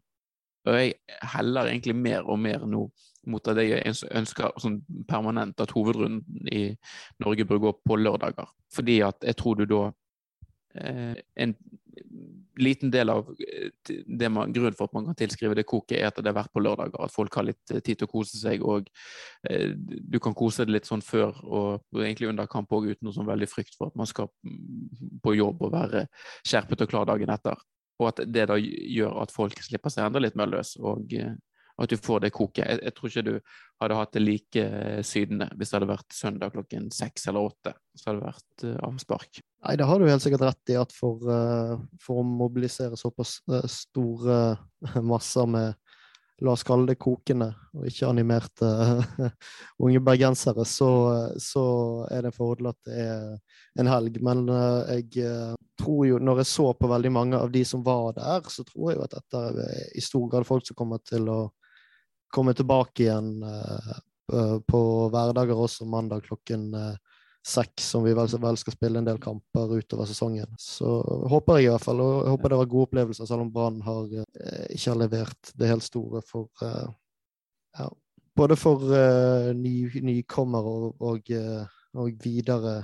Og 0.68 0.78
jeg 0.78 0.94
heller 1.34 1.70
egentlig 1.70 1.96
mer 1.96 2.28
og 2.28 2.40
mer 2.42 2.66
nå 2.68 2.86
mot 3.28 3.48
at 3.50 3.58
jeg 3.60 3.94
ønsker 4.16 4.54
sånn 4.62 4.78
permanent 5.08 5.60
at 5.60 5.72
hovedrunden 5.76 6.48
i 6.54 6.62
Norge 7.20 7.44
bør 7.48 7.64
gå 7.66 7.72
på 7.84 7.98
lørdager. 8.00 8.48
Fordi 8.72 9.00
at 9.04 9.26
jeg 9.26 9.36
tror 9.36 9.58
du 9.58 9.66
da 9.68 9.82
eh, 10.80 11.18
en, 11.44 11.54
liten 12.58 12.90
del 12.90 13.10
av 13.10 13.28
eh, 13.38 13.70
det 14.06 14.28
man, 14.32 14.52
grunnen 14.52 14.76
for 14.76 14.88
at 14.88 14.96
man 14.96 15.08
kan 15.08 15.18
tilskrive 15.18 15.56
det 15.58 15.66
koket, 15.68 15.98
er 15.98 16.10
at 16.10 16.18
det 16.18 16.30
har 16.30 16.38
vært 16.40 16.52
på 16.54 16.62
lørdager. 16.62 16.98
At 17.04 17.14
folk 17.14 17.38
har 17.38 17.46
litt 17.48 17.72
eh, 17.72 17.82
tid 17.84 18.00
til 18.00 18.08
å 18.08 18.12
kose 18.12 18.40
seg. 18.40 18.64
Og 18.66 18.88
eh, 19.50 19.72
du 19.74 20.18
kan 20.22 20.36
kose 20.38 20.64
deg 20.64 20.78
litt 20.78 20.90
sånn 20.90 21.04
før 21.04 21.32
og, 21.44 21.86
og 21.94 22.04
egentlig 22.04 22.30
under 22.30 22.50
kamp 22.50 22.72
òg, 22.74 22.90
uten 22.92 23.08
noe 23.08 23.16
sånn 23.16 23.28
veldig 23.28 23.50
frykt 23.50 23.78
for 23.78 23.92
at 23.92 23.98
man 23.98 24.10
skal 24.10 24.30
mm, 24.42 25.18
på 25.24 25.36
jobb 25.38 25.66
og 25.66 25.74
være 25.74 26.06
skjerpet 26.46 26.86
og 26.86 26.94
klar 26.94 27.10
dagen 27.10 27.34
etter. 27.34 27.58
Og 27.98 28.12
at 28.12 28.22
det 28.30 28.46
da 28.50 28.56
gjør 28.58 29.22
at 29.24 29.34
folk 29.34 29.58
slipper 29.64 29.92
seg 29.92 30.06
enda 30.06 30.22
litt 30.22 30.38
mer 30.38 30.50
løs. 30.50 30.76
og 30.78 31.14
eh, 31.18 31.34
at 31.78 31.92
du 31.92 31.96
får 32.00 32.24
det 32.24 32.32
koket. 32.34 32.64
Jeg, 32.66 32.80
jeg, 32.82 32.94
tror 32.96 33.10
ikke 33.10 33.24
du 33.26 33.34
hadde 33.82 33.98
hatt 34.00 34.14
det 34.16 34.22
like 34.24 34.62
eh, 34.62 35.00
sydende 35.06 35.46
hvis 35.54 35.70
det 35.70 35.78
hadde 35.78 35.90
vært 35.92 36.16
søndag 36.16 36.54
klokken 36.54 36.88
seks 36.94 37.28
eller 37.30 37.52
åtte. 37.52 37.74
Så 37.94 38.10
hadde 38.10 38.22
det 38.22 38.30
vært 38.32 38.64
uh, 38.66 38.78
avspark. 38.88 39.40
Nei, 39.66 39.76
det 39.78 39.86
har 39.90 40.00
du 40.00 40.08
helt 40.08 40.24
sikkert 40.24 40.46
rett 40.48 40.72
i, 40.74 40.78
at 40.78 40.94
for, 40.94 41.22
uh, 41.22 41.76
for 42.02 42.22
å 42.22 42.26
mobilisere 42.26 42.98
såpass 42.98 43.38
uh, 43.50 43.62
store 43.70 44.40
masser 45.12 45.50
med 45.50 45.78
La 46.46 46.52
oss 46.54 46.62
kalle 46.62 46.86
det 46.86 47.00
kokende, 47.02 47.48
og 47.74 47.86
ikke 47.88 48.06
animerte 48.06 48.68
unge 49.84 50.02
bergensere, 50.06 50.62
så, 50.68 50.90
så, 51.42 51.64
er 52.14 52.22
det 52.22 52.30
en 52.30 52.36
fordel 52.36 52.70
at 52.70 52.78
det 52.86 52.98
er 53.02 53.80
en 53.82 53.90
helg. 53.90 54.20
Men 54.22 54.44
jeg 54.46 55.56
tror 55.80 56.04
jo, 56.06 56.20
når 56.22 56.44
jeg 56.44 56.50
så 56.52 56.68
på 56.78 56.90
veldig 56.92 57.12
mange 57.14 57.40
av 57.42 57.50
de 57.50 57.64
som 57.66 57.82
var 57.86 58.14
der, 58.20 58.46
så 58.54 58.62
tror 58.68 58.92
jeg 58.92 59.00
jo 59.00 59.06
at 59.08 59.16
dette 59.18 59.42
er 59.48 59.88
i 59.98 60.04
stor 60.04 60.28
grad 60.30 60.46
folk 60.46 60.68
som 60.68 60.78
kommer 60.78 61.02
til 61.02 61.26
å 61.32 61.40
komme 62.34 62.54
tilbake 62.54 63.08
igjen 63.08 63.32
på 64.68 64.82
hverdager 65.10 65.58
også, 65.58 65.88
mandag 65.90 66.26
klokken 66.28 66.70
seks, 67.48 67.86
som 67.94 68.04
vi 68.04 68.14
vel, 68.16 68.28
vel, 68.42 68.58
skal 68.60 68.74
spille 68.74 69.00
en 69.00 69.06
del 69.08 69.20
kamper 69.22 69.72
utover 69.78 70.08
sesongen. 70.08 70.50
Så 70.60 70.88
håper 71.32 71.58
jeg 71.58 71.68
i 71.68 71.72
hvert 71.72 71.86
fall, 71.86 72.02
og 72.04 72.12
jeg 72.20 72.34
håper 72.34 72.52
det 72.52 72.60
var 72.60 72.70
gode 72.74 72.88
opplevelser, 72.90 73.30
selv 73.30 73.46
om 73.46 73.52
Brann 73.54 73.80
eh, 73.82 74.66
ikke 74.74 74.92
har 74.92 75.00
levert 75.00 75.54
det 75.56 75.72
helt 75.72 75.86
store 75.86 76.22
for 76.26 76.50
ja, 76.60 77.88
Både 78.38 78.54
for 78.54 78.84
ny, 79.58 79.72
nykommere 80.06 80.70
og, 80.70 81.00
og, 81.02 81.30
og 81.98 82.20
videre 82.22 82.76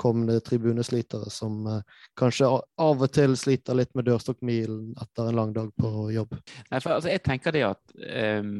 kommende 0.00 0.40
tribuneslitere 0.44 1.30
som 1.32 1.66
uh, 1.66 2.04
kanskje 2.18 2.48
av 2.48 3.02
og 3.02 3.12
til 3.14 3.36
sliter 3.38 3.78
litt 3.78 3.92
med 3.96 4.06
dørstokkmilen 4.08 4.94
etter 5.02 5.30
en 5.30 5.38
lang 5.38 5.54
dag 5.56 5.72
på 5.76 5.90
mm. 5.92 6.12
jobb? 6.14 6.36
Nei, 6.70 6.80
for 6.80 6.96
altså, 6.96 7.10
Jeg 7.12 7.24
tenker 7.26 7.56
det 7.56 7.64
at 7.68 7.96
um, 8.40 8.52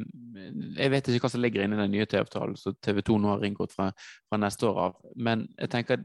Jeg 0.78 0.92
vet 0.94 1.10
ikke 1.10 1.26
hva 1.26 1.32
som 1.32 1.44
ligger 1.44 1.64
inne 1.64 1.78
i 1.78 1.84
den 1.84 1.94
nye 1.96 2.08
TV-avtalen 2.08 2.56
som 2.60 2.76
TV 2.84 3.02
2 3.06 3.18
nå 3.22 3.34
har 3.34 3.46
inngått 3.48 3.76
fra, 3.76 3.90
fra, 4.28 4.40
neste 4.40 4.68
år 4.68 4.82
av, 4.88 4.96
men 5.16 5.46
jeg 5.56 5.72
tenker 5.72 6.02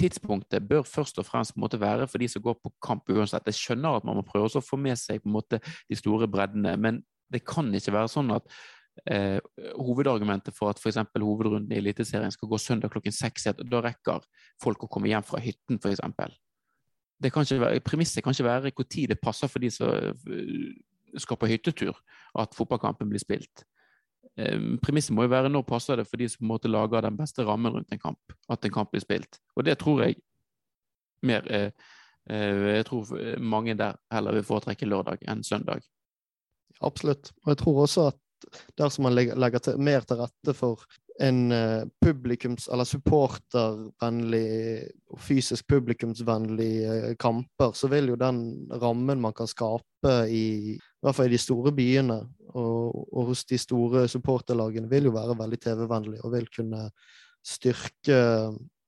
tidspunktet 0.00 0.64
bør 0.68 0.84
først 0.86 1.18
og 1.20 1.26
fremst 1.26 1.56
måtte 1.60 1.80
være 1.80 2.06
for 2.08 2.22
de 2.22 2.28
som 2.30 2.42
går 2.44 2.56
på 2.62 2.72
kamp 2.84 3.10
uansett. 3.10 3.48
Jeg 3.50 3.58
skjønner 3.58 3.98
at 3.98 4.06
man 4.06 4.20
må 4.20 4.24
prøve 4.26 4.48
å 4.48 4.64
få 4.64 4.78
med 4.80 4.98
seg 4.98 5.20
på 5.20 5.28
en 5.28 5.34
måte 5.34 5.60
de 5.60 5.98
store 5.98 6.28
breddene, 6.30 6.76
men 6.80 7.02
det 7.30 7.42
kan 7.46 7.68
ikke 7.74 7.94
være 7.94 8.10
sånn 8.10 8.32
at 8.34 8.46
eh, 9.06 9.38
hovedargumentet 9.76 10.54
for 10.56 10.70
at 10.70 10.80
f.eks. 10.80 10.98
hovedrunden 11.20 11.72
i 11.72 11.78
Eliteserien 11.80 12.32
skal 12.32 12.48
gå 12.48 12.58
søndag 12.58 12.92
klokken 12.92 13.14
seks, 13.14 13.48
da 13.60 13.82
rekker 13.84 14.24
folk 14.62 14.84
å 14.84 14.90
komme 14.90 15.10
hjem 15.10 15.26
fra 15.26 15.40
hytten, 15.42 15.80
f.eks. 15.80 16.02
Premisset 17.84 18.24
kan 18.24 18.34
ikke 18.34 18.48
være 18.48 18.72
hvor 18.74 18.88
tid 18.88 19.12
det 19.12 19.20
passer 19.22 19.50
for 19.50 19.62
de 19.62 19.70
som 19.72 19.92
eh, 19.92 21.20
skal 21.20 21.36
på 21.36 21.50
hyttetur, 21.50 21.96
at 22.38 22.56
fotballkampen 22.56 23.10
blir 23.10 23.22
spilt. 23.22 23.64
Eh, 24.36 24.58
premisset 24.82 25.14
må 25.16 25.26
jo 25.26 25.34
være 25.34 25.52
når 25.52 25.68
passer 25.68 26.00
det 26.00 26.08
for 26.08 26.20
de 26.20 26.28
som 26.30 26.48
måte 26.48 26.70
lager 26.70 27.04
den 27.04 27.18
beste 27.18 27.44
rammen 27.44 27.72
rundt 27.74 27.92
en 27.92 28.02
kamp, 28.02 28.36
at 28.48 28.64
en 28.64 28.74
kamp 28.74 28.92
blir 28.92 29.04
spilt. 29.04 29.40
Og 29.56 29.66
det 29.68 29.78
tror 29.80 30.04
jeg 30.06 30.20
mer 31.22 31.46
eh, 31.50 31.70
Jeg 32.30 32.84
tror 32.86 33.08
mange 33.40 33.74
der 33.74 33.96
heller 34.12 34.36
vil 34.36 34.44
foretrekke 34.44 34.86
lørdag 34.86 35.24
enn 35.26 35.40
søndag. 35.42 35.80
Absolutt. 36.80 37.32
Og 37.42 37.48
jeg 37.48 37.58
tror 37.58 37.80
også 37.82 38.04
at 38.10 38.18
dersom 38.78 39.08
man 39.08 39.16
legger 39.16 39.64
til, 39.64 39.80
mer 39.80 40.04
til 40.06 40.20
rette 40.22 40.54
for 40.56 40.84
en 41.20 41.52
uh, 41.52 41.84
publikums- 42.00 42.68
eller 42.72 42.88
supportervennlig 42.88 44.88
og 45.12 45.20
fysisk 45.20 45.66
publikumsvennlig 45.68 46.72
uh, 46.88 47.08
kamper, 47.20 47.74
så 47.76 47.90
vil 47.92 48.12
jo 48.12 48.20
den 48.20 48.40
rammen 48.80 49.20
man 49.20 49.36
kan 49.36 49.50
skape 49.50 50.14
i, 50.32 50.76
i 50.76 51.04
hvert 51.04 51.18
fall 51.18 51.28
i 51.28 51.36
de 51.36 51.42
store 51.42 51.74
byene 51.76 52.22
og, 52.54 52.96
og 53.12 53.30
hos 53.30 53.44
de 53.50 53.58
store 53.60 54.06
supporterlagene, 54.08 54.88
vil 54.90 55.10
jo 55.10 55.14
være 55.14 55.36
veldig 55.38 55.60
TV-vennlig 55.60 56.22
og 56.24 56.34
vil 56.34 56.48
kunne 56.56 56.86
styrke 57.46 58.20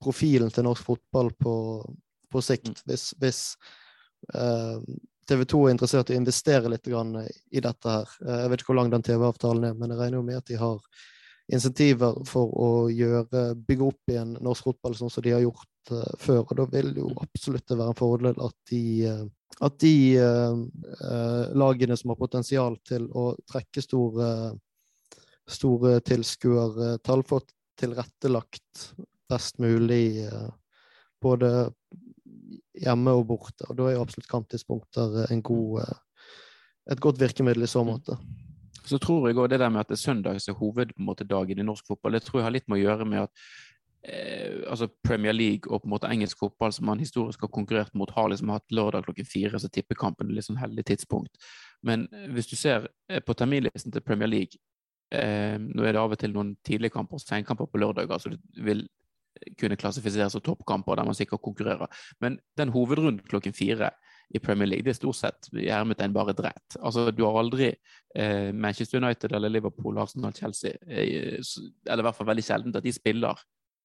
profilen 0.02 0.50
til 0.50 0.66
norsk 0.66 0.88
fotball 0.88 1.30
på, 1.38 1.54
på 2.32 2.42
sikt. 2.42 2.72
Mm. 2.72 2.82
Hvis, 2.88 3.04
hvis 3.20 3.42
uh, 4.34 4.80
TV 5.32 5.46
2 5.48 5.62
er 5.64 5.72
interessert 5.72 6.10
i 6.10 6.16
å 6.16 6.20
investere 6.20 6.68
litt 6.68 6.88
i 6.88 7.60
dette 7.64 7.88
her. 7.88 8.14
Eh, 8.26 8.38
jeg 8.42 8.52
vet 8.52 8.62
ikke 8.62 8.72
hvor 8.72 8.80
lang 8.82 8.92
den 8.92 9.04
TV-avtalen 9.06 9.64
er, 9.70 9.74
men 9.78 9.92
jeg 9.92 10.00
regner 10.00 10.18
jo 10.18 10.24
med 10.26 10.40
at 10.42 10.50
de 10.50 10.58
har 10.60 11.04
insentiver 11.52 12.18
for 12.28 12.52
å 12.52 12.70
gjøre, 12.92 13.44
bygge 13.66 13.86
opp 13.86 14.12
igjen 14.12 14.34
norsk 14.44 14.68
fotball 14.68 14.96
sånn 14.96 15.12
som 15.12 15.24
de 15.24 15.32
har 15.34 15.42
gjort 15.42 15.92
uh, 15.92 16.12
før. 16.20 16.44
Og 16.44 16.58
da 16.60 16.66
vil 16.70 16.92
jo 17.00 17.08
absolutt 17.24 17.66
det 17.68 17.78
være 17.80 17.94
en 17.94 17.98
fordel 17.98 18.44
at 18.46 18.56
de, 18.70 18.82
uh, 19.08 19.24
at 19.66 19.78
de 19.82 19.96
uh, 20.20 21.48
lagene 21.58 21.98
som 21.98 22.12
har 22.12 22.20
potensial 22.20 22.78
til 22.88 23.08
å 23.10 23.32
trekke 23.48 23.84
store, 23.84 24.28
store 25.48 25.98
tilskuertall, 26.06 27.26
får 27.26 27.48
tilrettelagt 27.82 28.88
best 29.32 29.58
mulig 29.64 30.28
både 31.22 31.70
hjemme 32.78 33.14
og 33.16 33.26
borte. 33.30 33.66
Og 33.68 33.78
da 33.78 33.88
er 33.88 33.96
jo 33.96 34.04
absolutt 34.04 34.30
kamptidspunkter 34.30 35.26
en 35.28 35.42
god, 35.42 35.82
eh, 35.82 36.30
et 36.92 37.02
godt 37.02 37.20
virkemiddel 37.20 37.66
i 37.66 37.70
så 37.70 37.84
måte. 37.86 38.18
Så 38.84 38.98
tror 38.98 39.28
jeg 39.28 39.38
òg 39.38 39.50
det 39.50 39.60
der 39.62 39.70
med 39.70 39.84
at 39.84 39.92
det 39.92 39.98
er 39.98 40.06
søndag 40.06 40.40
som 40.42 40.54
er 40.54 40.58
hoveddagen 40.58 41.60
i 41.60 41.66
norsk 41.66 41.86
fotball, 41.86 42.16
det 42.18 42.24
tror 42.26 42.40
jeg 42.40 42.48
har 42.48 42.56
litt 42.56 42.68
med 42.68 42.80
å 42.80 42.82
gjøre 42.82 43.06
med 43.06 43.22
at 43.22 43.44
eh, 44.02 44.62
altså 44.68 44.88
Premier 45.04 45.32
League 45.32 45.70
og 45.70 45.82
på 45.82 45.88
en 45.88 45.94
måte 45.94 46.10
engelsk 46.10 46.38
fotball, 46.38 46.72
som 46.74 46.86
man 46.86 47.02
historisk 47.02 47.44
har 47.46 47.52
konkurrert 47.54 47.94
mot, 47.94 48.10
har 48.10 48.28
liksom 48.32 48.50
hatt 48.50 48.74
lørdag 48.74 49.06
klokken 49.06 49.28
fire, 49.28 49.60
så 49.60 49.70
tippekampen 49.70 50.34
litt 50.34 50.48
sånn 50.48 50.60
heldig 50.60 50.86
tidspunkt. 50.90 51.38
Men 51.86 52.08
eh, 52.12 52.28
hvis 52.34 52.50
du 52.50 52.56
ser 52.56 52.88
eh, 53.08 53.22
på 53.22 53.36
terminlisten 53.38 53.94
til 53.94 54.04
Premier 54.06 54.30
League, 54.30 54.58
eh, 55.14 55.58
nå 55.60 55.86
er 55.86 55.94
det 55.94 56.02
av 56.02 56.16
og 56.16 56.20
til 56.20 56.34
noen 56.34 56.56
tidlige 56.66 56.96
kamper 56.96 57.20
og 57.20 57.24
senkamper 57.24 57.70
på 57.70 57.82
lørdag, 57.82 58.10
altså 58.10 58.34
du 58.34 58.62
vil 58.66 58.86
kunne 59.60 59.78
klassifiseres 59.80 60.34
som 60.36 60.44
toppkamper 60.44 60.98
der 60.98 61.08
man 61.08 61.16
sikkert 61.18 61.42
konkurrerer. 61.44 61.90
Men 62.20 62.38
den 62.58 62.72
hovedrunden 62.74 63.22
klokken 63.28 63.56
fire 63.56 63.92
i 64.34 64.40
Premier 64.40 64.68
League 64.68 64.86
det 64.86 64.94
er 64.94 65.00
stort 65.00 65.18
sett 65.18 65.48
hermetegn 65.52 66.14
bare 66.14 66.34
dreit. 66.36 66.76
Altså, 66.80 67.10
du 67.12 67.24
har 67.26 67.38
aldri 67.40 67.70
eh, 67.70 68.52
Manchester 68.52 69.02
United 69.02 69.34
eller 69.36 69.52
Liverpool, 69.52 69.98
Arsenal, 70.00 70.32
Chelsea 70.32 70.78
eh, 70.88 71.36
Eller 71.36 72.00
i 72.00 72.06
hvert 72.06 72.16
fall 72.16 72.30
veldig 72.30 72.46
sjelden 72.46 72.76
at 72.76 72.86
de 72.86 72.94
spiller 72.96 73.42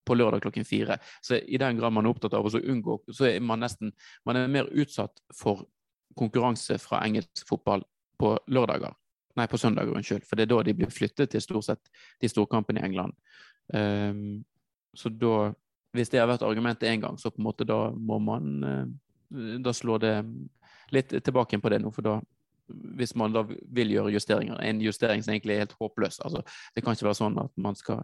på 0.08 0.16
lørdag 0.16 0.46
klokken 0.46 0.66
fire. 0.66 0.98
Så 1.22 1.42
i 1.44 1.60
den 1.60 1.80
grad 1.80 1.92
man 1.94 2.08
er 2.08 2.16
opptatt 2.16 2.38
av 2.38 2.48
å 2.48 2.62
unngå, 2.62 3.02
så 3.12 3.28
er 3.28 3.42
man 3.44 3.60
nesten 3.60 3.92
man 4.26 4.40
er 4.40 4.48
mer 4.52 4.70
utsatt 4.72 5.20
for 5.36 5.66
konkurranse 6.18 6.80
fra 6.82 7.04
engelsk 7.06 7.44
fotball 7.50 7.84
på 8.18 8.34
lørdager. 8.48 8.96
Nei, 9.38 9.46
på 9.52 9.60
søndager, 9.62 9.94
unnskyld. 9.94 10.24
For 10.26 10.40
det 10.40 10.48
er 10.48 10.54
da 10.56 10.62
de 10.66 10.74
blir 10.80 10.94
flyttet 10.94 11.30
til 11.34 11.44
stort 11.44 11.68
sett 11.68 11.92
de 12.24 12.30
storkampene 12.32 12.82
i 12.82 12.88
England. 12.88 13.14
Um, 13.70 14.46
så 14.96 15.10
da, 15.10 15.52
hvis 15.96 16.12
det 16.14 16.22
har 16.22 16.30
vært 16.30 16.46
argumentet 16.48 16.90
én 16.90 17.02
gang, 17.04 17.18
så 17.20 17.32
på 17.32 17.42
en 17.42 17.48
måte 17.50 17.68
da 17.68 17.90
må 17.92 18.20
man 18.24 18.64
eh, 18.64 18.88
Da 19.60 19.74
slår 19.76 20.00
det 20.00 20.14
litt 20.96 21.12
tilbake 21.12 21.60
på 21.60 21.70
det 21.70 21.82
nå, 21.84 21.92
for 21.92 22.06
da 22.06 22.20
hvis 22.68 23.16
man 23.16 23.34
da 23.36 23.44
vil 23.48 23.92
gjøre 23.92 24.14
justeringer, 24.16 24.60
en 24.60 24.82
justering 24.84 25.24
som 25.24 25.34
egentlig 25.34 25.56
er 25.56 25.66
helt 25.66 25.76
håpløs. 25.80 26.20
Altså, 26.24 26.42
det 26.76 26.84
kan 26.84 26.96
ikke 26.96 27.08
være 27.08 27.20
sånn 27.20 27.40
at 27.40 27.52
man 27.60 27.76
skal 27.80 28.02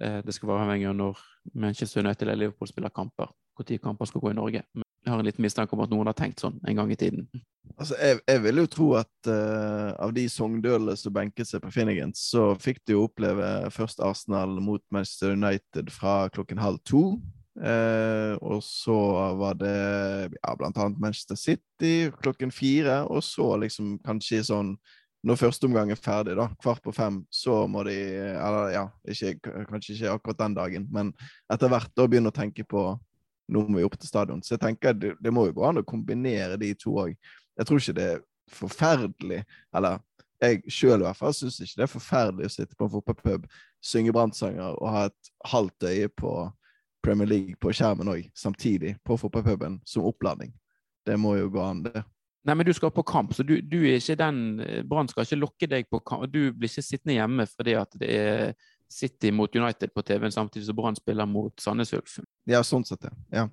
eh, 0.00 0.20
det 0.24 0.34
skal 0.36 0.50
være 0.50 0.66
avhengig 0.66 0.88
av 0.90 0.96
når 0.96 1.24
Manchester 1.54 2.04
United 2.04 2.26
eller 2.26 2.46
Liverpool 2.46 2.68
spiller 2.70 2.92
kamper, 2.94 3.32
når 3.58 3.82
kamper 3.82 4.08
skal 4.08 4.24
gå 4.24 4.32
i 4.32 4.38
Norge. 4.38 4.62
Har 5.10 5.20
en 5.20 5.26
liten 5.26 5.44
mistanke 5.44 5.74
om 5.76 5.82
at 5.84 5.90
noen 5.92 6.08
har 6.10 6.16
tenkt 6.18 6.42
sånn 6.42 6.60
en 6.66 6.78
gang 6.78 6.92
i 6.92 6.98
tiden. 6.98 7.26
Altså, 7.76 7.96
jeg, 8.00 8.20
jeg 8.28 8.42
vil 8.44 8.60
jo 8.60 8.68
tro 8.70 8.86
at 8.98 9.30
uh, 9.30 9.90
av 10.02 10.14
de 10.16 10.26
Sogndølene 10.30 10.96
som 10.98 11.14
benket 11.14 11.48
seg 11.48 11.62
på 11.64 11.72
Finnegan, 11.74 12.12
så 12.16 12.50
fikk 12.60 12.82
de 12.86 12.96
jo 12.96 13.06
oppleve 13.06 13.70
først 13.74 14.02
Arsenal 14.04 14.58
mot 14.62 14.82
Manchester 14.92 15.36
United 15.36 15.92
fra 15.94 16.24
klokken 16.34 16.60
halv 16.60 16.80
to. 16.88 17.20
Uh, 17.60 18.38
og 18.40 18.62
så 18.64 18.96
var 19.36 19.58
det 19.58 19.74
ja, 20.36 20.54
blant 20.56 20.78
annet 20.80 21.00
Manchester 21.02 21.36
City 21.36 22.08
klokken 22.22 22.52
fire, 22.54 23.02
og 23.10 23.24
så 23.26 23.52
liksom 23.64 23.98
kanskje 24.06 24.44
sånn 24.52 24.74
når 25.26 25.36
første 25.36 25.68
omgang 25.68 25.90
er 25.92 26.00
ferdig, 26.00 26.32
da, 26.38 26.46
kvart 26.62 26.80
på 26.80 26.94
fem, 26.96 27.18
så 27.28 27.66
må 27.68 27.82
de 27.84 27.92
Eller 27.92 28.70
ja, 28.72 28.84
ikke, 29.04 29.34
kanskje 29.68 29.98
ikke 29.98 30.14
akkurat 30.14 30.38
den 30.40 30.56
dagen, 30.56 30.86
men 30.92 31.12
etter 31.52 31.68
hvert 31.68 31.92
da 31.92 32.06
begynne 32.08 32.32
å 32.32 32.36
tenke 32.36 32.64
på 32.64 32.94
nå 33.52 33.64
må 33.68 33.80
vi 33.80 33.86
opp 33.86 33.98
til 33.98 34.10
stadion. 34.10 34.42
Så 34.42 34.54
jeg 34.54 34.64
tenker 34.64 34.96
det, 34.96 35.14
det 35.20 35.32
må 35.34 35.48
jo 35.48 35.56
gå 35.58 35.66
an 35.68 35.82
å 35.82 35.86
kombinere 35.86 36.58
de 36.60 36.72
to 36.78 36.94
òg. 37.02 37.16
Jeg 37.58 37.68
tror 37.68 37.82
ikke 37.82 37.96
det 37.98 38.06
er 38.14 38.22
forferdelig, 38.50 39.42
eller 39.76 39.98
jeg 40.40 40.62
sjøl 40.72 41.02
i 41.02 41.04
hvert 41.04 41.18
fall 41.18 41.34
syns 41.36 41.58
ikke 41.60 41.82
det 41.82 41.84
er 41.84 41.92
forferdelig 41.92 42.48
å 42.48 42.54
sitte 42.54 42.78
på 42.78 42.86
en 42.86 42.94
fotballpub, 42.94 43.44
synge 43.84 44.14
brannsanger 44.16 44.78
og 44.78 44.94
ha 44.94 45.02
et 45.10 45.32
halvt 45.52 45.88
øye 45.90 46.08
på 46.16 46.32
Premier 47.04 47.28
League 47.28 47.58
på 47.60 47.72
skjermen 47.76 48.08
òg, 48.12 48.24
samtidig 48.36 48.94
på 49.04 49.16
fotballpuben, 49.20 49.78
som 49.88 50.08
oppladning. 50.08 50.52
Det 51.06 51.16
må 51.20 51.36
jo 51.38 51.52
gå 51.52 51.62
an, 51.64 51.84
det. 51.84 52.02
Nei, 52.48 52.56
men 52.56 52.64
du 52.64 52.72
skal 52.72 52.92
på 52.92 53.04
kamp, 53.04 53.34
så 53.36 53.44
du, 53.44 53.58
du 53.60 53.78
er 53.84 53.98
ikke 53.98 54.16
den 54.20 54.60
eh, 54.64 54.82
Brann 54.88 55.08
skal 55.10 55.26
ikke 55.26 55.40
lokke 55.42 55.68
deg 55.68 55.88
på 55.92 56.00
kamp. 56.08 56.24
Du 56.32 56.54
blir 56.56 56.70
ikke 56.70 56.84
sittende 56.84 57.18
hjemme 57.18 57.44
fordi 57.48 57.74
at 57.76 57.96
det 58.00 58.10
er 58.16 58.54
City 58.90 59.30
mot 59.30 59.56
United 59.56 59.94
på 59.94 60.02
TV 60.02 60.30
samtidig 60.30 60.66
som 60.66 60.76
Brann 60.76 60.96
spiller 60.98 61.26
mot 61.26 61.60
Sandnes 61.60 61.92
Ulf. 61.94 62.18
Ja, 62.50 62.62
sånn 62.66 62.84
sett, 62.84 63.06
ja. 63.06 63.12
ja. 63.30 63.48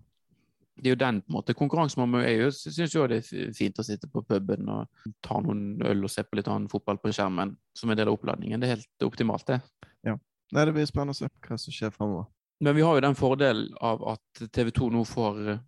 Det 0.78 0.90
er 0.90 0.94
jo 0.94 1.00
den 1.02 1.20
på 1.24 1.32
en 1.32 1.36
måte 1.40 1.56
konkurransen 1.58 2.04
man 2.04 2.22
Jeg 2.22 2.52
syns 2.54 2.94
jo 2.94 3.06
det 3.10 3.24
er 3.24 3.54
fint 3.58 3.80
å 3.82 3.86
sitte 3.86 4.10
på 4.14 4.22
puben 4.26 4.70
og 4.70 5.14
ta 5.26 5.40
noen 5.42 5.82
øl 5.86 6.06
og 6.06 6.12
se 6.14 6.22
på 6.26 6.38
litt 6.38 6.50
annen 6.50 6.70
fotball 6.70 7.00
på 7.02 7.14
skjermen 7.14 7.56
som 7.78 7.90
en 7.90 7.98
del 7.98 8.12
av 8.12 8.18
oppladningen. 8.18 8.62
Det 8.62 8.68
er 8.68 8.76
helt 8.76 9.08
optimalt, 9.08 9.48
det. 9.50 9.62
Ja. 10.06 10.18
Nei, 10.54 10.66
det 10.66 10.76
blir 10.76 10.90
spennende 10.90 11.16
å 11.16 11.18
se 11.18 11.30
hva 11.30 11.58
som 11.62 11.74
skjer 11.74 11.94
fremover. 11.94 12.30
Men 12.62 12.78
vi 12.78 12.86
har 12.86 12.98
jo 12.98 13.06
den 13.06 13.18
fordelen 13.18 13.74
av 13.86 14.06
at 14.14 14.46
TV 14.54 14.72
2 14.74 14.90
nå 14.94 15.04
får 15.06 15.42
eh, 15.54 15.66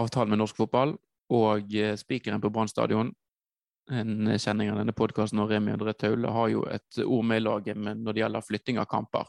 avtale 0.00 0.32
med 0.32 0.40
norsk 0.40 0.60
fotball, 0.62 0.94
og 1.32 1.74
eh, 1.76 1.96
spikeren 2.00 2.40
på 2.40 2.52
Brann 2.52 2.70
stadion, 2.70 3.12
en 3.92 4.30
kjenning 4.38 4.70
av 4.72 4.78
denne 4.80 4.94
podkasten, 4.96 5.40
og 5.42 5.50
Remi 5.52 5.74
André 5.74 5.94
Taule, 5.98 6.30
har 6.32 6.52
jo 6.52 6.64
et 6.70 7.02
ord 7.04 7.26
med 7.28 7.42
i 7.42 7.44
laget 7.44 7.78
når 7.78 8.12
det 8.12 8.22
gjelder 8.22 8.46
flytting 8.46 8.80
av 8.82 8.88
kamper. 8.90 9.28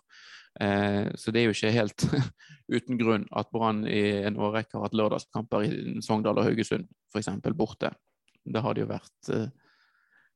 Eh, 0.61 1.09
så 1.17 1.33
det 1.33 1.41
er 1.41 1.49
jo 1.49 1.55
ikke 1.55 1.73
helt 1.73 2.05
uten 2.75 2.99
grunn 2.99 3.25
at 3.33 3.49
Brann 3.53 3.83
i 3.89 4.03
en 4.27 4.37
årrekke 4.37 4.77
har 4.77 4.85
hatt 4.85 4.97
lørdagskamper 4.97 5.65
i 5.65 5.73
Sogndal 6.05 6.39
og 6.39 6.47
Haugesund, 6.47 6.85
f.eks. 7.13 7.31
borte. 7.57 7.93
Det 8.43 8.61
har 8.61 8.75
det 8.75 8.83
jo 8.83 8.91
vært 8.91 9.31
eh, 9.33 9.47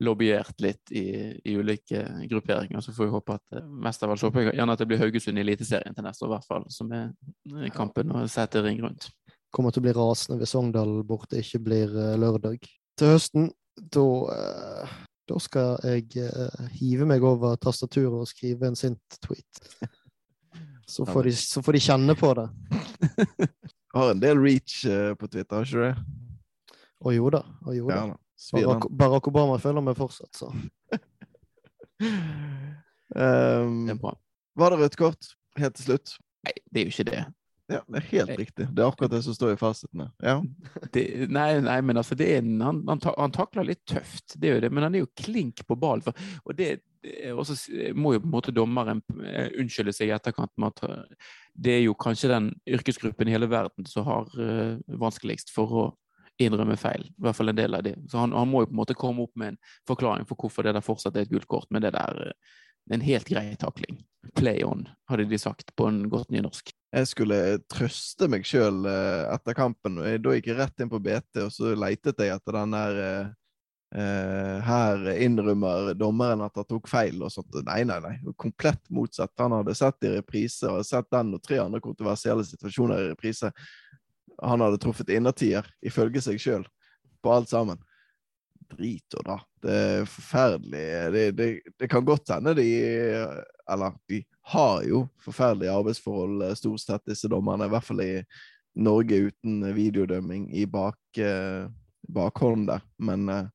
lobbyert 0.05 0.61
litt 0.61 0.91
i, 0.93 1.05
i, 1.43 1.53
ulike 1.57 2.03
grupperinger. 2.30 2.82
Så 2.82 2.95
får 2.95 3.07
vi 3.07 3.13
håpe 3.13 3.38
at 3.38 3.61
mest 3.67 4.03
av 4.05 4.13
alt 4.13 4.25
håper 4.25 4.51
gjerne 4.51 4.73
at 4.73 4.82
det 4.82 4.89
blir 4.89 5.01
Haugesund 5.01 5.38
i 5.38 5.45
Eliteserien 5.45 5.95
til 5.97 6.05
neste 6.05 6.25
år, 6.25 6.32
i 6.32 6.36
hvert 6.38 6.49
fall, 6.49 6.67
som 6.73 6.91
er 6.93 7.71
kampen 7.75 8.13
å 8.13 8.25
sette 8.32 8.63
ring 8.65 8.82
rundt 8.86 9.09
kommer 9.53 9.71
til 9.71 9.80
å 9.80 9.86
bli 9.86 9.93
rasende 9.95 10.41
hvis 10.41 10.51
Sogndal 10.53 10.89
borte 11.07 11.39
ikke 11.39 11.61
blir 11.63 11.93
lørdag. 12.19 12.65
Til 12.99 13.13
høsten, 13.13 13.47
da, 13.78 14.05
uh, 14.34 14.97
da 15.30 15.39
skal 15.43 15.78
jeg 15.86 16.28
uh, 16.28 16.67
hive 16.80 17.07
meg 17.09 17.23
over 17.25 17.57
tastaturet 17.61 18.23
og 18.23 18.30
skrive 18.30 18.69
en 18.69 18.78
sint 18.80 19.19
tweet. 19.23 19.63
Så 20.88 21.03
får, 21.05 21.28
de, 21.28 21.34
så 21.36 21.61
får 21.63 21.75
de 21.75 21.84
kjenne 21.84 22.15
på 22.15 22.30
det. 22.38 22.47
har 23.97 24.13
en 24.13 24.21
del 24.21 24.39
reach 24.39 24.80
på 25.19 25.28
Twitter, 25.28 25.57
har 25.57 25.67
ikke 25.67 25.75
du 25.75 25.84
det? 25.84 26.78
Å 27.03 27.13
jo 27.13 27.32
da. 27.34 27.41
Å 27.67 27.75
jo 27.75 27.89
da. 27.91 28.05
Barack, 28.53 28.88
Barack, 28.93 29.28
Obama 29.28 29.57
følger 29.61 29.84
meg 29.84 29.97
fortsatt, 29.97 30.32
så. 30.38 30.51
um, 31.99 33.84
det 33.89 33.95
er 33.97 33.99
bra. 33.99 34.13
Var 34.57 34.73
det 34.73 34.80
rødt 34.82 34.97
kort 34.97 35.32
helt 35.57 35.75
til 35.78 35.89
slutt? 35.91 36.15
Nei, 36.47 36.55
det 36.71 36.82
er 36.82 36.88
jo 36.88 36.93
ikke 36.95 37.09
det. 37.11 37.23
Ja, 37.68 37.82
det 37.88 37.99
er 37.99 38.05
helt 38.11 38.38
riktig. 38.39 38.65
Det 38.72 38.84
er 38.84 38.88
akkurat 38.88 39.11
det 39.11 39.20
som 39.26 39.36
står 39.36 39.53
i 39.53 39.59
fasitene. 39.59 40.07
Ja. 40.24 40.38
Nei, 41.38 41.47
nei, 41.59 41.78
men 41.84 41.99
altså, 41.99 42.15
det 42.15 42.30
en, 42.38 42.53
han, 42.63 42.80
han, 42.88 43.01
han, 43.03 43.34
takler 43.36 43.68
litt 43.68 43.84
tøft, 43.89 44.38
det 44.39 44.49
er 44.49 44.55
jo 44.55 44.61
det, 44.63 44.70
men 44.72 44.86
han 44.88 44.95
er 44.95 45.03
jo 45.03 45.09
klink 45.20 45.65
på 45.68 45.76
ballen. 45.80 46.05
For, 46.05 46.15
og 46.47 46.55
det, 46.55 46.70
det 47.03 47.91
må 47.95 48.13
jo 48.15 48.22
på 48.24 48.30
en 48.30 48.36
måte 48.38 48.55
dommeren 48.55 49.01
eh, 49.20 49.51
unnskylde 49.59 49.91
seg 49.95 50.07
i 50.07 50.15
etterkant 50.15 50.53
med 50.55 50.72
at 50.72 50.88
eh, 50.88 51.28
det 51.59 51.76
er 51.76 51.84
jo 51.84 51.97
kanskje 51.99 52.32
den 52.32 52.49
yrkesgruppen 52.70 53.28
i 53.28 53.36
hele 53.36 53.49
verden 53.51 53.88
som 53.89 54.05
har 54.05 54.30
uh, 54.38 54.78
vanskeligst 55.01 55.49
for 55.55 55.74
å 55.74 55.86
innrømme 56.38 56.76
feil. 56.78 57.07
I 57.09 57.26
hvert 57.26 57.39
fall 57.39 57.49
en 57.49 57.57
del 57.57 57.74
av 57.74 57.82
det. 57.84 57.95
Så 58.11 58.22
han, 58.22 58.36
han, 58.38 58.47
må 58.51 58.61
jo 58.61 58.70
på 58.70 58.76
en 58.76 58.82
måte 58.84 58.97
komme 58.97 59.26
opp 59.26 59.34
med 59.41 59.55
en 59.55 59.57
forklaring 59.89 60.28
for 60.30 60.38
hvorfor 60.38 60.68
det 60.68 60.76
der 60.78 60.86
fortsatt 60.86 61.18
er 61.18 61.26
et 61.26 61.34
gult 61.34 61.49
kort, 61.49 61.65
men 61.74 61.82
det 61.82 61.95
der 61.97 62.30
en 62.93 63.01
helt 63.01 63.28
grei 63.28 63.55
takling. 63.59 64.03
Play 64.38 64.63
on, 64.63 64.86
hadde 65.09 65.26
de 65.26 65.39
sagt 65.41 65.74
på 65.76 65.88
en 65.89 66.03
godt 66.13 66.30
nynorsk 66.32 66.72
jeg 66.96 67.10
skulle 67.10 67.40
trøste 67.68 68.30
meg 68.32 68.46
sjøl 68.48 68.86
eh, 68.88 69.26
etter 69.34 69.56
kampen. 69.58 70.00
og 70.00 70.22
Da 70.24 70.36
gikk 70.36 70.52
jeg 70.52 70.60
rett 70.60 70.84
inn 70.84 70.92
på 70.92 71.02
BT, 71.04 71.42
og 71.44 71.52
så 71.52 71.74
leitet 71.76 72.24
jeg 72.24 72.32
etter 72.32 72.56
den 72.56 72.76
der 72.76 73.02
eh, 73.04 73.34
eh, 74.00 74.54
Her 74.68 75.10
innrømmer 75.18 75.92
dommeren 76.00 76.46
at 76.46 76.56
han 76.56 76.70
tok 76.70 76.88
feil 76.92 77.20
og 77.22 77.34
sånt. 77.34 77.60
Nei, 77.68 77.82
nei, 77.88 78.00
nei. 78.04 78.16
Komplett 78.40 78.82
motsatt. 78.94 79.36
Han 79.44 79.58
hadde 79.60 79.76
sett 79.78 80.08
i 80.08 80.14
reprise, 80.16 80.72
og 80.72 80.88
sett 80.88 81.12
den 81.12 81.36
og 81.36 81.44
tre 81.44 81.60
andre 81.64 81.84
kontroversielle 81.84 82.48
situasjoner 82.48 83.04
i 83.04 83.12
reprise. 83.12 83.52
Han 84.40 84.64
hadde 84.64 84.80
truffet 84.80 85.12
innertier, 85.12 85.68
ifølge 85.84 86.24
seg 86.24 86.40
sjøl, 86.40 86.66
på 87.24 87.34
alt 87.34 87.52
sammen 87.52 87.82
drit 88.70 89.18
og 89.18 89.26
dra. 89.28 89.38
Det 89.63 89.78
er 89.78 90.09
forferdelig. 90.09 90.84
Det, 91.13 91.24
det, 91.38 91.47
det, 91.80 91.88
kan 91.91 92.05
godt 92.05 92.30
hende 92.34 92.53
de 92.57 92.68
Eller 93.68 93.95
de 94.07 94.22
har 94.53 94.84
jo 94.88 95.07
forferdelige 95.24 95.74
arbeidsforhold, 95.74 96.43
eh, 96.47 96.55
stort 96.55 96.84
sett, 96.84 97.03
disse 97.09 97.28
dommerne. 97.28 97.68
I 97.68 97.74
hvert 97.74 97.88
fall 97.88 98.03
i 98.05 98.11
Norge 98.78 99.18
uten 99.28 99.65
videodømming 99.76 100.47
i 100.55 100.65
bak, 100.65 100.99
eh, 101.18 101.68
bakhånd 102.07 102.68
der. 102.70 102.86
Men 102.97 103.30
eh, 103.30 103.49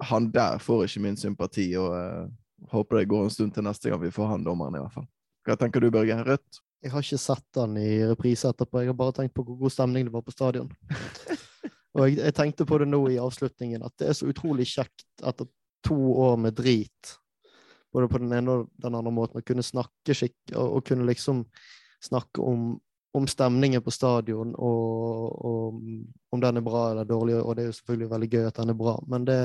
han 0.00 0.30
der 0.32 0.58
får 0.58 0.86
ikke 0.86 1.04
min 1.04 1.20
sympati, 1.20 1.66
og 1.76 1.96
eh, 1.98 2.28
håper 2.72 3.02
det 3.02 3.10
går 3.10 3.26
en 3.26 3.34
stund 3.34 3.54
til 3.54 3.66
neste 3.66 3.90
gang 3.90 4.00
vi 4.02 4.14
får 4.14 4.32
han 4.32 4.46
dommeren, 4.46 4.76
i 4.76 4.84
hvert 4.84 4.94
fall. 4.94 5.08
Hva 5.46 5.58
tenker 5.60 5.84
du, 5.84 5.90
Børge? 5.94 6.16
Rødt? 6.26 6.62
Jeg 6.82 6.92
har 6.92 7.02
ikke 7.02 7.18
sett 7.18 7.58
han 7.58 7.76
i 7.80 8.04
reprise 8.06 8.48
etterpå. 8.50 8.82
Jeg 8.82 8.92
har 8.92 8.98
bare 8.98 9.14
tenkt 9.16 9.34
på 9.34 9.44
hvor 9.46 9.58
god 9.58 9.72
stemning 9.74 10.06
det 10.06 10.14
var 10.14 10.24
på 10.26 10.34
stadion. 10.34 10.70
Og 11.96 12.10
jeg, 12.10 12.18
jeg, 12.20 12.34
tenkte 12.36 12.66
på 12.68 12.78
det 12.82 12.88
nå 12.90 13.00
i 13.12 13.20
avslutningen, 13.20 13.84
at 13.86 13.94
det 14.00 14.10
er 14.10 14.18
så 14.18 14.28
utrolig 14.28 14.68
kjekt 14.68 15.06
etter 15.24 15.48
to 15.86 15.96
år 16.26 16.36
med 16.40 16.56
drit, 16.58 17.14
både 17.94 18.08
på 18.12 18.20
den 18.20 18.34
ene 18.36 18.52
og 18.52 18.66
den 18.82 18.98
andre 18.98 19.12
måten, 19.14 19.40
å 19.40 19.46
kunne 19.46 19.64
snakke 19.64 20.16
skikk, 20.16 20.36
og, 20.52 20.78
og 20.78 20.84
kunne 20.88 21.06
liksom 21.08 21.44
snakke 22.04 22.44
om, 22.44 22.74
om 23.16 23.28
stemningen 23.30 23.84
på 23.84 23.94
stadion, 23.94 24.52
og, 24.58 25.36
og, 25.48 25.80
om 26.34 26.42
den 26.42 26.60
er 26.60 26.66
bra 26.66 26.90
eller 26.90 27.08
dårlig, 27.08 27.38
og 27.40 27.56
det 27.56 27.64
er 27.64 27.70
jo 27.70 27.78
selvfølgelig 27.78 28.10
veldig 28.12 28.30
gøy 28.34 28.48
at 28.50 28.60
den 28.60 28.74
er 28.74 28.80
bra, 28.82 28.96
men 29.08 29.28
det, 29.28 29.40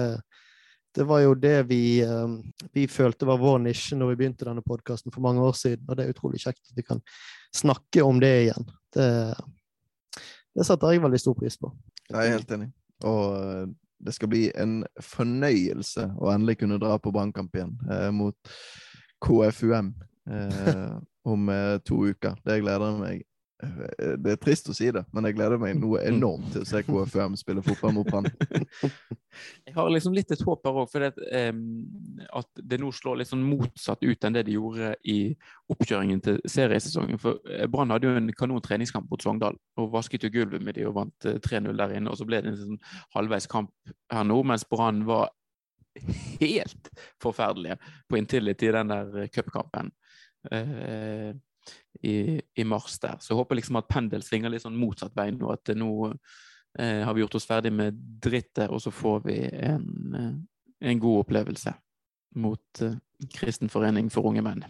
det 0.97 1.07
var 1.07 1.21
jo 1.23 1.37
det 1.39 1.55
vi, 1.69 1.81
um, 2.03 2.35
vi, 2.75 2.87
følte 2.91 3.29
var 3.29 3.39
vår 3.39 3.61
nisje 3.63 3.95
når 3.95 4.11
vi 4.11 4.19
begynte 4.23 4.49
denne 4.49 4.65
podkasten 4.65 5.13
for 5.13 5.23
mange 5.23 5.45
år 5.45 5.55
siden, 5.55 5.87
og 5.87 5.95
det 5.95 6.05
er 6.05 6.11
utrolig 6.17 6.43
kjekt 6.43 6.65
at 6.67 6.75
vi 6.75 6.83
kan 6.83 6.99
snakke 7.55 8.03
om 8.03 8.19
det 8.19 8.33
igjen. 8.41 8.67
Det, 8.91 9.07
det 10.57 10.67
setter 10.67 10.91
jeg 10.91 11.03
veldig 11.05 11.21
stor 11.21 11.37
pris 11.39 11.55
på. 11.61 11.71
Jeg 12.11 12.27
er 12.27 12.35
helt 12.37 12.53
enig. 12.57 12.69
Og 13.07 13.23
eh, 13.39 13.65
det 14.05 14.13
skal 14.15 14.31
bli 14.31 14.45
en 14.57 14.81
fornøyelse 15.01 16.07
å 16.17 16.31
endelig 16.33 16.59
kunne 16.61 16.79
dra 16.81 16.97
på 17.01 17.13
Brannkamp 17.13 17.55
igjen 17.55 17.75
eh, 17.91 18.09
mot 18.15 18.53
KFUM 19.21 19.91
eh, 20.31 20.95
om 21.31 21.51
eh, 21.53 21.77
to 21.85 21.99
uker. 22.09 22.37
Det 22.45 22.61
gleder 22.63 22.87
jeg 22.87 23.01
meg 23.01 23.27
det 23.61 24.31
er 24.33 24.39
trist 24.41 24.69
å 24.71 24.73
si 24.73 24.87
det, 24.93 25.03
men 25.13 25.27
jeg 25.27 25.35
gleder 25.37 25.59
meg 25.61 25.75
noe 25.77 26.01
enormt 26.07 26.49
til 26.53 26.63
å 26.63 26.67
se 26.67 26.81
KFUM 26.85 27.35
spille 27.37 27.63
fotball 27.65 27.93
mot 27.97 28.07
Brann. 28.07 28.29
Jeg 29.65 29.75
har 29.75 29.89
liksom 29.93 30.15
litt 30.15 30.31
et 30.33 30.41
håp 30.43 30.65
her 30.67 30.79
òg, 30.81 30.89
for 30.91 31.05
det, 31.05 31.11
um, 31.53 31.61
at 32.41 32.63
det 32.67 32.79
nå 32.81 32.89
slår 32.95 33.21
litt 33.21 33.29
sånn 33.29 33.45
motsatt 33.45 34.01
ut 34.03 34.25
enn 34.27 34.35
det 34.35 34.43
de 34.49 34.57
gjorde 34.57 34.89
i 35.07 35.17
oppkjøringen 35.71 36.23
til 36.25 36.39
seriesesongen. 36.49 37.21
For 37.21 37.39
eh, 37.47 37.67
Brann 37.71 37.93
hadde 37.93 38.09
jo 38.09 38.17
en 38.19 38.33
kanon 38.35 38.63
treningskamp 38.65 39.07
mot 39.11 39.23
Sogndal 39.23 39.59
og 39.79 39.93
vasket 39.93 40.25
jo 40.25 40.33
gulvet 40.33 40.65
med 40.65 40.75
de 40.77 40.87
og 40.89 40.97
vant 40.97 41.29
3-0 41.45 41.71
der 41.79 41.95
inne. 41.95 42.11
Og 42.11 42.19
så 42.19 42.27
ble 42.27 42.41
det 42.43 42.51
en 42.51 42.59
sånn 42.59 42.81
halvveis 43.15 43.47
kamp 43.51 43.71
her 44.11 44.27
nå, 44.27 44.41
mens 44.47 44.67
Brann 44.67 45.05
var 45.07 45.29
helt 46.41 46.91
forferdelige 47.21 47.77
på 48.09 48.19
Intility 48.19 48.67
i 48.67 48.75
den 48.75 48.91
der 48.91 49.31
cupkampen. 49.31 49.93
Uh, 50.51 51.31
i, 52.01 52.41
i, 52.55 52.63
mars 52.63 52.99
der. 52.99 53.19
Så 53.19 53.33
jeg 53.33 53.41
håper 53.41 53.59
liksom 53.59 53.79
at 53.79 53.89
pendel 53.91 54.23
svinger 54.25 54.53
litt 54.53 54.63
sånn 54.65 54.79
motsatt 54.79 55.15
vei 55.17 55.29
nå. 55.35 55.51
At 55.53 55.73
nå 55.77 55.91
eh, 56.11 57.01
har 57.05 57.13
vi 57.13 57.23
gjort 57.23 57.37
oss 57.39 57.47
ferdig 57.49 57.73
med 57.75 57.97
drittet, 58.23 58.69
og 58.69 58.81
så 58.83 58.93
får 58.93 59.23
vi 59.27 59.37
en, 59.69 59.87
eh, 60.17 60.35
en 60.91 61.01
god 61.01 61.25
opplevelse 61.25 61.73
mot 62.41 62.83
eh, 62.85 62.97
Kristen 63.35 63.69
forening 63.69 64.09
for 64.13 64.27
unge 64.29 64.43
menn. 64.45 64.65